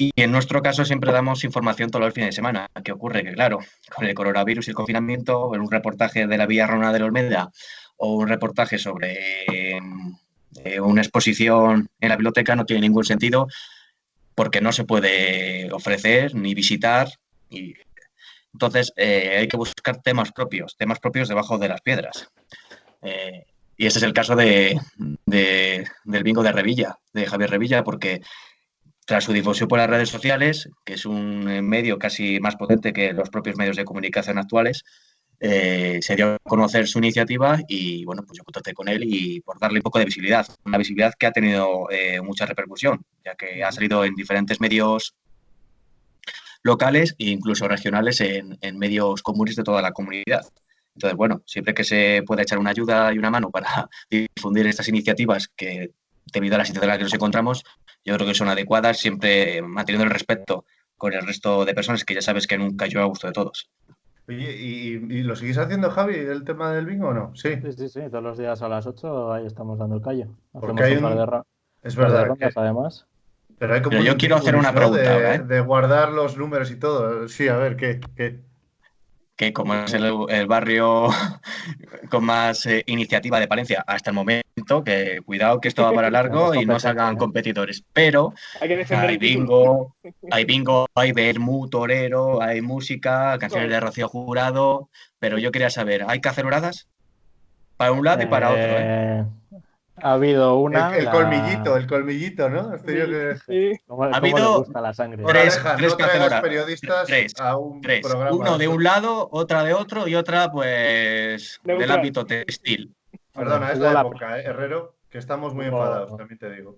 y 0.01 0.13
en 0.15 0.31
nuestro 0.31 0.63
caso 0.63 0.85
siempre 0.85 1.11
damos 1.11 1.43
información 1.43 1.91
todos 1.91 2.05
los 2.05 2.15
fines 2.15 2.29
de 2.29 2.37
semana. 2.37 2.69
¿Qué 2.85 2.93
ocurre? 2.93 3.25
Que 3.25 3.33
claro, 3.33 3.59
con 3.95 4.07
el 4.07 4.15
coronavirus 4.15 4.69
y 4.69 4.71
el 4.71 4.77
confinamiento, 4.77 5.53
en 5.57 5.61
un 5.61 5.71
reportaje 5.71 6.29
de 6.29 6.39
la 6.39 6.47
Vía 6.47 6.69
Rona 6.69 6.93
de 6.93 7.01
la 7.01 7.07
Olmeda 7.07 7.51
o 7.97 8.15
un 8.15 8.29
reportaje 8.29 8.79
sobre 8.79 9.77
eh, 9.77 10.81
una 10.81 11.03
exposición 11.03 11.89
en 12.01 12.09
la 12.09 12.17
biblioteca 12.17 12.55
no 12.55 12.65
tiene 12.65 12.83
ningún 12.83 13.05
sentido 13.05 13.49
porque 14.37 14.61
no 14.61 14.71
se 14.71 14.85
puede 14.85 15.69
ofrecer 15.73 16.33
ni 16.37 16.55
visitar. 16.55 17.09
Y... 17.51 17.75
Entonces 18.53 18.93
eh, 18.97 19.39
hay 19.41 19.49
que 19.49 19.57
buscar 19.57 20.01
temas 20.01 20.31
propios, 20.31 20.77
temas 20.77 21.01
propios 21.01 21.29
debajo 21.29 21.59
de 21.59 21.69
las 21.69 21.81
piedras. 21.81 22.31
Eh, 23.03 23.45
y 23.77 23.87
ese 23.87 23.99
es 23.99 24.05
el 24.05 24.13
caso 24.13 24.35
de, 24.35 24.79
del 25.25 26.23
bingo 26.25 26.43
de 26.43 26.53
Revilla, 26.53 26.99
de 27.13 27.27
Javier 27.27 27.51
Revilla, 27.51 27.85
porque 27.85 28.23
tras 29.09 29.25
su 29.25 29.33
difusión 29.33 29.71
por 29.71 29.79
las 29.79 29.89
redes 29.89 30.11
sociales, 30.11 30.69
que 30.85 30.93
es 30.93 31.07
un 31.07 31.49
eh, 31.49 31.63
medio 31.63 31.99
casi 31.99 32.41
más 32.41 32.57
potente 32.57 32.93
que 32.93 33.15
los 33.15 33.31
propios 33.31 33.57
medios 33.57 33.75
de 33.75 33.87
comunicación 33.87 34.37
actuales, 34.37 34.85
eh, 35.41 35.99
se 36.03 36.15
dio 36.15 36.35
a 36.35 36.39
conocer 36.43 36.87
su 36.87 36.99
iniciativa 36.99 37.59
y 37.69 38.05
bueno, 38.05 38.23
pues 38.27 38.37
yo 38.37 38.45
contacté 38.45 38.75
con 38.75 38.87
él 38.87 39.05
y 39.05 39.41
por 39.41 39.59
darle 39.59 39.79
un 39.79 39.83
poco 39.83 39.99
de 39.99 40.05
visibilidad, 40.05 40.47
una 40.67 40.77
visibilidad 40.77 41.15
que 41.19 41.25
ha 41.25 41.33
tenido 41.33 41.91
eh, 41.91 42.21
mucha 42.21 42.45
repercusión, 42.45 43.03
ya 43.25 43.35
que 43.35 43.65
ha 43.65 43.73
salido 43.73 44.05
en 44.05 44.15
diferentes 44.15 44.61
medios 44.61 45.15
locales 46.63 47.15
e 47.19 47.31
incluso 47.31 47.67
regionales 47.67 48.21
en, 48.21 48.59
en 48.61 48.77
medios 48.77 49.23
comunes 49.23 49.57
de 49.57 49.63
toda 49.63 49.81
la 49.81 49.93
comunidad. 49.93 50.43
Entonces, 50.97 51.17
bueno, 51.17 51.43
siempre 51.47 51.73
que 51.73 51.85
se 51.85 52.23
pueda 52.27 52.43
echar 52.43 52.59
una 52.59 52.73
ayuda 52.73 53.11
y 53.15 53.19
una 53.19 53.31
mano 53.31 53.51
para 53.51 53.89
difundir 54.11 54.67
estas 54.67 54.89
iniciativas 54.89 55.49
que 55.57 55.93
debido 56.33 56.55
a 56.55 56.59
la 56.59 56.65
situación 56.65 56.91
en 56.91 56.95
la 56.95 56.99
que 56.99 57.05
nos 57.05 57.15
encontramos, 57.15 57.65
yo 58.05 58.15
creo 58.15 58.27
que 58.27 58.35
son 58.35 58.49
adecuadas, 58.49 58.99
siempre 58.99 59.63
manteniendo 59.63 60.05
el 60.05 60.11
respeto 60.11 60.65
con 60.97 61.13
el 61.13 61.27
resto 61.27 61.65
de 61.65 61.75
personas 61.75 62.05
que 62.05 62.15
ya 62.15 62.23
sabes 62.23 62.47
que 62.47 62.59
nunca 62.59 62.87
yo 62.87 63.01
a 63.03 63.07
gusto 63.07 63.27
de 63.27 63.33
todos. 63.33 63.71
¿y, 64.29 65.23
lo 65.23 65.37
seguís 65.37 65.59
haciendo, 65.59 65.91
Javi, 65.91 66.17
el 66.17 66.45
tema 66.45 66.73
del 66.73 66.87
bingo 66.87 67.09
o 67.09 67.15
no? 67.15 67.35
Sí. 67.35 67.51
Sí, 67.77 67.89
sí, 67.89 68.01
todos 68.11 68.23
los 68.23 68.39
días 68.39 68.61
a 68.61 68.69
las 68.69 68.87
8 68.87 69.33
ahí 69.33 69.47
estamos 69.47 69.79
dando 69.79 69.97
el 69.97 70.03
callo. 70.03 70.27
Porque 70.53 70.83
hay 70.83 70.97
un... 70.97 71.43
Es 71.83 71.97
verdad. 71.97 72.37
además. 72.57 73.07
Pero, 73.59 73.75
hay 73.75 73.83
como 73.83 74.01
yo 74.01 74.17
quiero 74.17 74.37
hacer 74.37 74.57
una 74.57 74.73
pregunta. 74.73 75.35
¿eh? 75.35 75.39
De, 75.41 75.61
guardar 75.61 76.13
los 76.13 76.37
números 76.37 76.71
y 76.71 76.77
todo. 76.77 77.29
Sí, 77.29 77.49
a 77.49 77.57
ver, 77.57 77.77
¿qué? 77.77 78.01
qué? 78.17 78.41
Que 79.39 79.53
como 79.53 79.73
es 79.73 79.95
el, 79.95 80.47
barrio 80.49 81.09
con 82.11 82.25
más 82.25 82.67
eh, 82.67 82.83
iniciativa 82.87 83.39
de 83.39 83.47
Palencia 83.47 83.85
hasta 83.87 84.11
el 84.11 84.17
momento, 84.17 84.83
que 84.85 85.21
cuidado 85.25 85.61
que 85.61 85.69
esto 85.69 85.85
va 85.85 85.93
para 85.93 86.11
largo 86.19 86.55
y 86.57 86.67
no 86.67 86.81
salgan 86.81 87.17
competidores. 87.17 87.85
Pero 87.93 88.35
hay, 88.61 89.17
bingo, 89.17 89.95
hay 90.33 90.45
bingo, 90.45 90.89
hay 90.93 91.13
vermú, 91.13 91.69
torero, 91.71 92.43
hay 92.43 92.61
música, 92.61 93.39
canciones 93.39 93.71
de 93.71 93.79
Rocío 93.79 94.09
Jurado, 94.09 94.91
pero 95.21 95.39
yo 95.39 95.53
quería 95.53 95.71
saber, 95.71 96.05
¿hay 96.09 96.21
caceroladas? 96.21 96.89
Para 97.77 97.93
un 97.93 98.05
lado 98.05 98.25
y 98.25 98.27
para 98.27 98.51
otro. 98.51 98.61
¿eh? 98.61 99.25
Ha 100.03 100.13
habido 100.13 100.59
una. 100.59 100.97
El, 100.97 101.11
colmillito, 101.11 101.77
el 101.77 101.87
colmillito, 101.87 102.49
¿no? 102.49 102.71
ha 102.71 104.17
habido 104.17 104.67
la 104.73 104.95
sangre? 104.95 105.25
tres, 105.27 105.61
no 105.65 106.43
periodistas 106.43 107.07
tres, 107.07 107.35
a 107.41 107.57
un 107.57 107.81
programa. 107.81 108.33
Uno 108.33 108.59
de 108.59 108.69
un 108.69 108.83
lado, 108.83 109.29
otra 109.33 109.65
de 109.65 109.75
otro 109.75 110.09
y 110.09 110.15
otra, 110.15 110.51
pues, 110.51 111.61
del 111.65 111.91
ámbito 111.91 112.25
textil. 112.27 112.95
Perdona, 113.33 113.73
es 113.73 113.79
la, 113.79 114.01
época, 114.01 114.39
¿eh, 114.39 114.45
Herrero? 114.45 114.95
Que 115.11 115.19
estamos 115.19 115.55
muy 115.55 115.67
enfadados, 115.67 116.17
también 116.17 116.39
te 116.39 116.51
digo. 116.51 116.77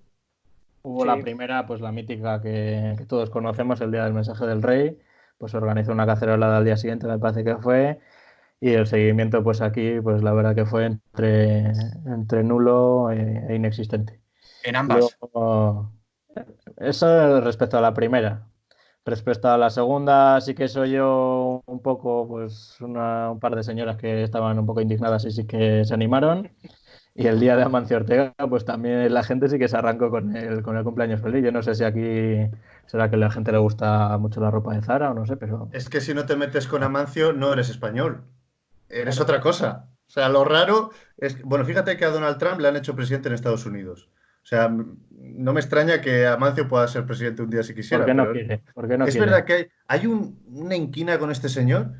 Hubo 0.83 1.05
la 1.05 1.17
primera, 1.17 1.67
pues 1.67 1.81
la 1.81 1.93
mítica 1.93 2.41
que, 2.41 2.95
que, 2.99 3.07
todos 3.07 3.31
conocemos, 3.31 3.81
el 3.81 3.91
día 3.91 4.05
del 4.05 4.15
mensaje 4.15 4.47
del 4.47 4.63
rey. 4.63 4.99
Pues 5.39 5.53
se 5.53 5.59
organizó 5.59 5.93
una 5.93 6.07
cacerolada 6.07 6.59
al 6.59 6.65
día 6.65 6.77
siguiente, 6.77 7.07
me 7.07 7.19
parece 7.19 7.45
que 7.45 7.57
fue 7.57 7.99
y 8.61 8.71
el 8.73 8.87
seguimiento, 8.87 9.43
pues 9.43 9.63
aquí, 9.63 10.01
pues 10.03 10.23
la 10.23 10.33
verdad 10.35 10.55
que 10.55 10.67
fue 10.67 10.85
entre, 10.85 11.73
entre 12.07 12.45
nulo 12.45 13.11
e, 13.11 13.47
e 13.49 13.55
inexistente. 13.55 14.21
En 14.63 14.77
ambas. 14.77 15.17
eso 16.77 17.41
respecto 17.41 17.79
a 17.79 17.81
la 17.81 17.95
primera. 17.95 18.47
Respecto 19.07 19.49
a 19.49 19.57
la 19.57 19.71
segunda, 19.71 20.39
sí 20.43 20.55
que 20.55 20.69
soy 20.69 20.93
yo 20.93 21.63
un 21.65 21.81
poco, 21.81 22.29
pues 22.29 22.77
un 22.81 23.41
par 23.41 23.57
de 23.57 23.63
señoras 23.63 23.97
que 23.97 24.23
estaban 24.23 24.59
un 24.59 24.67
poco 24.67 24.83
indignadas 24.83 25.25
y 25.25 25.31
sí 25.31 25.47
que 25.47 25.85
se 25.87 25.95
animaron. 25.95 26.51
Y 27.15 27.27
el 27.27 27.41
día 27.41 27.57
de 27.57 27.63
Amancio 27.63 27.97
Ortega, 27.97 28.35
pues 28.49 28.67
también 28.67 29.13
la 29.13 29.25
gente 29.25 29.49
sí 29.49 29.59
que 29.59 29.69
se 29.69 29.77
arrancó 29.77 30.11
con 30.11 30.37
el, 30.37 30.63
con 30.63 30.77
el 30.77 30.85
cumpleaños 30.85 31.23
feliz. 31.23 31.43
Yo 31.43 31.51
no 31.51 31.63
sé 31.63 31.75
si 31.75 31.83
aquí 31.85 32.37
será 32.87 33.09
que 33.09 33.17
a 33.17 33.19
la 33.19 33.31
gente 33.31 33.53
le 33.53 33.59
gusta 33.59 34.17
mucho 34.19 34.41
la 34.41 34.51
ropa 34.51 34.75
de 34.75 34.83
Zara 34.83 35.11
o 35.11 35.15
no 35.15 35.27
sé, 35.27 35.37
pero... 35.37 35.69
Es 35.73 35.89
que 35.89 36.03
si 36.03 36.13
no 36.13 36.27
te 36.27 36.37
metes 36.37 36.69
con 36.69 36.83
Amancio, 36.83 37.33
no 37.33 37.53
eres 37.55 37.71
español 37.71 38.23
eres 38.91 39.21
otra 39.21 39.41
cosa. 39.41 39.89
O 40.09 40.11
sea, 40.11 40.29
lo 40.29 40.45
raro 40.45 40.91
es. 41.17 41.41
Bueno, 41.43 41.65
fíjate 41.65 41.97
que 41.97 42.05
a 42.05 42.11
Donald 42.11 42.39
Trump 42.39 42.61
le 42.61 42.69
han 42.69 42.77
hecho 42.77 42.97
presidente 42.97 43.29
en 43.29 43.35
Estados 43.35 43.65
Unidos. 43.67 44.11
O 44.43 44.47
sea, 44.47 44.69
no 44.69 45.53
me 45.53 45.61
extraña 45.61 46.01
que 46.01 46.27
Amancio 46.27 46.67
pueda 46.67 46.89
ser 46.89 47.07
presidente 47.07 47.43
un 47.43 47.51
día 47.51 47.63
si 47.63 47.75
quisiera. 47.75 48.05
¿Por 48.05 48.07
qué 48.07 48.15
no 48.15 48.33
quiere? 48.33 48.63
es 49.07 49.19
verdad 49.19 49.45
que 49.45 49.71
hay, 49.87 50.07
una 50.07 50.75
inquina 50.75 51.19
con 51.19 51.31
este 51.31 51.49
señor 51.49 51.93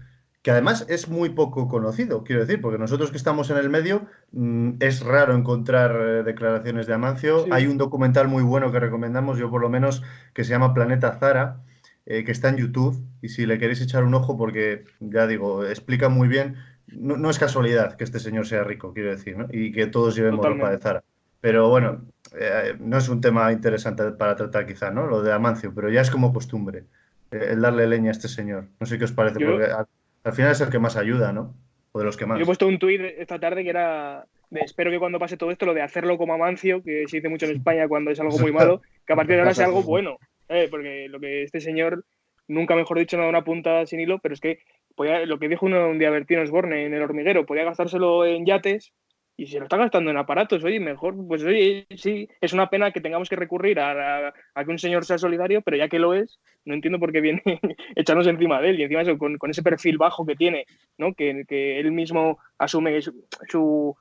que 0.43 0.51
además 0.51 0.87
es 0.89 1.09
muy 1.09 1.31
poco 1.31 1.69
conocido, 1.69 2.25
quiero 2.25 2.41
decir, 2.41 2.63
porque 2.63 2.79
nosotros 2.79 3.11
que 3.11 3.19
estamos 3.19 3.51
en 3.51 3.59
el 3.59 3.69
medio 3.69 4.07
mm, 4.33 4.73
es 4.81 5.05
raro 5.05 5.35
encontrar 5.35 5.95
eh, 5.95 6.23
declaraciones 6.23 6.87
de 6.87 6.95
Amancio. 6.95 7.45
Hay 7.51 7.67
un 7.67 7.77
documental 7.77 8.27
muy 8.29 8.43
bueno 8.43 8.73
que 8.73 8.81
recomendamos, 8.81 9.39
yo 9.39 9.51
por 9.51 9.61
lo 9.61 9.69
menos, 9.69 10.03
que 10.33 10.45
se 10.45 10.51
llama 10.51 10.73
Planeta 10.73 11.13
Zara, 11.13 11.61
eh, 12.07 12.25
que 12.25 12.33
está 12.33 12.49
en 12.49 12.57
YouTube, 12.57 13.07
y 13.21 13.29
si 13.29 13.45
le 13.45 13.59
queréis 13.59 13.83
echar 13.83 14.03
un 14.03 14.15
ojo, 14.15 14.39
porque 14.39 14.85
ya 15.01 15.27
digo, 15.27 15.67
explica 15.67 16.09
muy 16.09 16.27
bien 16.27 16.57
no, 16.93 17.31
es 17.31 17.39
casualidad 17.39 17.97
que 17.97 18.05
este 18.05 18.19
señor 18.19 18.47
sea 18.47 18.65
rico, 18.65 18.93
quiero 18.93 19.11
decir, 19.11 19.37
¿no? 19.37 19.47
y 19.51 19.73
que 19.73 19.87
todos 19.87 20.15
llevemos 20.15 20.45
ropa 20.45 20.71
de 20.71 20.79
Zara. 20.79 21.05
Pero 21.41 21.69
bueno, 21.69 22.03
eh, 22.39 22.75
no 22.79 22.99
es 22.99 23.09
un 23.09 23.21
tema 23.21 23.51
interesante 23.53 24.11
para 24.13 24.37
tratar 24.37 24.67
quizá, 24.67 24.91
¿no? 24.91 25.07
Lo 25.07 25.23
de 25.23 25.33
Amancio, 25.33 25.73
pero 25.75 25.89
ya 25.89 26.03
es 26.03 26.11
como 26.11 26.33
costumbre 26.33 26.85
eh, 27.31 27.49
el 27.51 27.63
darle 27.63 27.87
leña 27.87 28.09
a 28.09 28.13
este 28.13 28.29
señor. 28.29 28.67
No 28.79 28.87
sé 28.87 28.99
qué 28.99 29.05
os 29.05 29.13
parece, 29.13 29.45
porque 29.45 29.65
al, 29.65 30.33
final 30.33 30.53
es 30.53 30.61
el 30.61 30.69
que 30.69 30.79
más 30.79 30.97
ayuda, 30.97 31.33
¿no? 31.33 31.55
O 31.93 31.99
de 31.99 32.05
los 32.05 32.17
que 32.17 32.27
más. 32.27 32.39
Yo 32.39 32.43
he 32.43 32.47
puesto 32.47 32.67
un 32.67 32.79
tuit 32.79 33.01
esta 33.01 33.39
tarde 33.39 33.65
que 33.65 33.71
era 33.71 34.27
espero 34.51 34.91
que 34.91 34.99
cuando 34.99 35.19
pase 35.19 35.37
todo 35.37 35.51
esto, 35.51 35.67
lo 35.67 35.75
de 35.75 35.83
hacerlo 35.83 36.19
como 36.19 36.35
Amancio, 36.35 36.83
que 36.83 37.05
se 37.09 37.19
dice 37.19 37.29
mucho 37.29 37.47
en 37.47 37.57
España 37.57 37.89
cuando 37.89 38.11
es 38.11 38.21
algo 38.21 38.39
muy 38.39 38.53
malo, 38.53 38.83
que 39.07 39.13
a 39.13 39.17
partir 39.17 39.37
de 39.37 39.43
ahora 39.43 39.55
sea 39.55 39.67
algo 39.67 39.83
bueno. 39.83 40.19
¿eh? 40.49 40.69
Porque 40.71 41.09
lo 41.09 41.21
que 41.21 41.45
este 41.45 41.61
señor, 41.61 42.05
nunca 42.49 42.75
mejor 42.75 42.99
dicho, 42.99 43.17
no 43.17 43.25
da 43.25 43.29
una 43.29 43.45
punta 43.45 43.87
sin 43.87 44.01
hilo, 44.01 44.19
pero 44.19 44.35
es 44.35 44.41
que 44.41 44.61
lo 45.05 45.39
que 45.39 45.49
dijo 45.49 45.67
uno 45.67 45.89
un 45.89 45.99
día 45.99 46.11
Bertino 46.11 46.43
Osborne 46.43 46.87
en 46.87 46.95
el 46.95 47.03
hormiguero, 47.03 47.47
podía 47.47 47.65
gastárselo 47.65 48.27
en 48.27 48.45
yates 48.47 48.93
y 49.41 49.47
se 49.47 49.59
lo 49.59 49.65
está 49.65 49.79
gastando 49.79 50.11
en 50.11 50.19
aparatos, 50.19 50.63
oye, 50.65 50.79
mejor, 50.81 51.15
pues 51.27 51.43
oye, 51.45 51.87
sí, 51.97 52.29
es 52.43 52.53
una 52.53 52.69
pena 52.69 52.91
que 52.91 53.01
tengamos 53.01 53.31
que 53.31 53.37
recurrir 53.37 53.81
a, 53.81 54.35
que 54.55 54.71
un 54.71 54.79
señor 54.79 55.07
sea 55.07 55.17
solidario, 55.17 55.63
pero 55.63 55.79
ya 55.79 55.89
que 55.89 55.99
lo 55.99 56.13
es, 56.13 56.39
no 56.67 56.75
entiendo 56.75 56.99
por 56.99 57.11
qué 57.11 57.23
viene 57.23 57.43
echarnos 57.97 58.27
encima 58.27 58.61
de 58.61 58.69
él 58.69 58.81
y 58.81 58.83
encima 58.83 59.01
eso, 59.01 59.17
con, 59.17 59.39
ese 59.49 59.63
perfil 59.63 59.97
bajo 59.97 60.27
que 60.27 60.37
tiene, 60.37 60.67
¿no? 60.99 61.15
Que, 61.15 61.45
que 61.49 61.81
él 61.81 61.91
mismo 61.91 62.39
asume 62.59 63.01
su, 63.49 63.97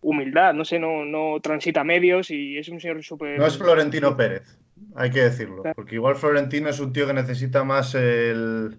humildad, 0.00 0.54
no 0.54 0.64
sé, 0.64 0.78
no, 0.78 1.04
no 1.04 1.40
transita 1.42 1.82
medios 1.82 2.30
y 2.30 2.58
es 2.58 2.68
un 2.68 2.78
señor 2.78 3.02
súper... 3.02 3.36
No 3.36 3.46
es 3.46 3.58
Florentino 3.58 4.16
Pérez, 4.16 4.58
hay 4.94 5.10
que 5.10 5.22
decirlo, 5.22 5.64
porque 5.74 5.96
igual 5.96 6.14
Florentino 6.14 6.68
es 6.68 6.78
un 6.78 6.92
tío 6.92 7.08
que 7.08 7.14
necesita 7.14 7.64
más 7.64 7.96
el 7.96 8.78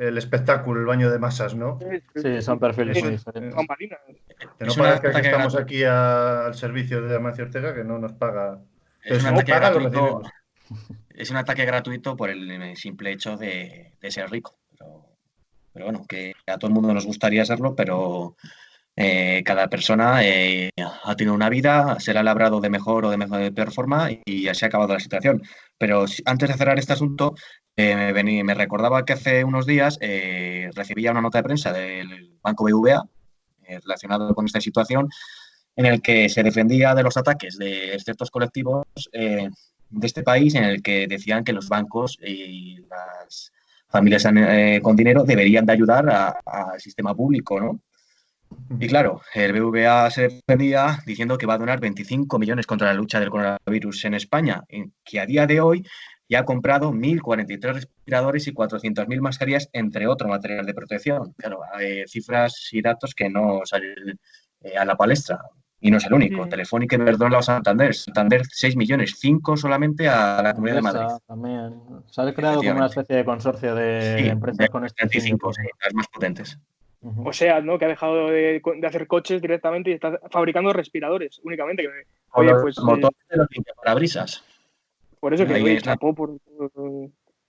el 0.00 0.16
espectáculo, 0.16 0.80
el 0.80 0.86
baño 0.86 1.10
de 1.10 1.18
masas, 1.18 1.54
¿no? 1.54 1.78
Sí, 2.14 2.40
son 2.40 2.58
perfiles 2.58 3.02
muy 3.02 3.12
diferentes. 3.12 3.54
Que 4.58 4.64
no 4.64 4.74
parezca 4.74 5.12
que 5.12 5.28
estamos 5.28 5.54
aquí 5.54 5.84
al 5.84 6.54
servicio 6.54 7.02
de 7.02 7.16
Amancio 7.16 7.44
Ortega, 7.44 7.74
que 7.74 7.84
no 7.84 7.98
nos 7.98 8.14
paga. 8.14 8.60
Es, 9.04 9.22
un 9.22 9.28
ataque, 9.28 9.52
gratuito, 9.52 10.22
es 11.14 11.30
un 11.30 11.36
ataque 11.36 11.66
gratuito 11.66 12.16
por 12.16 12.30
el 12.30 12.76
simple 12.78 13.12
hecho 13.12 13.36
de, 13.36 13.92
ser 14.08 14.30
rico. 14.30 14.56
Pero, 14.78 15.84
bueno, 15.84 16.06
que 16.08 16.32
a 16.46 16.56
todo 16.56 16.68
el 16.68 16.74
mundo 16.74 16.94
nos 16.94 17.04
gustaría 17.04 17.44
serlo, 17.44 17.76
pero 17.76 18.36
eh, 18.96 19.42
cada 19.44 19.68
persona 19.68 20.24
eh, 20.24 20.70
ha 21.04 21.14
tenido 21.14 21.34
una 21.34 21.50
vida, 21.50 22.00
se 22.00 22.14
la 22.14 22.20
ha 22.20 22.22
labrado 22.22 22.62
de 22.62 22.70
mejor 22.70 23.04
o 23.04 23.10
de, 23.10 23.18
mejor, 23.18 23.38
de 23.40 23.52
peor 23.52 23.70
forma 23.70 24.08
y 24.24 24.48
así 24.48 24.64
ha 24.64 24.68
acabado 24.68 24.94
la 24.94 25.00
situación. 25.00 25.42
Pero 25.76 26.06
antes 26.24 26.48
de 26.48 26.56
cerrar 26.56 26.78
este 26.78 26.94
asunto, 26.94 27.34
eh, 27.76 28.42
me, 28.44 28.54
recordaba 28.54 29.04
que 29.04 29.12
hace 29.12 29.44
unos 29.44 29.66
días 29.66 29.98
eh, 30.00 30.70
recibía 30.74 31.12
una 31.12 31.20
nota 31.20 31.38
de 31.38 31.44
prensa 31.44 31.72
del 31.72 32.38
Banco 32.42 32.64
BVA 32.64 33.04
eh, 33.64 33.78
relacionado 33.80 34.34
con 34.34 34.46
esta 34.46 34.60
situación, 34.60 35.08
en 35.76 35.86
el 35.86 36.02
que 36.02 36.28
se 36.28 36.42
defendía 36.42 36.94
de 36.94 37.02
los 37.02 37.16
ataques 37.16 37.56
de 37.56 37.98
ciertos 38.02 38.30
colectivos 38.30 38.84
de 39.12 40.06
este 40.06 40.22
país, 40.22 40.54
en 40.54 40.64
el 40.64 40.82
que 40.82 41.06
decían 41.06 41.44
que 41.44 41.52
los 41.52 41.68
bancos 41.68 42.18
y 42.22 42.78
las 42.88 43.52
familias 43.88 44.24
con 44.82 44.96
dinero 44.96 45.24
deberían 45.24 45.64
de 45.64 45.72
ayudar 45.72 46.36
al 46.44 46.80
sistema 46.80 47.14
público, 47.14 47.60
¿no? 47.60 47.80
Y 48.78 48.88
claro, 48.88 49.22
el 49.32 49.52
BVA 49.52 50.10
se 50.10 50.28
defendía 50.28 50.98
diciendo 51.06 51.38
que 51.38 51.46
va 51.46 51.54
a 51.54 51.58
donar 51.58 51.80
25 51.80 52.38
millones 52.38 52.66
contra 52.66 52.88
la 52.88 52.94
lucha 52.94 53.20
del 53.20 53.30
coronavirus 53.30 54.04
en 54.06 54.14
España, 54.14 54.64
que 55.04 55.20
a 55.20 55.26
día 55.26 55.46
de 55.46 55.60
hoy 55.60 55.84
y 56.30 56.36
ha 56.36 56.44
comprado 56.44 56.92
1.043 56.92 57.74
respiradores 57.74 58.46
y 58.46 58.54
400.000 58.54 59.20
mascarillas, 59.20 59.68
entre 59.72 60.06
otro 60.06 60.28
material 60.28 60.64
de 60.64 60.74
protección. 60.74 61.34
Claro, 61.36 61.58
hay 61.74 62.06
cifras 62.06 62.68
y 62.70 62.80
datos 62.80 63.16
que 63.16 63.28
no 63.28 63.62
salen 63.64 64.16
eh, 64.60 64.76
a 64.78 64.84
la 64.84 64.94
palestra. 64.94 65.40
Y 65.80 65.90
no 65.90 65.96
es 65.96 66.06
el 66.06 66.14
único. 66.14 66.46
Telefónica 66.46 66.94
y 66.94 67.00
Verdón 67.00 67.42
Santander. 67.42 67.92
Santander 67.96 68.42
6 68.48 68.76
millones, 68.76 69.16
5 69.18 69.56
solamente 69.56 70.08
a 70.08 70.40
la 70.40 70.54
Comunidad 70.54 70.76
de 70.76 70.82
Madrid. 70.82 71.06
También. 71.26 71.74
Se 72.06 72.22
ha 72.22 72.32
creado 72.32 72.58
como 72.58 72.76
una 72.76 72.86
especie 72.86 73.16
de 73.16 73.24
consorcio 73.24 73.74
de 73.74 74.28
empresas 74.28 74.70
con 74.70 74.84
este 74.84 75.08
35, 75.08 75.52
sí, 75.52 75.62
las 75.82 75.94
más 75.94 76.06
potentes. 76.14 76.60
O 77.24 77.32
sea, 77.32 77.60
¿no? 77.60 77.76
que 77.76 77.86
ha 77.86 77.88
dejado 77.88 78.28
de, 78.28 78.62
hacer 78.86 79.08
coches 79.08 79.42
directamente 79.42 79.90
y 79.90 79.94
está 79.94 80.20
fabricando 80.30 80.72
respiradores 80.72 81.40
únicamente. 81.42 81.88
oye, 82.34 82.54
pues, 82.62 82.78
motores 82.78 83.18
de 83.28 83.36
los 83.36 83.48
parabrisas. 83.82 84.44
Por 85.20 85.34
eso 85.34 85.46
que 85.46 85.58
lo 85.58 86.14
por, 86.14 86.40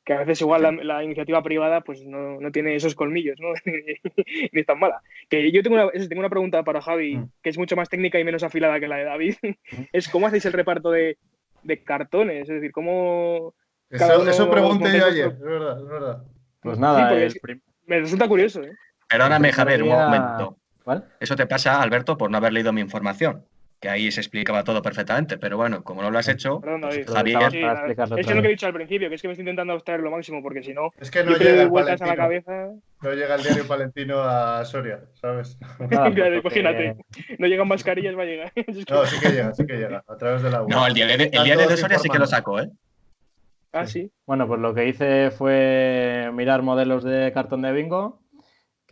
que 0.03 0.13
a 0.13 0.19
veces 0.19 0.41
igual 0.41 0.79
la, 0.83 1.03
iniciativa 1.03 1.43
privada 1.43 1.81
pues 1.81 2.03
no, 2.05 2.39
tiene 2.51 2.75
esos 2.75 2.95
colmillos, 2.95 3.37
¿no? 3.39 3.49
Ni 3.65 4.59
es 4.59 4.65
tan 4.65 4.79
mala. 4.79 5.01
Que 5.29 5.51
yo 5.51 5.61
tengo 5.63 5.75
una, 5.75 5.91
tengo 5.91 6.19
una 6.19 6.29
pregunta 6.29 6.63
para 6.63 6.81
Javi, 6.81 7.17
mm. 7.17 7.29
que 7.41 7.49
es 7.49 7.57
mucho 7.57 7.75
más 7.75 7.89
técnica 7.89 8.19
y 8.19 8.23
menos 8.23 8.43
afilada 8.43 8.79
que 8.79 8.87
la 8.87 8.97
de 8.97 9.03
David. 9.05 9.35
Mm. 9.41 9.49
es 9.93 10.09
cómo 10.09 10.27
hacéis 10.27 10.45
el 10.45 10.53
reparto 10.53 10.91
de, 10.91 11.17
cartones, 11.85 12.49
es 12.49 12.55
decir, 12.55 12.71
cómo... 12.71 13.53
Eso, 13.89 14.27
eso 14.27 14.49
pregunté 14.49 14.97
yo 14.97 15.05
ayer, 15.05 15.27
es 15.27 15.39
verdad, 15.39 15.79
es 15.79 15.87
verdad. 15.87 16.23
Pues 16.61 16.79
nada, 16.79 17.11
me 17.85 17.99
resulta 17.99 18.27
curioso, 18.27 18.63
¿eh? 18.63 18.71
Perdóname, 19.09 19.51
Javier, 19.51 19.83
un 19.83 19.89
momento. 19.89 20.57
¿Cuál? 20.83 21.05
Eso 21.19 21.35
te 21.35 21.45
pasa, 21.45 21.81
Alberto, 21.81 22.17
por 22.17 22.31
no 22.31 22.37
haber 22.37 22.53
leído 22.53 22.71
mi 22.71 22.79
información. 22.79 23.45
Que 23.81 23.89
ahí 23.89 24.11
se 24.11 24.21
explicaba 24.21 24.63
todo 24.63 24.79
perfectamente, 24.83 25.39
pero 25.39 25.57
bueno, 25.57 25.83
como 25.83 26.03
no 26.03 26.11
lo 26.11 26.19
has 26.19 26.27
hecho, 26.29 26.61
Perdón, 26.61 26.81
David. 26.81 27.07
Javier, 27.09 27.51
Sí, 27.51 27.59
nada, 27.61 27.87
es 27.87 28.27
lo 28.35 28.41
que 28.43 28.47
he 28.47 28.51
dicho 28.51 28.67
al 28.67 28.73
principio, 28.73 29.09
que 29.09 29.15
es 29.15 29.21
que 29.23 29.27
me 29.27 29.33
estoy 29.33 29.41
intentando 29.41 29.73
abstraer 29.73 30.01
lo 30.01 30.11
máximo, 30.11 30.43
porque 30.43 30.61
si 30.61 30.71
no, 30.71 30.91
Es 30.99 31.09
que 31.09 31.23
no 31.23 31.31
yo 31.31 31.37
llega 31.39 31.61
doy 31.63 31.65
vueltas 31.65 31.99
a 31.99 32.05
la 32.05 32.15
Palentino. 32.15 32.45
cabeza. 32.45 32.75
No 33.01 33.13
llega 33.13 33.35
el 33.35 33.41
diario 33.43 33.67
palentino 33.67 34.21
a 34.21 34.63
Soria, 34.65 34.99
¿sabes? 35.15 35.57
Claro, 35.89 36.13
Claro, 36.13 36.41
porque- 36.43 36.59
imagínate, 36.59 36.95
no 37.39 37.47
llegan 37.47 37.67
mascarillas, 37.67 38.15
va 38.15 38.21
a 38.21 38.25
llegar. 38.25 38.51
No, 38.89 39.05
sí 39.07 39.19
que 39.19 39.29
llega, 39.29 39.53
sí 39.55 39.65
que 39.65 39.73
llega, 39.73 40.03
a 40.07 40.15
través 40.15 40.43
de 40.43 40.51
la 40.51 40.61
web. 40.61 40.69
no, 40.69 40.85
el 40.85 40.93
diario 40.93 41.17
de, 41.17 41.23
el 41.33 41.43
diario 41.43 41.67
de 41.67 41.75
Soria 41.77 41.97
sí 41.97 42.07
que 42.07 42.19
lo 42.19 42.27
sacó, 42.27 42.59
¿eh? 42.61 42.69
Ah, 43.73 43.87
sí. 43.87 44.11
Bueno, 44.27 44.47
pues 44.47 44.59
lo 44.59 44.75
que 44.75 44.87
hice 44.87 45.31
fue 45.31 46.29
mirar 46.33 46.61
modelos 46.61 47.03
de 47.03 47.31
cartón 47.33 47.63
de 47.63 47.71
bingo, 47.71 48.20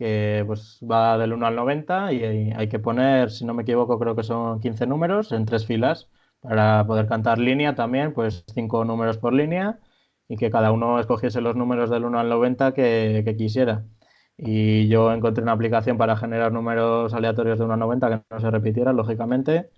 que 0.00 0.44
pues 0.46 0.80
va 0.90 1.18
del 1.18 1.34
1 1.34 1.46
al 1.46 1.56
90 1.56 2.12
y 2.14 2.24
hay 2.56 2.68
que 2.70 2.78
poner, 2.78 3.30
si 3.30 3.44
no 3.44 3.52
me 3.52 3.64
equivoco, 3.64 3.98
creo 3.98 4.16
que 4.16 4.22
son 4.22 4.58
15 4.58 4.86
números 4.86 5.30
en 5.30 5.44
tres 5.44 5.66
filas 5.66 6.08
para 6.40 6.86
poder 6.86 7.06
cantar 7.06 7.38
línea 7.38 7.74
también, 7.74 8.14
pues 8.14 8.44
cinco 8.54 8.82
números 8.86 9.18
por 9.18 9.34
línea 9.34 9.78
y 10.26 10.36
que 10.38 10.50
cada 10.50 10.72
uno 10.72 10.98
escogiese 11.00 11.42
los 11.42 11.54
números 11.54 11.90
del 11.90 12.06
1 12.06 12.18
al 12.18 12.30
90 12.30 12.72
que, 12.72 13.34
quisiera. 13.36 13.84
Y 14.38 14.88
yo 14.88 15.12
encontré 15.12 15.42
una 15.42 15.52
aplicación 15.52 15.98
para 15.98 16.16
generar 16.16 16.50
números 16.52 17.12
aleatorios 17.12 17.58
de 17.58 17.66
1 17.66 17.74
a 17.74 17.76
90 17.76 18.08
que 18.10 18.24
no 18.30 18.40
se 18.40 18.50
repitieran, 18.50 18.96
lógicamente. 18.96 19.70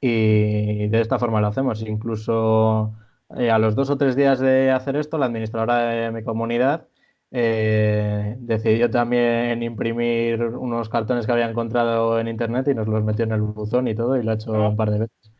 Y 0.00 0.88
de 0.88 1.00
esta 1.00 1.18
forma 1.20 1.40
lo 1.40 1.48
hacemos. 1.48 1.82
Incluso 1.82 2.94
eh, 3.36 3.50
a 3.50 3.58
los 3.58 3.76
dos 3.76 3.90
o 3.90 3.98
tres 3.98 4.16
días 4.16 4.40
de 4.40 4.72
hacer 4.72 4.96
esto, 4.96 5.18
la 5.18 5.26
administradora 5.26 5.78
de 5.86 6.10
mi 6.10 6.24
comunidad 6.24 6.88
eh, 7.32 8.36
decidió 8.40 8.90
también 8.90 9.62
imprimir 9.62 10.42
unos 10.42 10.88
cartones 10.88 11.26
que 11.26 11.32
había 11.32 11.48
encontrado 11.50 12.20
en 12.20 12.28
internet 12.28 12.68
y 12.68 12.74
nos 12.74 12.88
los 12.88 13.02
metió 13.04 13.24
en 13.24 13.32
el 13.32 13.42
buzón 13.42 13.88
y 13.88 13.94
todo 13.94 14.16
y 14.16 14.22
lo 14.22 14.32
ha 14.32 14.34
hecho 14.34 14.54
Ah. 14.54 14.68
un 14.68 14.76
par 14.76 14.90
de 14.90 14.98
veces. 15.00 15.32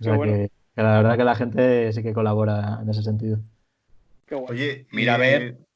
O 0.00 0.04
sea 0.04 0.16
bueno. 0.16 0.32
que, 0.34 0.50
que 0.76 0.82
la 0.82 0.96
verdad 0.98 1.16
que 1.16 1.24
la 1.24 1.34
gente 1.34 1.92
sí 1.92 2.02
que 2.02 2.12
colabora 2.14 2.80
en 2.82 2.88
ese 2.90 3.02
sentido. 3.02 3.38
Qué 4.26 4.34
guay. 4.34 4.46
Oye, 4.50 4.86
Mira, 4.92 5.14
a 5.14 5.18
ver. 5.18 5.67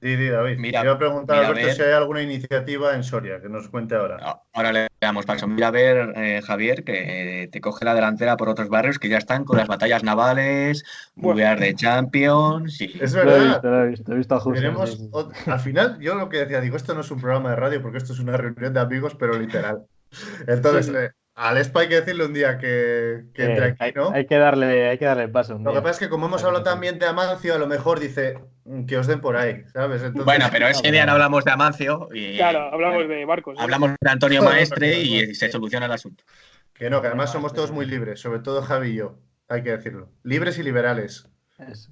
Di, 0.00 0.28
David. 0.28 0.58
Mira- 0.58 0.80
Te 0.80 0.86
iba 0.86 0.94
a 0.94 0.98
preguntar, 0.98 1.36
a 1.36 1.48
Alberto, 1.48 1.66
ver. 1.66 1.74
si 1.74 1.82
hay 1.82 1.92
alguna 1.92 2.22
iniciativa 2.22 2.94
en 2.94 3.02
Soria 3.02 3.40
que 3.40 3.48
nos 3.48 3.68
cuente 3.68 3.94
ahora. 3.94 4.18
A- 4.20 4.42
Ahora 4.52 4.72
le 4.72 4.88
damos 5.00 5.24
paso. 5.26 5.46
Mira 5.48 5.68
a 5.68 5.70
ver, 5.70 6.12
eh, 6.16 6.40
Javier, 6.42 6.84
que 6.84 7.42
eh, 7.44 7.48
te 7.48 7.60
coge 7.60 7.84
la 7.84 7.94
delantera 7.94 8.36
por 8.36 8.48
otros 8.48 8.68
barrios 8.68 8.98
que 8.98 9.08
ya 9.08 9.18
están 9.18 9.44
con 9.44 9.56
las 9.56 9.66
batallas 9.68 10.02
navales, 10.04 10.84
Bueno. 11.14 11.34
Buear 11.34 11.58
de 11.60 11.74
Champions. 11.74 12.80
Y... 12.80 12.96
Es 13.00 13.14
verdad. 13.14 13.46
visto, 13.48 13.70
lo 13.70 13.84
he 13.84 13.88
visto, 13.88 14.12
he 14.12 14.16
visto 14.16 14.34
a 14.34 14.40
Justo, 14.40 14.86
sí, 14.86 15.10
sí. 15.44 15.50
al 15.50 15.60
final, 15.60 15.98
yo 16.00 16.14
lo 16.14 16.28
que 16.28 16.38
decía, 16.38 16.60
digo, 16.60 16.76
esto 16.76 16.94
no 16.94 17.00
es 17.00 17.10
un 17.10 17.20
programa 17.20 17.50
de 17.50 17.56
radio 17.56 17.82
porque 17.82 17.98
esto 17.98 18.12
es 18.12 18.18
una 18.20 18.36
reunión 18.36 18.72
de 18.74 18.80
amigos, 18.80 19.14
pero 19.18 19.38
literal. 19.38 19.82
Entonces, 20.46 20.86
Sí, 20.86 20.92
sí. 20.92 20.98
eh, 20.98 21.10
al 21.36 21.58
Espa 21.58 21.80
hay 21.80 21.88
que 21.88 21.96
decirle 21.96 22.24
un 22.24 22.32
día 22.32 22.56
que, 22.56 23.24
que 23.34 23.42
Eh, 23.42 23.50
entre 23.50 23.64
aquí, 23.66 23.76
hay, 23.80 23.92
¿no? 23.92 24.10
hay 24.10 24.26
que 24.26 24.38
darle, 24.38 24.88
hay 24.88 24.96
que 24.96 25.04
darle 25.04 25.28
paso 25.28 25.54
un 25.56 25.64
Lo 25.64 25.72
que 25.74 25.80
pasa 25.80 25.90
es 25.90 25.98
que 25.98 26.08
como 26.08 26.26
hemos 26.26 26.42
hablado 26.42 26.64
también 26.64 26.98
de 26.98 27.04
Amancio, 27.06 27.54
a 27.54 27.58
lo 27.58 27.66
mejor 27.66 28.00
dice 28.00 28.38
mm, 28.64 28.86
que 28.86 28.96
os 28.96 29.06
den 29.06 29.20
por 29.20 29.36
ahí, 29.36 29.62
¿sabes? 29.72 30.00
Entonces, 30.02 30.24
Bueno, 30.24 30.46
pero 30.50 30.66
ese 30.66 30.90
día 30.90 31.04
no 31.04 31.12
hablamos 31.12 31.44
de 31.44 31.50
Amancio. 31.50 32.08
Y, 32.14 32.36
Claro, 32.36 32.70
hablamos 32.72 33.06
de 33.06 33.24
barcos. 33.26 33.58
¿eh? 33.58 33.62
hablamos 33.62 33.90
de 34.00 34.10
Antonio 34.10 34.42
Maestre 34.42 34.98
y 34.98 35.34
se 35.34 35.50
soluciona 35.50 35.84
el 35.86 35.92
asunto. 35.92 36.24
que 36.72 36.88
no, 36.88 37.02
que 37.02 37.08
además 37.08 37.32
somos 37.32 37.52
todos 37.52 37.70
muy 37.70 37.84
libres, 37.84 38.18
sobre 38.18 38.38
todo 38.40 38.62
Javi 38.62 38.90
y 38.92 38.94
yo, 38.96 39.18
hay 39.48 39.62
que 39.62 39.72
decirlo. 39.76 40.08
Libres 40.22 40.58
y 40.58 40.62
liberales. 40.62 41.28
Eso. 41.58 41.90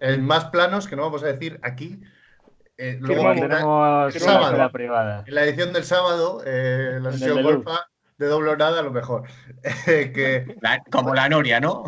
En 0.00 0.24
más 0.24 0.46
planos, 0.46 0.86
que 0.86 0.94
no 0.94 1.02
vamos 1.02 1.24
a 1.24 1.26
decir 1.26 1.58
aquí. 1.62 2.00
eh, 2.76 2.96
luego 3.00 3.22
sábado. 3.22 3.44
una 3.44 4.08
escuela 4.08 4.70
privada. 4.70 5.24
En 5.26 5.34
la 5.34 5.42
edición 5.42 5.72
del 5.72 5.82
sábado, 5.82 6.42
eh, 6.46 7.00
la 7.02 7.10
sesión 7.10 7.42
golfa 7.42 7.88
de 8.18 8.26
doble 8.26 8.50
o 8.50 8.56
nada, 8.56 8.80
a 8.80 8.82
lo 8.82 8.90
mejor. 8.92 9.22
Eh, 9.86 10.12
que, 10.12 10.56
La- 10.60 10.82
como 10.90 11.14
la 11.14 11.28
Noria, 11.28 11.60
¿no? 11.60 11.84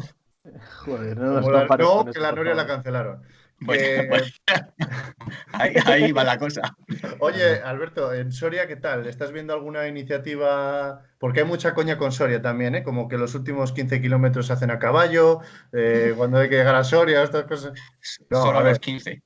Joder, 0.84 1.16
no 1.18 1.34
como 1.40 1.50
la- 1.50 1.66
no, 1.76 2.04
que 2.04 2.10
eso, 2.10 2.20
la 2.20 2.32
Noria 2.32 2.54
la 2.54 2.66
cancelaron. 2.66 3.22
Bueno, 3.62 4.08
bueno, 4.08 4.24
ahí, 5.52 5.74
ahí 5.84 6.12
va 6.12 6.24
la 6.24 6.38
cosa. 6.38 6.62
Oye, 7.20 7.60
Alberto, 7.62 8.14
en 8.14 8.32
Soria, 8.32 8.66
¿qué 8.66 8.76
tal? 8.76 9.06
¿Estás 9.06 9.32
viendo 9.32 9.52
alguna 9.52 9.86
iniciativa? 9.86 11.02
Porque 11.18 11.40
hay 11.40 11.46
mucha 11.46 11.74
coña 11.74 11.98
con 11.98 12.10
Soria 12.10 12.40
también, 12.40 12.74
¿eh? 12.74 12.82
Como 12.82 13.06
que 13.06 13.18
los 13.18 13.34
últimos 13.34 13.72
15 13.72 14.00
kilómetros 14.00 14.46
se 14.46 14.54
hacen 14.54 14.70
a 14.70 14.78
caballo, 14.78 15.40
eh, 15.74 16.14
cuando 16.16 16.38
hay 16.38 16.48
que 16.48 16.56
llegar 16.56 16.74
a 16.74 16.84
Soria, 16.84 17.22
estas 17.22 17.44
cosas. 17.44 17.72
No, 18.30 18.42
Solo 18.42 18.58
a 18.60 18.62
ver. 18.62 18.70
los 18.72 18.78
15. 18.80 19.22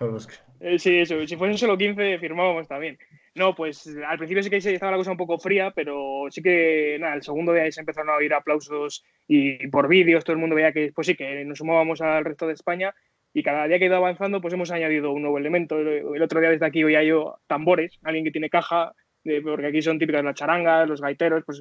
Los 0.00 0.26
que- 0.26 0.36
Eh, 0.60 0.78
sí, 0.78 0.98
eso. 1.00 1.14
Si 1.26 1.36
fuesen 1.36 1.58
solo 1.58 1.76
15, 1.76 2.18
firmábamos 2.18 2.66
también. 2.66 2.98
No, 3.34 3.52
pues 3.54 3.88
al 4.06 4.16
principio 4.16 4.44
sí 4.44 4.50
que 4.50 4.58
estaba 4.58 4.92
la 4.92 4.98
cosa 4.98 5.10
un 5.10 5.16
poco 5.16 5.38
fría, 5.38 5.72
pero 5.74 6.26
sí 6.30 6.40
que, 6.40 6.96
nada, 7.00 7.14
el 7.14 7.22
segundo 7.22 7.52
día 7.52 7.70
se 7.72 7.80
empezaron 7.80 8.10
a 8.10 8.16
oír 8.16 8.32
aplausos 8.32 9.04
y 9.26 9.66
por 9.68 9.88
vídeos 9.88 10.22
todo 10.22 10.34
el 10.34 10.38
mundo 10.38 10.54
veía 10.54 10.72
que, 10.72 10.92
pues 10.94 11.08
sí, 11.08 11.16
que 11.16 11.44
nos 11.44 11.58
sumábamos 11.58 12.00
al 12.00 12.24
resto 12.24 12.46
de 12.46 12.52
España 12.52 12.94
y 13.32 13.42
cada 13.42 13.66
día 13.66 13.78
que 13.78 13.86
ha 13.86 13.88
ido 13.88 13.96
avanzando, 13.96 14.40
pues 14.40 14.54
hemos 14.54 14.70
añadido 14.70 15.10
un 15.10 15.22
nuevo 15.22 15.38
elemento. 15.38 15.76
El, 15.80 16.22
otro 16.22 16.38
día 16.38 16.50
desde 16.50 16.66
aquí 16.66 16.84
oía 16.84 17.02
yo 17.02 17.40
tambores, 17.48 17.98
alguien 18.04 18.24
que 18.24 18.30
tiene 18.30 18.48
caja, 18.48 18.94
porque 19.42 19.66
aquí 19.66 19.82
son 19.82 19.98
típicas 19.98 20.22
las 20.22 20.36
charangas, 20.36 20.88
los 20.88 21.00
gaiteros, 21.00 21.42
pues 21.44 21.60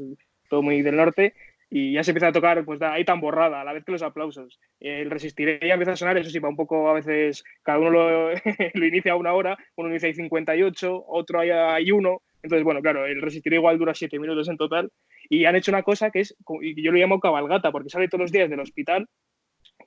todo 0.49 0.61
muy 0.61 0.83
del 0.83 0.95
norte. 0.95 1.33
Y 1.75 1.93
ya 1.93 2.03
se 2.03 2.11
empieza 2.11 2.27
a 2.27 2.31
tocar, 2.31 2.63
pues 2.65 2.79
da- 2.79 2.93
ahí 2.93 3.03
tan 3.03 3.19
borrada, 3.19 3.61
a 3.61 3.63
la 3.63 3.73
vez 3.73 3.83
que 3.83 3.91
los 3.91 4.03
aplausos. 4.03 4.59
El 4.79 5.09
Resistiré 5.09 5.59
ya 5.67 5.73
empieza 5.73 5.93
a 5.93 5.95
sonar, 5.95 6.17
eso 6.17 6.29
sí, 6.29 6.37
va 6.39 6.49
un 6.49 6.55
poco 6.55 6.87
a 6.89 6.93
veces, 6.93 7.43
cada 7.63 7.79
uno 7.79 7.89
lo, 7.89 8.29
lo 8.75 8.85
inicia 8.85 9.13
a 9.13 9.15
una 9.15 9.33
hora, 9.33 9.57
uno 9.75 9.89
inicia 9.89 10.07
ahí 10.07 10.13
58, 10.13 11.03
otro 11.07 11.39
hay, 11.39 11.49
hay 11.49 11.91
uno. 11.91 12.21
Entonces, 12.43 12.63
bueno, 12.63 12.81
claro, 12.81 13.05
el 13.07 13.21
Resistiré 13.21 13.55
igual 13.55 13.79
dura 13.79 13.93
7 13.95 14.19
minutos 14.19 14.47
en 14.49 14.57
total. 14.57 14.91
Y 15.29 15.45
han 15.45 15.55
hecho 15.55 15.71
una 15.71 15.83
cosa 15.83 16.11
que 16.11 16.19
es, 16.21 16.35
y 16.61 16.83
yo 16.83 16.91
lo 16.91 16.97
llamo 16.99 17.19
cabalgata, 17.19 17.71
porque 17.71 17.89
sale 17.89 18.07
todos 18.07 18.21
los 18.21 18.31
días 18.31 18.49
del 18.49 18.59
hospital 18.59 19.07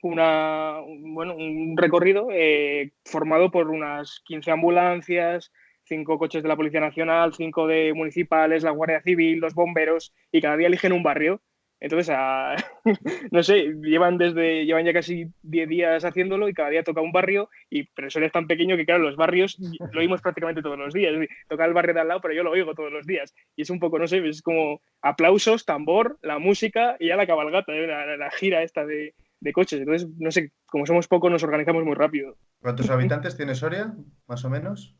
una, 0.03 0.79
un- 0.81 1.13
bueno, 1.13 1.35
un 1.35 1.75
recorrido 1.77 2.27
eh, 2.31 2.91
formado 3.05 3.51
por 3.51 3.69
unas 3.69 4.21
15 4.25 4.51
ambulancias, 4.51 5.51
cinco 5.83 6.17
coches 6.19 6.43
de 6.43 6.49
la 6.49 6.55
Policía 6.55 6.79
Nacional, 6.81 7.33
cinco 7.33 7.67
de 7.67 7.93
municipales, 7.93 8.63
la 8.63 8.71
Guardia 8.71 9.01
Civil, 9.01 9.39
los 9.39 9.53
bomberos, 9.55 10.13
y 10.31 10.41
cada 10.41 10.57
día 10.57 10.67
eligen 10.67 10.93
un 10.93 11.03
barrio. 11.03 11.41
Entonces, 11.79 12.09
a- 12.15 12.55
no 13.31 13.43
sé, 13.43 13.73
llevan 13.83 14.17
desde 14.17 14.65
llevan 14.65 14.85
ya 14.85 14.93
casi 14.93 15.27
10 15.43 15.69
días 15.69 16.03
haciéndolo 16.03 16.49
y 16.49 16.53
cada 16.53 16.69
día 16.69 16.83
toca 16.83 17.01
un 17.01 17.11
barrio, 17.11 17.49
y, 17.69 17.83
pero 17.83 18.07
eso 18.07 18.19
es 18.19 18.31
tan 18.31 18.47
pequeño 18.47 18.75
que, 18.77 18.85
claro, 18.85 19.03
los 19.03 19.15
barrios 19.15 19.57
lo 19.93 19.99
oímos 19.99 20.21
prácticamente 20.21 20.61
todos 20.61 20.77
los 20.79 20.93
días. 20.93 21.13
Toca 21.47 21.65
el 21.65 21.73
barrio 21.73 21.93
de 21.93 21.99
al 22.01 22.07
lado, 22.07 22.21
pero 22.21 22.33
yo 22.33 22.43
lo 22.43 22.51
oigo 22.51 22.73
todos 22.73 22.91
los 22.91 23.05
días. 23.05 23.35
Y 23.55 23.61
es 23.61 23.69
un 23.69 23.79
poco, 23.79 23.99
no 23.99 24.07
sé, 24.07 24.27
es 24.27 24.41
como 24.41 24.81
aplausos, 25.01 25.65
tambor, 25.65 26.17
la 26.21 26.39
música 26.39 26.95
y 26.99 27.07
ya 27.07 27.15
la 27.15 27.27
cabalgata, 27.27 27.73
¿eh? 27.73 27.85
la, 27.87 28.05
la- 28.05 28.17
la 28.17 28.31
gira 28.31 28.63
esta 28.63 28.85
de, 28.85 29.13
de 29.39 29.53
coches. 29.53 29.79
Entonces, 29.79 30.09
no 30.17 30.31
sé, 30.31 30.51
como 30.65 30.85
somos 30.87 31.07
pocos, 31.07 31.31
nos 31.31 31.43
organizamos 31.43 31.83
muy 31.83 31.93
rápido. 31.95 32.37
¿Cuántos 32.59 32.89
habitantes 32.89 33.37
tiene 33.37 33.53
Soria, 33.53 33.93
más 34.27 34.43
o 34.43 34.49
menos? 34.49 34.95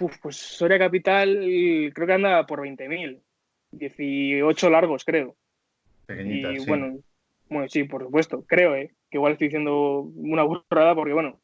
Uf, 0.00 0.16
pues 0.22 0.36
Soria 0.36 0.78
Capital 0.78 1.38
creo 1.94 2.06
que 2.06 2.12
anda 2.12 2.46
por 2.46 2.60
20.000. 2.60 3.20
18 3.72 4.70
largos, 4.70 5.04
creo. 5.04 5.36
Pequeñita, 6.08 6.50
y 6.52 6.60
sí. 6.60 6.66
bueno, 6.66 6.98
bueno, 7.50 7.68
sí, 7.68 7.84
por 7.84 8.02
supuesto, 8.02 8.44
creo, 8.46 8.74
¿eh? 8.74 8.94
que 9.10 9.18
igual 9.18 9.32
estoy 9.32 9.48
diciendo 9.48 10.00
una 10.16 10.42
burrada 10.42 10.94
porque, 10.94 11.12
bueno, 11.12 11.40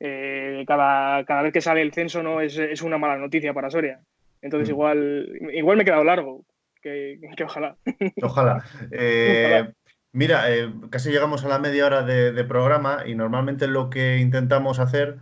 eh, 0.00 0.64
cada, 0.66 1.24
cada 1.26 1.42
vez 1.42 1.52
que 1.52 1.60
sale 1.60 1.82
el 1.82 1.92
censo 1.92 2.22
no 2.22 2.40
es, 2.40 2.56
es 2.58 2.82
una 2.82 2.98
mala 2.98 3.16
noticia 3.18 3.52
para 3.52 3.70
Soria. 3.70 4.00
Entonces, 4.42 4.68
Mm. 4.68 4.72
igual, 4.72 5.38
igual 5.52 5.76
me 5.76 5.82
he 5.82 5.86
quedado 5.86 6.04
largo, 6.04 6.44
que, 6.82 7.20
que 7.36 7.44
ojalá. 7.44 7.76
Ojalá. 8.22 8.64
Eh, 8.90 9.44
Ojalá. 9.46 9.74
Mira, 10.12 10.50
eh, 10.52 10.72
casi 10.90 11.10
llegamos 11.10 11.44
a 11.44 11.48
la 11.48 11.58
media 11.60 11.86
hora 11.86 12.02
de, 12.02 12.32
de 12.32 12.44
programa 12.44 13.04
y 13.06 13.14
normalmente 13.14 13.68
lo 13.68 13.90
que 13.90 14.16
intentamos 14.18 14.80
hacer 14.80 15.18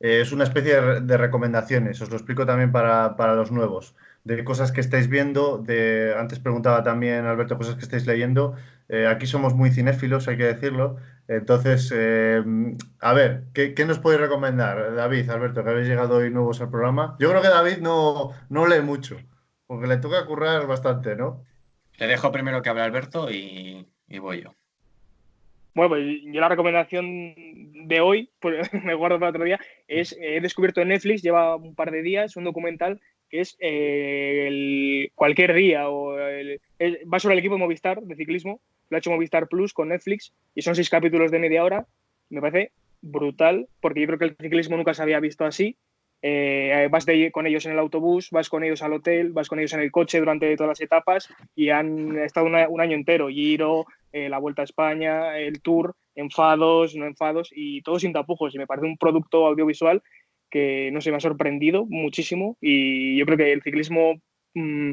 es 0.00 0.30
una 0.30 0.44
especie 0.44 0.80
de, 0.80 1.00
de 1.00 1.16
recomendaciones. 1.16 2.00
Os 2.00 2.10
lo 2.10 2.16
explico 2.16 2.46
también 2.46 2.70
para, 2.70 3.16
para 3.16 3.34
los 3.34 3.50
nuevos. 3.50 3.96
De 4.24 4.44
cosas 4.44 4.72
que 4.72 4.80
estáis 4.80 5.08
viendo, 5.08 5.58
de, 5.58 6.14
antes 6.18 6.38
preguntaba 6.38 6.82
también 6.82 7.24
Alberto 7.24 7.56
cosas 7.56 7.76
que 7.76 7.82
estáis 7.82 8.06
leyendo. 8.06 8.56
Eh, 8.88 9.06
aquí 9.06 9.26
somos 9.26 9.54
muy 9.54 9.70
cinéfilos, 9.70 10.28
hay 10.28 10.36
que 10.36 10.44
decirlo. 10.44 10.96
Entonces, 11.28 11.92
eh, 11.94 12.42
a 13.00 13.12
ver, 13.12 13.44
¿qué, 13.54 13.74
qué 13.74 13.84
nos 13.84 13.98
podéis 13.98 14.22
recomendar? 14.22 14.94
David, 14.94 15.30
Alberto, 15.30 15.62
que 15.62 15.70
habéis 15.70 15.88
llegado 15.88 16.16
hoy 16.16 16.30
nuevos 16.30 16.60
al 16.60 16.70
programa. 16.70 17.16
Yo 17.18 17.30
creo 17.30 17.42
que 17.42 17.48
David 17.48 17.78
no, 17.78 18.32
no 18.48 18.66
lee 18.66 18.80
mucho, 18.80 19.18
porque 19.66 19.86
le 19.86 19.98
toca 19.98 20.26
currar 20.26 20.66
bastante, 20.66 21.16
¿no? 21.16 21.44
Le 21.98 22.06
dejo 22.06 22.32
primero 22.32 22.62
que 22.62 22.70
hable 22.70 22.82
Alberto 22.82 23.30
y, 23.30 23.86
y 24.08 24.18
voy 24.18 24.42
yo. 24.42 24.54
Bueno, 25.74 25.90
pues 25.90 26.22
yo 26.24 26.40
la 26.40 26.48
recomendación 26.48 27.34
de 27.86 28.00
hoy, 28.00 28.30
pues, 28.40 28.68
me 28.84 28.94
guardo 28.94 29.20
para 29.20 29.30
otro 29.30 29.44
día, 29.44 29.60
es, 29.86 30.12
eh, 30.12 30.36
he 30.36 30.40
descubierto 30.40 30.80
en 30.80 30.88
Netflix, 30.88 31.22
lleva 31.22 31.54
un 31.56 31.74
par 31.74 31.90
de 31.90 32.02
días, 32.02 32.36
un 32.36 32.44
documental 32.44 33.00
que 33.28 33.40
es 33.40 33.56
eh, 33.60 34.46
el 34.48 35.12
cualquier 35.14 35.54
día, 35.54 35.88
o 35.88 36.18
el- 36.18 36.60
el- 36.78 36.98
va 37.12 37.18
sobre 37.18 37.34
el 37.34 37.38
equipo 37.40 37.54
de 37.54 37.60
Movistar 37.60 38.00
de 38.02 38.16
ciclismo, 38.16 38.60
lo 38.90 38.96
ha 38.96 38.98
hecho 38.98 39.10
Movistar 39.10 39.48
Plus 39.48 39.72
con 39.72 39.88
Netflix, 39.88 40.32
y 40.54 40.62
son 40.62 40.74
seis 40.74 40.90
capítulos 40.90 41.30
de 41.30 41.38
media 41.38 41.64
hora, 41.64 41.86
me 42.30 42.40
parece 42.40 42.72
brutal, 43.00 43.68
porque 43.80 44.00
yo 44.00 44.06
creo 44.06 44.18
que 44.18 44.24
el 44.26 44.36
ciclismo 44.40 44.76
nunca 44.76 44.94
se 44.94 45.02
había 45.02 45.20
visto 45.20 45.44
así, 45.44 45.76
eh, 46.20 46.88
vas 46.90 47.06
con 47.32 47.46
ellos 47.46 47.64
en 47.66 47.72
el 47.72 47.78
autobús, 47.78 48.30
vas 48.30 48.48
con 48.48 48.64
ellos 48.64 48.82
al 48.82 48.92
hotel, 48.92 49.30
vas 49.32 49.48
con 49.48 49.60
ellos 49.60 49.72
en 49.74 49.80
el 49.80 49.92
coche 49.92 50.18
durante 50.18 50.56
todas 50.56 50.70
las 50.70 50.80
etapas 50.80 51.28
y 51.54 51.70
han 51.70 52.18
estado 52.18 52.46
un 52.46 52.80
año 52.80 52.96
entero, 52.96 53.28
Giro, 53.28 53.86
eh, 54.12 54.28
la 54.28 54.38
Vuelta 54.38 54.62
a 54.62 54.64
España, 54.64 55.38
el 55.38 55.60
Tour, 55.62 55.94
enfados, 56.16 56.96
no 56.96 57.06
enfados 57.06 57.50
y 57.54 57.82
todo 57.82 58.00
sin 58.00 58.12
tapujos. 58.12 58.52
Y 58.54 58.58
me 58.58 58.66
parece 58.66 58.86
un 58.88 58.98
producto 58.98 59.46
audiovisual 59.46 60.02
que, 60.50 60.90
no 60.92 61.00
sé, 61.00 61.10
me 61.10 61.16
ha 61.16 61.20
sorprendido 61.20 61.86
muchísimo 61.86 62.56
y 62.60 63.18
yo 63.18 63.26
creo 63.26 63.38
que 63.38 63.52
el 63.52 63.62
ciclismo, 63.62 64.20
mm, 64.54 64.92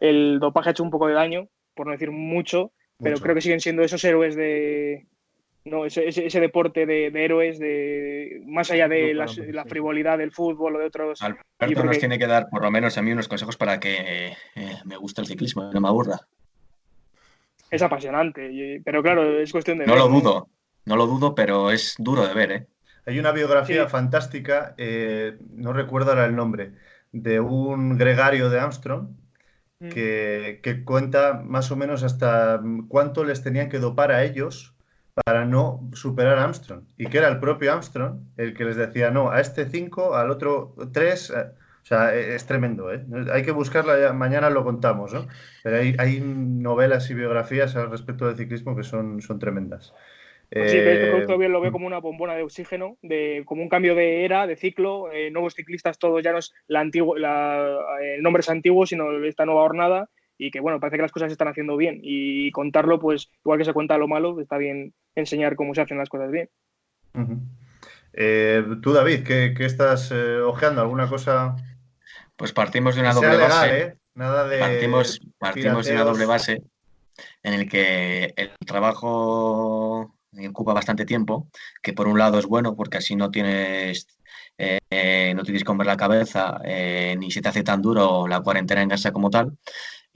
el 0.00 0.38
dopaje 0.40 0.70
ha 0.70 0.72
hecho 0.72 0.82
un 0.82 0.90
poco 0.90 1.08
de 1.08 1.14
daño, 1.14 1.48
por 1.74 1.86
no 1.86 1.92
decir 1.92 2.10
mucho, 2.10 2.72
pero 3.02 3.18
creo 3.18 3.34
que 3.34 3.42
siguen 3.42 3.60
siendo 3.60 3.82
esos 3.82 4.02
héroes 4.04 4.36
de, 4.36 5.06
no, 5.66 5.84
ese, 5.84 6.08
ese, 6.08 6.40
deporte 6.40 6.86
de, 6.86 7.08
héroes, 7.08 7.58
de 7.58 8.42
más 8.46 8.70
allá 8.70 8.88
de 8.88 9.14
la, 9.14 9.64
frivolidad 9.64 10.16
del 10.16 10.32
fútbol 10.32 10.76
o 10.76 10.78
de 10.78 10.86
otros. 10.86 11.20
Alberto 11.22 11.84
nos 11.84 11.98
tiene 11.98 12.18
que 12.18 12.26
dar, 12.26 12.48
por 12.48 12.62
lo 12.62 12.70
menos 12.70 12.96
a 12.96 13.02
mí, 13.02 13.12
unos 13.12 13.28
consejos 13.28 13.56
para 13.56 13.80
que 13.80 14.32
eh, 14.54 14.76
me 14.84 14.96
guste 14.96 15.20
el 15.20 15.26
ciclismo, 15.26 15.70
no 15.72 15.80
me 15.80 15.88
aburra. 15.88 16.20
Es 17.70 17.82
apasionante, 17.82 18.80
pero 18.84 19.02
claro, 19.02 19.40
es 19.40 19.50
cuestión 19.50 19.78
de. 19.78 19.86
No 19.86 19.96
lo 19.96 20.08
dudo, 20.08 20.48
no 20.84 20.96
lo 20.96 21.06
dudo, 21.06 21.34
pero 21.34 21.70
es 21.70 21.96
duro 21.98 22.26
de 22.26 22.34
ver, 22.34 22.52
¿eh? 22.52 22.66
Hay 23.06 23.18
una 23.18 23.32
biografía 23.32 23.88
fantástica, 23.88 24.74
eh, 24.78 25.38
no 25.54 25.72
recuerdo 25.72 26.10
ahora 26.10 26.26
el 26.26 26.36
nombre, 26.36 26.72
de 27.12 27.40
un 27.40 27.96
gregario 27.96 28.50
de 28.50 28.60
Armstrong, 28.60 29.10
mm. 29.78 29.88
que, 29.90 30.60
que, 30.62 30.84
cuenta 30.84 31.40
más 31.44 31.70
o 31.70 31.76
menos 31.76 32.02
hasta 32.02 32.60
cuánto 32.88 33.24
les 33.24 33.42
tenían 33.42 33.68
que 33.68 33.78
dopar 33.78 34.10
a 34.12 34.24
ellos 34.24 34.76
para 35.24 35.46
no 35.46 35.88
superar 35.94 36.38
a 36.38 36.44
Armstrong. 36.44 36.82
Y 36.98 37.06
que 37.06 37.18
era 37.18 37.28
el 37.28 37.40
propio 37.40 37.72
Armstrong 37.72 38.18
el 38.36 38.54
que 38.54 38.64
les 38.64 38.76
decía, 38.76 39.10
no, 39.10 39.30
a 39.30 39.40
este 39.40 39.66
5, 39.66 40.14
al 40.14 40.30
otro 40.30 40.74
3. 40.92 41.30
Eh, 41.30 41.34
o 41.82 41.86
sea, 41.86 42.14
e, 42.14 42.34
es 42.34 42.44
tremendo, 42.46 42.92
¿eh? 42.92 43.04
Hay 43.32 43.42
que 43.42 43.52
buscarla, 43.52 44.12
mañana 44.12 44.50
lo 44.50 44.64
contamos, 44.64 45.14
¿no? 45.14 45.28
Pero 45.62 45.76
hay, 45.76 46.20
novelas 46.20 47.08
y 47.10 47.14
biografías 47.14 47.76
al 47.76 47.90
respecto 47.90 48.26
del 48.26 48.36
ciclismo 48.36 48.76
que 48.76 48.82
son, 48.82 49.22
son 49.22 49.38
tremendas. 49.38 49.94
Pues 50.50 50.70
sí, 50.70 50.78
este 50.78 51.08
producto 51.08 51.38
bien 51.38 51.52
lo 51.52 51.60
veo 51.60 51.72
como 51.72 51.86
una 51.86 51.98
bombona 51.98 52.34
de 52.34 52.42
oxígeno, 52.42 52.96
de, 53.02 53.42
como 53.44 53.62
un 53.62 53.68
cambio 53.68 53.94
de 53.94 54.24
era, 54.24 54.46
de 54.46 54.56
ciclo, 54.56 55.10
eh, 55.12 55.30
nuevos 55.30 55.54
ciclistas, 55.54 55.98
todos 55.98 56.22
ya 56.22 56.32
no 56.32 56.38
es 56.38 56.52
la 56.68 56.80
antigua, 56.80 57.18
la, 57.18 57.78
el 58.00 58.22
nombre 58.22 58.40
es 58.40 58.48
antiguo, 58.48 58.86
sino 58.86 59.24
esta 59.24 59.44
nueva 59.44 59.62
jornada, 59.62 60.08
y 60.38 60.50
que 60.50 60.60
bueno, 60.60 60.78
parece 60.78 60.96
que 60.96 61.02
las 61.02 61.12
cosas 61.12 61.30
se 61.30 61.32
están 61.32 61.48
haciendo 61.48 61.76
bien 61.76 61.98
y 62.02 62.50
contarlo, 62.52 63.00
pues 63.00 63.30
igual 63.44 63.58
que 63.58 63.64
se 63.64 63.72
cuenta 63.72 63.98
lo 63.98 64.06
malo, 64.06 64.40
está 64.40 64.56
bien 64.56 64.94
enseñar 65.16 65.56
cómo 65.56 65.74
se 65.74 65.80
hacen 65.80 65.98
las 65.98 66.08
cosas 66.08 66.30
bien. 66.30 66.48
Eh, 68.12 68.64
tú, 68.82 68.92
David, 68.92 69.24
¿qué, 69.24 69.54
estás 69.60 70.10
eh, 70.12 70.38
ojeando? 70.38 70.80
¿Alguna 70.80 71.08
cosa? 71.08 71.56
Pues 72.36 72.52
partimos 72.52 72.94
de 72.94 73.00
una 73.00 73.14
doble 73.14 73.36
base. 73.36 73.80
¿eh? 73.80 73.94
Nada 74.14 74.46
de 74.46 74.58
partimos, 74.58 75.20
partimos 75.38 75.86
de 75.86 75.92
una 75.92 76.04
doble 76.04 76.26
base 76.26 76.62
en 77.42 77.54
el 77.54 77.68
que 77.68 78.34
el 78.36 78.50
trabajo 78.66 79.85
ocupa 80.48 80.72
bastante 80.74 81.04
tiempo, 81.04 81.48
que 81.82 81.92
por 81.92 82.08
un 82.08 82.18
lado 82.18 82.38
es 82.38 82.46
bueno 82.46 82.74
porque 82.76 82.98
así 82.98 83.16
no 83.16 83.30
tienes 83.30 84.06
no 84.58 85.42
tienes 85.42 85.62
que 85.62 85.66
comer 85.66 85.86
la 85.86 85.96
cabeza 85.98 86.60
ni 87.18 87.30
se 87.30 87.42
te 87.42 87.48
hace 87.48 87.62
tan 87.62 87.82
duro 87.82 88.26
la 88.26 88.40
cuarentena 88.40 88.82
en 88.82 88.88
casa 88.88 89.12
como 89.12 89.30
tal. 89.30 89.56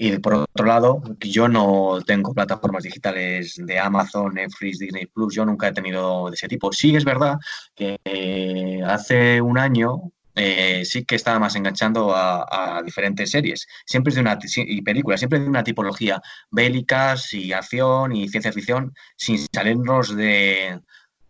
Y 0.03 0.19
por 0.19 0.33
otro 0.33 0.65
lado, 0.65 1.03
yo 1.21 1.47
no 1.47 2.01
tengo 2.07 2.33
plataformas 2.33 2.85
digitales 2.85 3.57
de 3.59 3.79
Amazon, 3.79 4.33
Netflix, 4.33 4.79
Disney 4.79 5.05
Plus, 5.05 5.35
yo 5.35 5.45
nunca 5.45 5.69
he 5.69 5.73
tenido 5.73 6.31
de 6.31 6.37
ese 6.37 6.49
tipo. 6.49 6.73
Sí 6.73 6.97
es 6.97 7.05
verdad 7.05 7.37
que 7.75 7.99
eh, 8.03 8.81
hace 8.83 9.43
un 9.43 9.59
año 9.59 10.11
eh, 10.43 10.87
sí 10.87 11.05
que 11.05 11.17
estaba 11.17 11.39
más 11.39 11.55
enganchando 11.55 12.15
a, 12.17 12.81
diferentes 12.83 13.31
series, 13.31 13.67
siempre 13.85 14.15
de 14.15 14.21
una 14.21 14.39
y 14.57 14.81
películas, 14.81 15.21
siempre 15.21 15.39
de 15.39 15.47
una 15.47 15.63
tipología 15.63 16.23
bélicas 16.51 17.35
y 17.35 17.53
acción 17.53 18.17
y 18.17 18.27
ciencia 18.27 18.51
ficción, 18.51 18.95
sin 19.17 19.39
salirnos 19.53 20.17
de, 20.17 20.81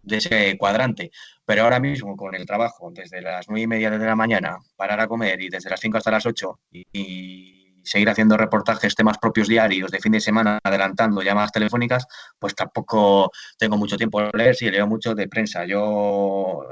ese 0.09 0.57
cuadrante. 0.57 1.11
Pero 1.45 1.65
ahora 1.65 1.81
mismo 1.81 2.17
con 2.17 2.37
el 2.37 2.47
trabajo, 2.47 2.89
desde 2.95 3.21
las 3.21 3.49
nueve 3.49 3.63
y 3.63 3.67
media 3.67 3.91
de 3.91 3.99
la 3.99 4.15
mañana, 4.15 4.59
parar 4.77 5.01
a 5.01 5.09
comer 5.09 5.43
y 5.43 5.49
desde 5.49 5.71
las 5.71 5.81
5 5.81 5.99
hasta 5.99 6.13
las 6.13 6.25
8 6.25 6.61
y 6.71 7.83
seguir 7.83 8.09
haciendo 8.11 8.37
reportajes, 8.37 8.95
temas 8.95 9.19
propios 9.19 9.49
diarios 9.49 9.91
de 9.91 9.99
fin 9.99 10.13
de 10.13 10.21
semana, 10.21 10.61
adelantando 10.63 11.23
llamadas 11.23 11.51
telefónicas, 11.51 12.07
pues 12.39 12.55
tampoco 12.55 13.33
tengo 13.59 13.77
mucho 13.77 13.97
tiempo 13.97 14.23
de 14.23 14.31
leer, 14.35 14.55
sí, 14.55 14.71
leo 14.71 14.87
mucho 14.87 15.17
de 15.17 15.27
prensa. 15.27 15.65
Yo 15.65 16.63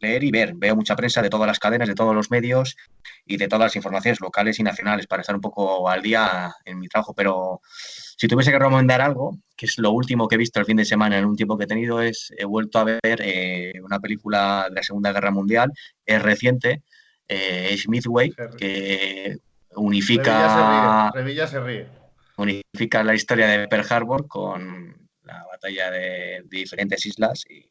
leer 0.00 0.24
y 0.24 0.30
ver, 0.30 0.54
veo 0.54 0.74
mucha 0.76 0.96
prensa 0.96 1.22
de 1.22 1.30
todas 1.30 1.46
las 1.46 1.58
cadenas, 1.58 1.88
de 1.88 1.94
todos 1.94 2.14
los 2.14 2.30
medios 2.30 2.76
y 3.26 3.36
de 3.36 3.48
todas 3.48 3.66
las 3.66 3.76
informaciones 3.76 4.20
locales 4.20 4.58
y 4.58 4.62
nacionales 4.62 5.06
para 5.06 5.20
estar 5.20 5.34
un 5.34 5.40
poco 5.40 5.88
al 5.88 6.02
día 6.02 6.54
en 6.64 6.78
mi 6.78 6.88
trabajo, 6.88 7.14
pero 7.14 7.60
si 7.64 8.28
tuviese 8.28 8.50
que 8.50 8.58
recomendar 8.58 9.00
algo, 9.00 9.38
que 9.56 9.66
es 9.66 9.78
lo 9.78 9.92
último 9.92 10.28
que 10.28 10.34
he 10.34 10.38
visto 10.38 10.60
el 10.60 10.66
fin 10.66 10.76
de 10.76 10.84
semana 10.84 11.18
en 11.18 11.24
un 11.24 11.36
tiempo 11.36 11.56
que 11.56 11.64
he 11.64 11.68
tenido, 11.68 12.00
es 12.00 12.32
he 12.36 12.44
vuelto 12.44 12.78
a 12.78 12.84
ver 12.84 13.20
eh, 13.20 13.72
una 13.82 14.00
película 14.00 14.66
de 14.68 14.74
la 14.74 14.82
Segunda 14.82 15.12
Guerra 15.12 15.30
Mundial, 15.30 15.72
es 16.04 16.20
reciente, 16.20 16.82
eh, 17.28 17.76
Smithway, 17.78 18.32
que 18.58 19.36
unifica. 19.76 21.10
Revilla 21.14 21.46
se 21.46 21.60
ríe. 21.60 21.86
Unifica 22.36 23.04
la 23.04 23.14
historia 23.14 23.46
de 23.46 23.68
Pearl 23.68 23.86
Harbor 23.88 24.26
con 24.26 25.08
la 25.22 25.44
batalla 25.50 25.90
de, 25.90 26.42
diferentes 26.48 27.04
islas 27.06 27.44
y, 27.48 27.70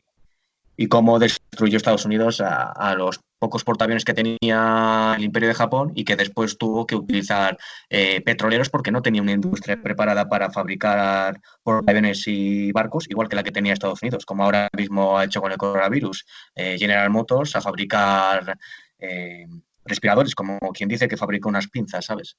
y, 0.79 0.87
cómo 0.87 1.19
destruyó 1.19 1.77
Estados 1.77 2.05
Unidos 2.05 2.41
a, 2.41 2.95
los 2.95 3.19
pocos 3.37 3.63
portaaviones 3.63 4.05
que 4.05 4.13
tenía 4.13 5.15
el 5.17 5.23
Imperio 5.23 5.49
de 5.49 5.55
Japón 5.55 5.91
y 5.95 6.03
que 6.05 6.15
después 6.15 6.57
tuvo 6.57 6.85
que 6.85 6.95
utilizar 6.95 7.57
eh, 7.89 8.21
petroleros 8.21 8.69
porque 8.69 8.91
no 8.91 9.01
tenía 9.01 9.21
una 9.21 9.31
industria 9.31 9.81
preparada 9.81 10.27
para 10.27 10.51
fabricar 10.51 11.39
portaaviones 11.63 12.23
y 12.27 12.71
barcos, 12.71 13.09
igual 13.09 13.29
que 13.29 13.35
la 13.35 13.43
que 13.43 13.51
tenía 13.51 13.73
Estados 13.73 14.01
Unidos, 14.01 14.25
como 14.25 14.43
ahora 14.43 14.69
mismo 14.75 15.17
ha 15.17 15.25
hecho 15.25 15.41
con 15.41 15.51
el 15.51 15.57
coronavirus. 15.57 16.25
Eh, 16.55 16.77
General 16.77 17.09
Motors 17.09 17.55
a 17.55 17.61
fabricar 17.61 18.57
eh, 18.99 19.47
respiradores, 19.85 20.35
como 20.35 20.57
quien 20.73 20.89
dice 20.89 21.07
que 21.07 21.17
fabrica 21.17 21.49
unas 21.49 21.67
pinzas, 21.67 22.05
¿sabes? 22.05 22.37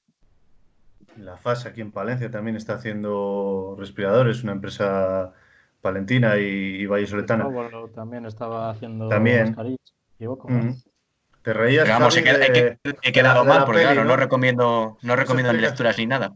La 1.17 1.37
FAS 1.37 1.65
aquí 1.65 1.81
en 1.81 1.91
Palencia 1.91 2.31
también 2.31 2.55
está 2.55 2.75
haciendo 2.75 3.75
respiradores, 3.77 4.43
una 4.43 4.53
empresa 4.53 5.33
palentina 5.81 6.37
y, 6.37 6.85
vallesoletana. 6.85 7.45
bueno, 7.45 7.87
también 7.89 8.25
estaba 8.25 8.69
haciendo 8.69 9.09
también. 9.09 9.55
Te 11.43 11.53
reías. 11.53 11.85
Pero 11.85 11.99
vamos, 11.99 12.17
he, 12.17 13.11
quedado 13.11 13.43
mal 13.43 13.65
porque, 13.65 13.81
claro, 13.81 14.05
¿no? 14.05 14.15
recomiendo, 14.15 14.97
no 15.01 15.15
recomiendo 15.15 15.51
ni 15.53 15.59
lecturas 15.59 15.97
ni 15.97 16.05
nada. 16.05 16.33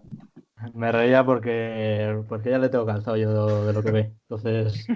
Me 0.73 0.91
reía 0.91 1.23
porque, 1.23 2.23
porque 2.27 2.49
ya 2.49 2.57
le 2.57 2.69
tengo 2.69 2.85
cansado 2.85 3.17
yo 3.17 3.65
de, 3.65 3.73
lo 3.73 3.83
que 3.83 3.91
ve. 3.91 4.11
Entonces, 4.27 4.87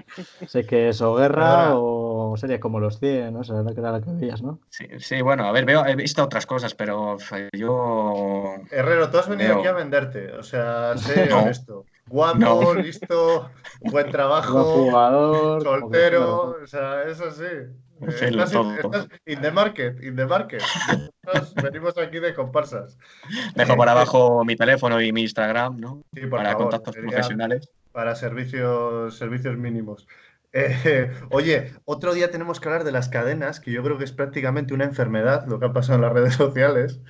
sé 0.46 0.66
que 0.66 0.88
es 0.88 1.00
o 1.00 1.14
guerra 1.14 1.76
o 1.76 2.36
series 2.36 2.60
como 2.60 2.80
los 2.80 2.98
100, 2.98 3.32
¿no? 3.32 3.40
O 3.40 3.44
sea, 3.44 3.62
que 3.72 3.80
era 3.80 3.92
la 3.92 4.00
que 4.00 4.10
veías, 4.10 4.42
¿no? 4.42 4.58
Sí, 4.70 4.86
sí, 4.98 5.22
bueno, 5.22 5.44
a 5.44 5.52
ver, 5.52 5.64
veo, 5.64 5.86
he 5.86 5.94
visto 5.94 6.24
otras 6.24 6.46
cosas, 6.46 6.74
pero 6.74 7.18
yo. 7.52 8.54
Herrero, 8.70 9.10
tú 9.10 9.18
has 9.18 9.28
venido 9.28 9.58
aquí 9.58 9.68
a 9.68 9.72
venderte. 9.72 10.32
O 10.32 10.42
sea, 10.42 10.96
sé 10.96 11.32
honesto. 11.32 11.84
Guapo, 12.06 12.74
listo, 12.74 13.50
buen 13.80 14.10
trabajo, 14.10 14.64
jugador, 14.64 15.62
soltero, 15.62 16.56
o 16.62 16.66
sea, 16.66 17.04
eso 17.04 17.30
sí. 17.30 17.44
Estás, 18.00 18.54
in, 19.26 19.42
the 19.42 19.50
market, 19.50 20.02
in 20.02 20.16
the 20.16 20.24
market. 20.24 20.62
venimos 21.62 21.98
aquí 21.98 22.18
de 22.18 22.34
comparsas. 22.34 22.96
Dejo 23.54 23.76
por 23.76 23.88
abajo 23.88 24.42
mi 24.44 24.56
teléfono 24.56 25.00
y 25.02 25.12
mi 25.12 25.22
Instagram, 25.22 25.78
¿no? 25.78 26.02
para 26.30 26.54
contactos 26.54 26.96
profesionales. 26.96 27.68
Para 27.92 28.14
servicios, 28.14 29.18
servicios 29.18 29.56
mínimos. 29.58 30.06
Eh, 30.52 31.12
oye, 31.30 31.72
otro 31.84 32.14
día 32.14 32.30
tenemos 32.30 32.60
que 32.60 32.68
hablar 32.68 32.84
de 32.84 32.92
las 32.92 33.08
cadenas, 33.08 33.60
que 33.60 33.70
yo 33.72 33.82
creo 33.82 33.98
que 33.98 34.04
es 34.04 34.12
prácticamente 34.12 34.74
una 34.74 34.84
enfermedad 34.84 35.46
lo 35.46 35.60
que 35.60 35.66
ha 35.66 35.72
pasado 35.72 35.96
en 35.96 36.02
las 36.02 36.12
redes 36.12 36.34
sociales. 36.34 37.00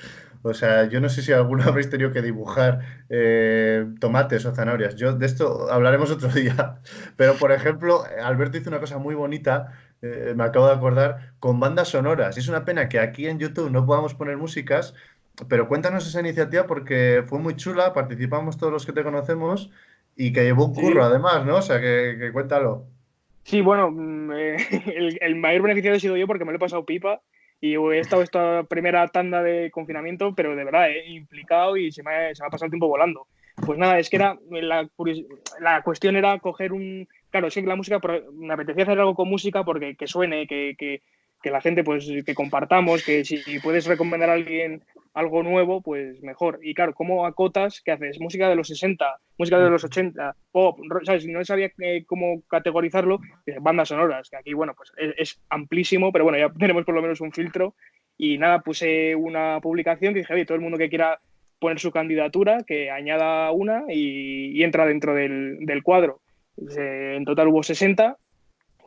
O 0.43 0.55
sea, 0.55 0.89
yo 0.89 1.01
no 1.01 1.09
sé 1.09 1.23
si 1.23 1.33
alguna 1.33 1.65
habréis 1.67 1.91
tenido 1.91 2.13
que 2.13 2.23
dibujar 2.23 2.81
eh, 3.09 3.87
tomates 4.01 4.45
o 4.47 4.55
zanahorias. 4.55 4.97
Yo 4.97 5.15
de 5.15 5.27
esto 5.27 5.71
hablaremos 5.71 6.11
otro 6.11 6.29
día. 6.33 6.81
Pero, 7.17 7.35
por 7.35 7.53
ejemplo, 7.53 8.05
Alberto 8.23 8.59
hizo 8.59 8.71
una 8.71 8.81
cosa 8.81 8.99
muy 8.99 9.15
bonita 9.15 9.73
eh, 10.03 10.33
me 10.35 10.45
acabo 10.45 10.67
de 10.67 10.75
acordar, 10.75 11.33
con 11.41 11.61
bandas 11.61 11.89
sonoras. 11.89 12.37
Y 12.37 12.41
es 12.41 12.49
una 12.49 12.65
pena 12.65 12.89
que 12.89 12.99
aquí 12.99 13.27
en 13.27 13.39
YouTube 13.39 13.71
no 13.71 13.85
podamos 13.85 14.15
poner 14.15 14.37
músicas, 14.37 14.95
pero 15.49 15.69
cuéntanos 15.69 16.07
esa 16.07 16.21
iniciativa 16.21 16.67
porque 16.67 17.23
fue 17.27 17.39
muy 17.39 17.57
chula, 17.57 17.93
participamos 17.93 18.57
todos 18.57 18.73
los 18.73 18.87
que 18.87 18.93
te 18.93 19.03
conocemos 19.03 19.71
y 20.17 20.33
que 20.33 20.45
llevó 20.45 20.67
un 20.67 20.75
curro 20.75 21.05
además, 21.05 21.45
¿no? 21.45 21.57
O 21.57 21.63
sea, 21.63 21.81
que, 21.81 22.31
cuéntalo. 22.33 22.87
Sí, 23.45 23.61
bueno, 23.61 23.91
mm, 23.91 24.33
el, 25.21 25.37
mayor 25.37 25.63
beneficiado 25.63 25.97
he 25.97 26.01
sido 26.01 26.17
yo 26.17 26.27
porque 26.27 26.45
me 26.45 26.53
lo 26.53 26.57
he 26.57 26.61
pasado 26.61 26.87
pipa 26.87 27.21
y 27.61 27.75
he 27.75 27.99
estado 27.99 28.23
esta 28.23 28.63
primera 28.65 29.07
tanda 29.09 29.43
de 29.43 29.71
confinamiento, 29.71 30.35
pero 30.35 30.57
de 30.57 30.65
verdad 30.65 30.91
he 30.91 31.11
implicado 31.11 31.77
y 31.77 31.93
se 31.93 32.03
me, 32.03 32.35
se 32.35 32.43
me 32.43 32.47
ha 32.47 32.51
pasado 32.51 32.67
el 32.67 32.71
tiempo 32.71 32.89
volando. 32.89 33.27
Pues 33.67 33.79
nada, 33.79 33.99
es 33.99 34.09
que 34.09 34.17
era 34.17 34.39
la, 34.51 34.89
la 35.61 35.83
cuestión 35.83 36.17
era 36.17 36.39
coger 36.39 36.73
un, 36.73 37.07
claro, 37.31 37.51
sí, 37.51 37.61
la 37.63 37.77
música, 37.77 38.01
me 38.33 38.55
apetecía 38.55 38.85
hacer 38.85 38.99
algo 38.99 39.15
con 39.15 39.29
música 39.29 39.65
porque 39.65 39.97
que 39.97 40.07
suene, 40.07 40.47
que, 40.47 40.75
que 40.79 41.03
la 41.45 41.61
gente, 41.61 41.83
pues, 41.85 42.07
que 42.27 42.35
compartamos, 42.35 43.05
que 43.05 43.25
si 43.25 43.41
puedes 43.63 43.87
recomendar 43.87 44.29
a 44.29 44.35
alguien 44.35 44.83
algo 45.15 45.43
nuevo, 45.43 45.81
pues 45.81 46.23
mejor. 46.23 46.61
Y 46.63 46.75
claro, 46.75 46.95
¿cómo 46.95 47.27
acotas? 47.27 47.81
¿Qué 47.85 47.93
haces? 47.93 48.21
Música 48.21 48.49
de 48.49 48.55
los 48.55 48.69
60, 48.69 49.05
música 49.39 49.59
de 49.59 49.71
los 49.71 49.85
80, 49.85 50.37
pop, 50.53 50.79
¿sabes? 51.05 51.27
No 51.27 51.45
sabía 51.45 51.71
eh, 51.79 52.05
cómo 52.07 52.43
categorizarlo, 52.49 53.21
bandas 53.61 53.89
sonoras, 53.89 54.31
que 54.31 54.37
aquí, 54.37 54.53
bueno, 54.53 54.75
pues 54.77 54.93
es, 55.17 55.41
amplísimo, 55.49 56.13
pero 56.13 56.25
bueno, 56.25 56.39
ya 56.39 56.51
tenemos 56.59 56.85
por 56.85 56.95
lo 56.95 57.03
menos 57.03 57.21
un 57.21 57.33
filtro. 57.33 57.75
Y 58.17 58.37
nada, 58.37 58.61
puse 58.61 59.15
una 59.17 59.61
publicación 59.63 60.13
que 60.13 60.21
dije, 60.21 60.35
oye, 60.35 60.45
todo 60.45 60.57
el 60.57 60.61
mundo 60.61 60.77
que 60.77 60.91
quiera 60.91 61.21
poner 61.59 61.79
su 61.79 61.91
candidatura, 61.91 62.59
que 62.67 62.91
añada 62.91 63.51
una 63.51 63.85
y, 63.89 64.63
entra 64.63 64.87
dentro 64.87 65.15
del, 65.15 65.59
del 65.61 65.83
cuadro. 65.83 66.21
en 66.57 67.25
total 67.25 67.49
hubo 67.49 67.63
60 67.63 68.17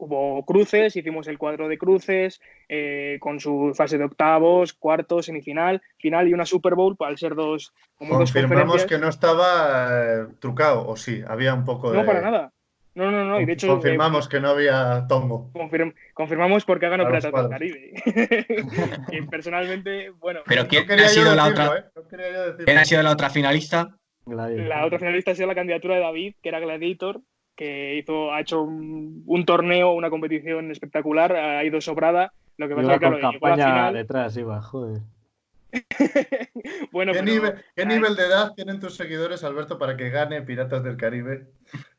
hubo 0.04 0.45
cruces, 0.45 0.95
hicimos 0.95 1.28
el 1.28 1.38
cuadro 1.38 1.68
de 1.68 1.78
cruces 1.78 2.41
eh, 2.68 3.18
con 3.20 3.39
su 3.39 3.74
fase 3.76 3.97
de 3.97 4.06
octavos, 4.06 4.74
cuartos, 4.74 5.26
semifinal, 5.26 5.82
final 5.97 6.28
y 6.28 6.34
una 6.34 6.45
Super 6.45 6.76
Bowl, 6.76 6.95
al 6.99 7.18
ser 7.18 7.36
dos. 7.36 7.74
Confirmamos 7.97 8.86
que 8.86 8.97
no 8.97 9.08
estaba 9.08 9.89
eh, 9.91 10.28
trucado, 10.39 10.88
o 10.88 10.95
sí, 10.95 11.22
había 11.28 11.54
un 11.54 11.64
poco 11.64 11.91
de. 11.91 11.97
No, 11.97 12.06
para 12.06 12.22
nada. 12.22 12.51
No, 12.95 13.10
no, 13.10 13.26
no. 13.26 13.41
Y 13.41 13.45
de 13.45 13.54
hecho, 13.54 13.68
confirmamos 13.68 14.28
eh, 14.28 14.30
que 14.30 14.39
no 14.39 14.49
había 14.49 15.06
tongo. 15.08 15.51
confirmamos 16.14 16.64
porque 16.66 16.86
ha 16.86 16.89
ganado 16.89 17.10
Piratas 17.10 17.34
del 17.34 17.49
Caribe. 17.49 17.93
y 19.12 19.22
personalmente, 19.24 20.12
bueno. 20.12 20.41
Pero 20.45 20.68
¿quién, 20.68 20.89
ha 20.91 21.08
sido 21.08 21.34
la 21.34 21.47
otra? 21.47 21.91
¿Quién 22.66 22.78
ha 22.78 22.86
sido 22.86 23.01
la 23.01 23.12
otra 23.12 23.30
finalista? 23.30 23.95
La 24.26 24.86
otra 24.86 24.99
finalista 24.99 25.32
ha 25.32 25.36
sido 25.36 25.47
la 25.47 25.56
candidatura 25.56 25.95
de 25.95 26.01
David, 26.01 26.36
que 26.41 26.49
era 26.49 26.60
Gladiator, 26.60 27.22
que 27.56 27.95
hizo, 27.97 28.34
ha 28.34 28.41
hecho 28.41 28.64
un, 28.64 29.43
torneo, 29.45 29.93
una 29.93 30.10
competición 30.10 30.72
espectacular, 30.72 31.36
ha 31.36 31.64
ido 31.64 31.82
sobrada. 31.82 32.34
Lo 32.58 32.68
que 32.68 32.76
pasa 32.76 32.93
es 32.93 32.99
que, 32.99 33.08
claro, 33.08 33.20
campaña 33.20 33.91
detrás, 33.91 34.38
iba, 34.38 34.62
joder. 34.62 35.01
bueno, 36.91 37.14
¿Qué, 37.14 37.24
nivel, 37.24 38.16
de 38.16 38.26
edad 38.26 38.54
tienen 38.54 38.80
tus 38.80 38.95
seguidores, 38.95 39.43
Alberto, 39.43 39.80
para 39.80 39.97
que 39.97 40.10
gane 40.12 40.43
Piratas 40.43 40.84
del 40.84 40.97
Caribe 40.97 41.47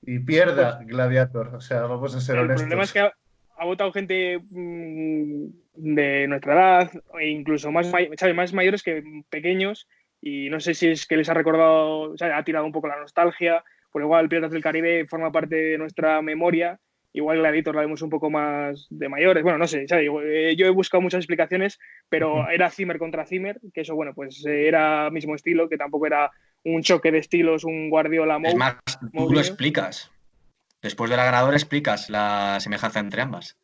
y 0.03 0.21
pierda 0.21 0.77
pues 0.77 0.89
Gladiator? 0.89 1.55
O 1.57 1.61
sea, 1.61 1.83
vamos 1.83 2.15
a 2.15 2.21
ser 2.21 2.39
honestos. 2.39 2.63
El 2.63 2.69
problema 2.69 2.85
es 2.85 2.93
que 2.93 3.01
ha, 3.01 3.65
votado 3.65 3.93
gente 3.93 4.39
mm, 4.39 5.47
de 5.75 6.29
nuestra 6.29 6.55
edad, 6.55 6.91
e 7.19 7.29
incluso 7.29 7.73
más, 7.73 7.91
más 8.35 8.53
mayores 8.53 8.83
que 8.83 9.03
pequeños, 9.29 9.89
y 10.21 10.49
no 10.51 10.61
sé 10.61 10.75
si 10.75 10.89
es 10.89 11.07
que 11.07 11.17
les 11.17 11.29
ha 11.29 11.35
recordado, 11.35 12.13
o 12.13 12.17
sea, 12.17 12.39
ha 12.39 12.45
tirado 12.45 12.67
un 12.67 12.73
poco 12.73 12.89
la 12.89 13.01
nostalgia, 13.01 13.65
por 13.95 14.03
igual 14.03 14.29
Piratas 14.29 14.51
del 14.51 14.61
Caribe 14.61 15.07
forma 15.07 15.31
parte 15.31 15.55
de 15.55 15.79
nuestra 15.79 16.21
memoria, 16.21 16.81
igual 17.13 17.39
Gladiator 17.39 17.77
la 17.77 17.83
vemos 17.83 18.03
un 18.03 18.11
poco 18.11 18.29
más 18.29 18.89
de 18.91 19.09
mayores, 19.09 19.45
bueno, 19.45 19.57
no 19.57 19.69
sé, 19.69 19.87
eh, 19.89 20.57
yo 20.57 20.67
he 20.67 20.71
buscado 20.71 21.01
muchas 21.01 21.19
explicaciones, 21.19 21.79
pero 22.09 22.51
era 22.51 22.73
Zimmer 22.73 22.99
contra 22.99 23.25
Zimmer, 23.25 23.61
que 23.73 23.83
eso, 23.83 23.95
bueno, 23.95 24.13
pues 24.13 24.45
eh, 24.47 24.67
era 24.67 25.11
mismo 25.11 25.37
estilo, 25.37 25.69
que 25.69 25.77
tampoco 25.77 26.09
era 26.09 26.33
un 26.65 26.83
choque 26.83 27.13
de 27.13 27.19
estilos, 27.19 27.63
un 27.63 27.89
Guardiola 27.89 28.41
Es 28.43 28.57
más, 28.57 28.79
tú 29.13 29.31
lo 29.31 29.39
explicas. 29.39 30.11
Después 30.83 31.09
de 31.09 31.17
la 31.17 31.27
ganadora 31.27 31.55
explicas 31.55 32.11
la 32.11 32.59
semejanza 32.59 32.99
entre 32.99 33.23
ambas. 33.23 33.57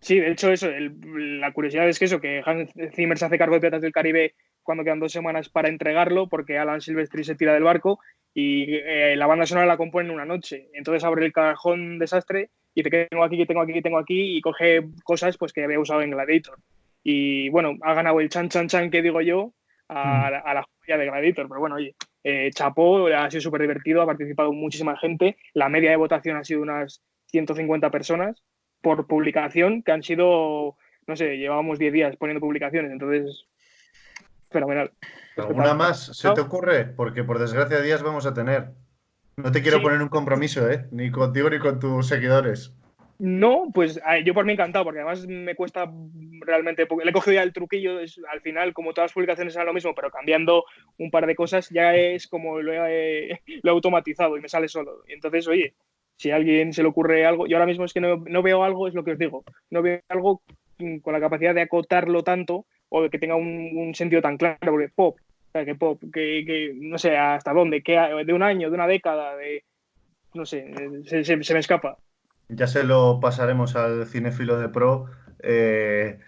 Sí, 0.00 0.18
de 0.18 0.32
hecho, 0.32 0.50
eso, 0.50 0.68
la 0.72 1.52
curiosidad 1.52 1.88
es 1.88 2.00
que 2.00 2.06
eso, 2.06 2.20
que 2.20 2.42
Hans 2.44 2.72
Zimmer 2.96 3.16
se 3.16 3.26
hace 3.26 3.38
cargo 3.38 3.54
de 3.54 3.60
Piratas 3.60 3.82
del 3.82 3.92
Caribe 3.92 4.34
cuando 4.68 4.84
quedan 4.84 5.00
dos 5.00 5.12
semanas 5.12 5.48
para 5.48 5.70
entregarlo, 5.70 6.28
porque 6.28 6.58
Alan 6.58 6.82
Silvestri 6.82 7.24
se 7.24 7.34
tira 7.34 7.54
del 7.54 7.62
barco 7.62 8.00
y 8.34 8.74
eh, 8.74 9.16
la 9.16 9.26
banda 9.26 9.46
sonora 9.46 9.66
la 9.66 9.78
compone 9.78 10.10
en 10.10 10.14
una 10.14 10.26
noche. 10.26 10.68
Entonces 10.74 11.04
abre 11.04 11.24
el 11.24 11.32
cajón 11.32 11.98
desastre 11.98 12.50
y 12.74 12.82
que 12.82 13.06
tengo 13.08 13.24
aquí, 13.24 13.38
que 13.38 13.46
tengo 13.46 13.62
aquí, 13.62 13.72
que 13.72 13.80
tengo 13.80 13.96
aquí 13.96 14.36
y 14.36 14.42
coge 14.42 14.90
cosas 15.04 15.38
pues 15.38 15.54
que 15.54 15.64
había 15.64 15.80
usado 15.80 16.02
en 16.02 16.10
Gladiator. 16.10 16.58
Y 17.02 17.48
bueno, 17.48 17.78
ha 17.80 17.94
ganado 17.94 18.20
el 18.20 18.28
chan 18.28 18.50
chan 18.50 18.68
chan 18.68 18.90
que 18.90 19.00
digo 19.00 19.22
yo 19.22 19.54
a, 19.88 20.28
mm. 20.28 20.54
la 20.54 20.66
joya 20.80 20.98
de 20.98 21.06
Gladiator. 21.06 21.48
Pero 21.48 21.60
bueno, 21.60 21.76
oye, 21.76 21.94
eh, 22.22 22.50
chapó, 22.52 23.06
ha 23.06 23.30
sido 23.30 23.40
súper 23.40 23.62
divertido, 23.62 24.02
ha 24.02 24.06
participado 24.06 24.52
muchísima 24.52 24.98
gente. 24.98 25.38
La 25.54 25.70
media 25.70 25.88
de 25.88 25.96
votación 25.96 26.36
ha 26.36 26.44
sido 26.44 26.60
unas 26.60 27.02
150 27.28 27.90
personas 27.90 28.42
por 28.82 29.06
publicación, 29.06 29.82
que 29.82 29.92
han 29.92 30.02
sido, 30.02 30.76
no 31.06 31.16
sé, 31.16 31.38
llevábamos 31.38 31.78
10 31.78 31.90
días 31.90 32.16
poniendo 32.16 32.40
publicaciones, 32.42 32.92
entonces, 32.92 33.46
fenomenal. 34.50 34.92
¿Alguna 35.36 35.74
más 35.74 36.16
se 36.16 36.30
te 36.30 36.40
ocurre? 36.40 36.84
Porque 36.84 37.24
por 37.24 37.38
desgracia 37.38 37.80
días 37.80 38.02
vamos 38.02 38.26
a 38.26 38.34
tener. 38.34 38.70
No 39.36 39.52
te 39.52 39.62
quiero 39.62 39.80
poner 39.80 40.02
un 40.02 40.08
compromiso, 40.08 40.68
¿eh? 40.68 40.86
Ni 40.90 41.10
contigo 41.10 41.48
ni 41.48 41.58
con 41.58 41.78
tus 41.78 42.08
seguidores. 42.08 42.74
No, 43.18 43.66
pues 43.74 44.00
yo 44.24 44.32
por 44.32 44.44
mí 44.44 44.52
encantado, 44.52 44.84
porque 44.84 45.00
además 45.00 45.26
me 45.26 45.56
cuesta 45.56 45.90
realmente. 46.40 46.86
Le 47.04 47.10
he 47.10 47.12
cogido 47.12 47.34
ya 47.34 47.42
el 47.42 47.52
truquillo, 47.52 47.98
al 47.98 48.40
final, 48.42 48.72
como 48.72 48.92
todas 48.92 49.10
las 49.10 49.12
publicaciones 49.12 49.56
eran 49.56 49.66
lo 49.66 49.74
mismo, 49.74 49.92
pero 49.94 50.10
cambiando 50.10 50.64
un 50.98 51.10
par 51.10 51.26
de 51.26 51.34
cosas, 51.34 51.68
ya 51.70 51.96
es 51.96 52.28
como 52.28 52.60
lo 52.60 52.72
he, 52.72 53.40
automatizado 53.64 54.36
y 54.36 54.40
me 54.40 54.48
sale 54.48 54.68
solo. 54.68 55.02
Y 55.08 55.14
entonces, 55.14 55.48
oye, 55.48 55.74
si 56.16 56.30
a 56.30 56.36
alguien 56.36 56.72
se 56.72 56.82
le 56.82 56.88
ocurre 56.88 57.26
algo, 57.26 57.48
yo 57.48 57.56
ahora 57.56 57.66
mismo 57.66 57.84
es 57.84 57.92
que 57.92 58.00
no, 58.00 58.42
veo 58.42 58.62
algo, 58.62 58.86
es 58.86 58.94
lo 58.94 59.02
que 59.02 59.12
os 59.12 59.18
digo, 59.18 59.44
no 59.70 59.82
veo 59.82 60.00
algo 60.08 60.42
con 61.02 61.12
la 61.12 61.20
capacidad 61.20 61.56
de 61.56 61.62
acotarlo 61.62 62.22
tanto 62.22 62.66
o 62.88 63.02
de 63.02 63.10
que 63.10 63.18
tenga 63.18 63.36
un, 63.36 63.70
un 63.74 63.94
sentido 63.94 64.22
tan 64.22 64.36
claro, 64.36 64.58
porque 64.60 64.88
pop, 64.88 65.18
que 65.52 65.74
pop, 65.74 66.02
que, 66.12 66.72
no 66.74 66.98
sé 66.98 67.16
hasta 67.16 67.52
dónde, 67.52 67.82
que 67.82 67.92
de 68.24 68.32
un 68.32 68.42
año, 68.42 68.68
de 68.68 68.74
una 68.74 68.86
década, 68.86 69.36
de 69.36 69.64
no 70.34 70.46
sé, 70.46 70.72
se, 71.22 71.36
me 71.36 71.60
escapa. 71.60 71.98
Ya 72.48 72.66
se 72.66 72.84
lo 72.84 73.18
pasaremos 73.20 73.76
al 73.76 74.06
cinéfilo 74.06 74.58
de 74.58 74.68
pro 74.68 75.06
eh, 75.42 76.18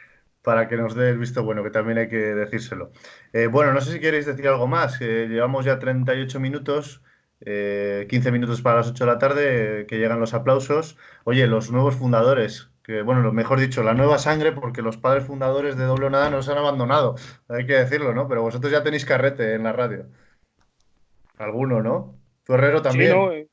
para 0.42 0.68
que 0.68 0.76
nos 0.76 0.94
dé 0.94 1.10
el 1.10 1.18
visto 1.18 1.44
bueno, 1.44 1.62
que 1.62 1.70
también 1.70 1.98
hay 1.98 2.08
que 2.08 2.16
decírselo. 2.16 2.92
Eh, 3.32 3.46
bueno, 3.46 3.72
no 3.72 3.80
sé 3.80 3.92
si 3.92 4.00
queréis 4.00 4.26
decir 4.26 4.48
algo 4.48 4.66
más, 4.66 5.00
llevamos 5.00 5.64
ya 5.64 5.78
38 5.78 6.40
minutos. 6.40 7.02
15 7.42 7.48
eh, 7.48 8.32
minutos 8.32 8.60
para 8.60 8.76
las 8.76 8.90
8 8.90 9.04
de 9.04 9.10
la 9.10 9.18
tarde, 9.18 9.86
que 9.86 9.98
llegan 9.98 10.20
los 10.20 10.34
aplausos. 10.34 10.98
Oye, 11.24 11.46
los 11.46 11.70
nuevos 11.70 11.96
fundadores, 11.96 12.69
bueno, 13.04 13.20
lo 13.20 13.32
mejor 13.32 13.60
dicho, 13.60 13.82
la 13.82 13.94
nueva 13.94 14.18
sangre, 14.18 14.52
porque 14.52 14.82
los 14.82 14.96
padres 14.96 15.24
fundadores 15.24 15.76
de 15.76 15.84
Doble 15.84 16.10
Nada 16.10 16.30
nos 16.30 16.48
han 16.48 16.58
abandonado, 16.58 17.14
hay 17.48 17.66
que 17.66 17.74
decirlo, 17.74 18.12
¿no? 18.14 18.26
Pero 18.28 18.42
vosotros 18.42 18.72
ya 18.72 18.82
tenéis 18.82 19.04
carrete 19.04 19.54
en 19.54 19.62
la 19.62 19.72
radio. 19.72 20.06
Alguno, 21.38 21.82
¿no? 21.82 22.16
Tu 22.44 22.54
Herrero 22.54 22.82
también. 22.82 23.10
Sí, 23.10 23.16
no, 23.16 23.32
eh, 23.32 23.48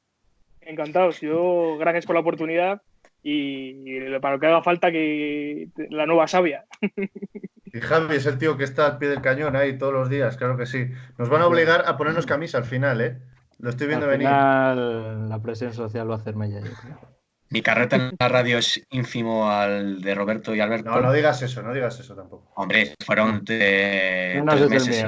encantados. 0.62 1.22
Yo, 1.22 1.78
gracias 1.78 2.06
por 2.06 2.16
la 2.16 2.22
oportunidad 2.22 2.82
y 3.24 4.10
para 4.20 4.36
lo 4.36 4.40
que 4.40 4.48
haga 4.48 4.64
falta 4.64 4.92
que 4.92 5.70
la 5.90 6.06
nueva 6.06 6.28
sabia. 6.28 6.66
Y 7.74 7.82
Javi 7.82 8.16
es 8.16 8.26
el 8.26 8.38
tío 8.38 8.58
que 8.58 8.64
está 8.64 8.88
al 8.88 8.98
pie 8.98 9.10
del 9.10 9.22
cañón 9.22 9.58
ahí 9.58 9.78
todos 9.78 9.92
los 9.92 10.10
días, 10.10 10.38
claro 10.38 10.56
que 10.56 10.66
sí. 10.66 10.90
Nos 11.18 11.30
van 11.30 11.42
a 11.42 11.48
obligar 11.48 11.84
a 11.86 11.98
ponernos 11.98 12.26
camisa 12.26 12.58
al 12.58 12.64
final, 12.64 13.02
¿eh? 13.02 13.18
Lo 13.60 13.70
estoy 13.70 13.88
viendo 13.88 14.08
venir. 14.08 14.30
La 14.30 15.40
presión 15.44 15.74
social 15.74 16.10
va 16.10 16.16
a 16.16 16.18
hacerme 16.18 16.50
ya, 16.50 16.62
yo 16.62 16.72
creo. 16.82 17.17
Mi 17.50 17.62
carreta 17.62 17.96
en 17.96 18.12
la 18.20 18.28
radio 18.28 18.58
es 18.58 18.82
ínfimo 18.90 19.50
al 19.50 20.02
de 20.02 20.16
Roberto 20.16 20.54
y 20.54 20.60
Alberto. 20.60 20.92
No, 20.92 21.00
no 21.00 21.14
digas 21.14 21.42
eso, 21.42 21.62
no 21.62 21.74
digas 21.74 21.98
eso 22.00 22.14
tampoco. 22.14 22.52
Hombre, 22.56 22.94
fueron 23.06 23.46
de 23.46 24.44
tres 24.46 24.70
meses 24.70 25.06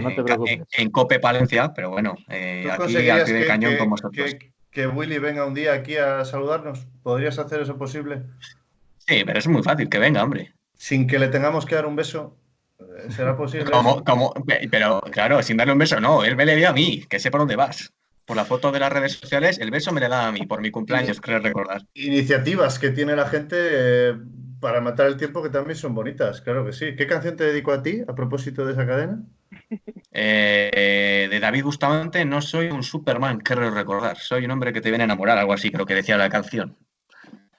en, 0.72 0.90
Cope 0.92 1.20
Palencia, 1.20 1.74
pero 1.76 1.90
bueno, 1.90 2.16
eh, 2.30 2.66
aquí 2.72 3.10
al 3.10 3.24
pie 3.24 3.34
del 3.34 3.48
cañón 3.48 3.78
como 3.78 3.92
vosotros. 3.92 4.36
Que, 4.72 4.88
Willy 4.88 5.20
venga 5.20 5.46
un 5.46 5.54
día 5.54 5.74
aquí 5.74 5.98
a 5.98 6.24
saludarnos, 6.24 6.88
¿podrías 7.04 7.38
hacer 7.40 7.62
eso 7.62 7.78
posible? 7.78 8.24
Sí, 9.00 9.24
pero 9.26 9.40
es 9.40 9.48
muy 9.48 9.62
fácil, 9.62 9.90
que 9.90 10.00
venga, 10.00 10.24
hombre. 10.24 10.54
Sin 10.76 11.08
que 11.08 11.20
le 11.20 11.28
tengamos 11.28 11.66
que 11.66 11.76
dar 11.76 11.86
un 11.86 11.98
beso, 11.98 12.38
¿será 13.10 13.36
posible? 13.36 13.72
Pero 14.72 15.02
claro, 15.12 15.44
sin 15.44 15.58
darle 15.58 15.74
un 15.74 15.80
beso, 15.80 16.00
no, 16.00 16.24
él 16.24 16.38
me 16.38 16.46
le 16.46 16.56
dio 16.56 16.70
a 16.70 16.74
mí, 16.74 17.04
que 17.10 17.20
sé 17.20 17.30
por 17.30 17.42
dónde 17.42 17.58
vas 17.58 17.92
por 18.30 18.38
la 18.38 18.46
foto 18.46 18.72
de 18.72 18.80
las 18.80 18.94
redes 18.94 19.14
sociales, 19.14 19.58
el 19.58 19.72
beso 19.72 19.92
me 19.92 20.00
le 20.00 20.08
da 20.08 20.28
a 20.28 20.32
mí 20.32 20.46
por 20.46 20.62
mi 20.62 20.70
cumpleaños, 20.70 21.20
creo 21.20 21.40
recordar. 21.40 21.82
Iniciativas 21.96 22.78
que 22.78 22.92
tiene 22.92 23.16
la 23.16 23.26
gente 23.26 23.56
eh, 23.60 24.16
para 24.60 24.82
matar 24.82 25.08
el 25.08 25.18
tiempo 25.18 25.42
que 25.42 25.50
también 25.50 25.76
son 25.76 25.96
bonitas, 25.96 26.40
claro 26.42 26.64
que 26.64 26.72
sí. 26.72 26.96
¿Qué 26.96 27.08
canción 27.08 27.36
te 27.36 27.46
dedico 27.46 27.72
a 27.72 27.82
ti 27.82 28.04
a 28.08 28.14
propósito 28.14 28.68
de 28.68 28.74
esa 28.74 28.86
cadena? 28.86 29.24
Eh, 30.12 31.28
de 31.28 31.40
David 31.40 31.64
Bustamante, 31.64 32.24
no 32.24 32.40
soy 32.40 32.68
un 32.68 32.84
Superman, 32.84 33.40
creo 33.40 33.72
recordar. 33.72 34.18
Soy 34.18 34.46
un 34.46 34.52
hombre 34.52 34.74
que 34.74 34.82
te 34.82 34.90
viene 34.90 35.06
a 35.06 35.06
enamorar, 35.06 35.40
algo 35.40 35.54
así, 35.54 35.72
creo 35.72 35.88
que 35.88 35.96
decía 35.96 36.16
la 36.16 36.30
canción. 36.30 36.78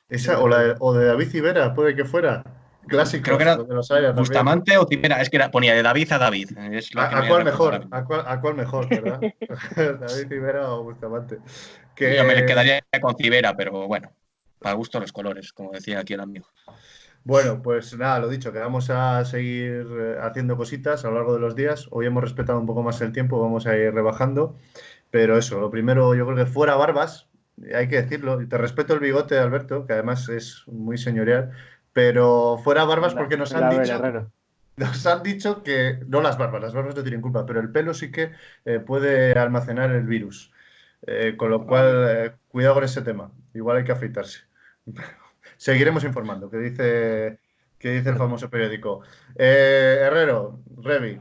Esa, 0.09 0.39
o, 0.39 0.47
la, 0.47 0.77
o 0.79 0.95
de 0.95 1.05
David 1.07 1.31
Civera, 1.31 1.75
puede 1.75 1.97
que 1.97 2.05
fuera. 2.05 2.45
Clásico. 2.87 3.25
Creo 3.25 3.39
que 3.39 3.45
era 3.45 4.13
Bustamante 4.13 4.77
o 4.79 4.87
Cimera, 4.87 5.21
es 5.21 5.31
que 5.31 5.39
ponía 5.51 5.75
de 5.75 5.83
David 5.83 6.13
a 6.13 6.19
David. 6.19 6.51
¿A, 6.97 7.27
cuál 7.29 7.45
mejor? 7.45 7.87
¿A 7.91 8.41
cuál, 8.41 8.55
mejor, 8.55 8.89
verdad? 8.89 9.21
David 9.77 10.29
Cimera 10.29 10.71
o 10.73 10.85
Bustamante. 10.85 11.39
Que... 11.95 12.17
Yo 12.17 12.25
me 12.25 12.45
quedaría 12.45 12.83
con 13.01 13.15
Cimera, 13.17 13.57
pero 13.57 13.87
bueno, 13.87 14.13
para 14.59 14.75
gusto 14.75 14.99
los 15.01 15.13
colores, 15.13 15.53
como 15.53 15.73
decía 15.73 16.01
aquí 16.01 16.15
el 16.15 16.21
amigo. 16.21 16.47
Bueno, 17.23 17.61
pues 17.61 17.97
nada, 17.99 18.19
lo 18.19 18.29
dicho, 18.29 18.51
que 18.53 18.59
vamos 18.61 18.89
a 18.89 19.25
seguir 19.27 19.87
eh, 19.91 20.17
haciendo 20.23 20.57
cositas 20.57 21.05
a 21.05 21.09
lo 21.09 21.17
largo 21.17 21.35
de 21.35 21.41
los 21.41 21.55
días. 21.55 21.87
Hoy 21.91 22.07
hemos 22.07 22.25
respetado 22.25 22.59
un 22.59 22.67
poco 22.67 22.83
más 22.83 23.01
el 23.03 23.13
tiempo, 23.13 23.41
vamos 23.41 23.67
a 23.67 23.77
ir 23.77 23.93
rebajando. 23.93 24.57
Pero 25.11 25.37
eso, 25.37 25.61
lo 25.61 25.71
primero, 25.71 26.15
yo 26.15 26.25
creo 26.25 26.37
que 26.37 26.47
fuera 26.47 26.77
barbas, 26.77 27.29
hay 27.75 27.89
que 27.89 28.01
decirlo. 28.01 28.41
Y 28.41 28.47
te 28.49 28.57
respeto 28.57 28.95
el 28.95 29.01
bigote, 29.01 29.39
Alberto, 29.39 29.87
que 29.87 29.93
además 29.93 30.29
es 30.31 30.63
muy 30.67 30.97
señorial 30.97 31.51
Pero 31.93 32.59
fuera 32.63 32.85
barbas 32.85 33.15
porque 33.15 33.37
nos 33.37 33.55
han 33.55 33.71
dicho... 33.71 34.31
Nos 34.77 35.07
han 35.07 35.23
dicho 35.23 35.63
que, 35.63 35.99
no 36.07 36.23
las 36.23 36.39
barbas, 36.39 36.63
las 36.63 36.73
barbas 36.73 36.97
no 36.97 37.03
tienen 37.03 37.21
culpa, 37.21 37.45
pero 37.45 37.61
el 37.61 37.71
pelo 37.71 37.93
sí 37.93 38.11
que 38.11 38.33
eh, 38.65 38.79
puede 38.79 39.33
almacenar 39.33 39.91
el 39.91 40.07
virus. 40.07 40.53
Eh, 41.07 41.35
con 41.37 41.51
lo 41.51 41.67
cual, 41.67 42.07
eh, 42.09 42.33
cuidado 42.49 42.77
con 42.77 42.85
ese 42.85 43.03
tema. 43.03 43.31
Igual 43.53 43.79
hay 43.79 43.85
que 43.85 43.93
afeitarse. 43.93 44.41
Seguiremos 45.59 46.05
informando, 46.05 46.49
que 46.49 46.57
dice, 46.57 47.39
que 47.79 47.91
dice 47.91 48.09
el 48.09 48.17
famoso 48.17 48.49
periódico. 48.49 49.03
Herrero, 49.37 50.61
Revi, 50.83 51.21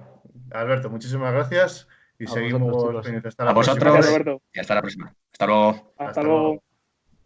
Alberto, 0.51 0.89
muchísimas 0.89 1.33
gracias 1.33 1.87
y 2.17 2.27
seguimos 2.27 3.05
Hasta 3.25 3.43
la 3.43 3.51
a 3.51 3.53
vosotros 3.53 4.41
y 4.53 4.59
hasta 4.59 4.75
la 4.75 4.81
próxima. 4.81 5.13
Hasta 5.31 5.47
luego. 5.47 5.93
Hasta, 5.97 6.23
luego. 6.23 6.63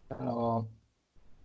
Hasta 0.10 0.24
luego. 0.24 0.68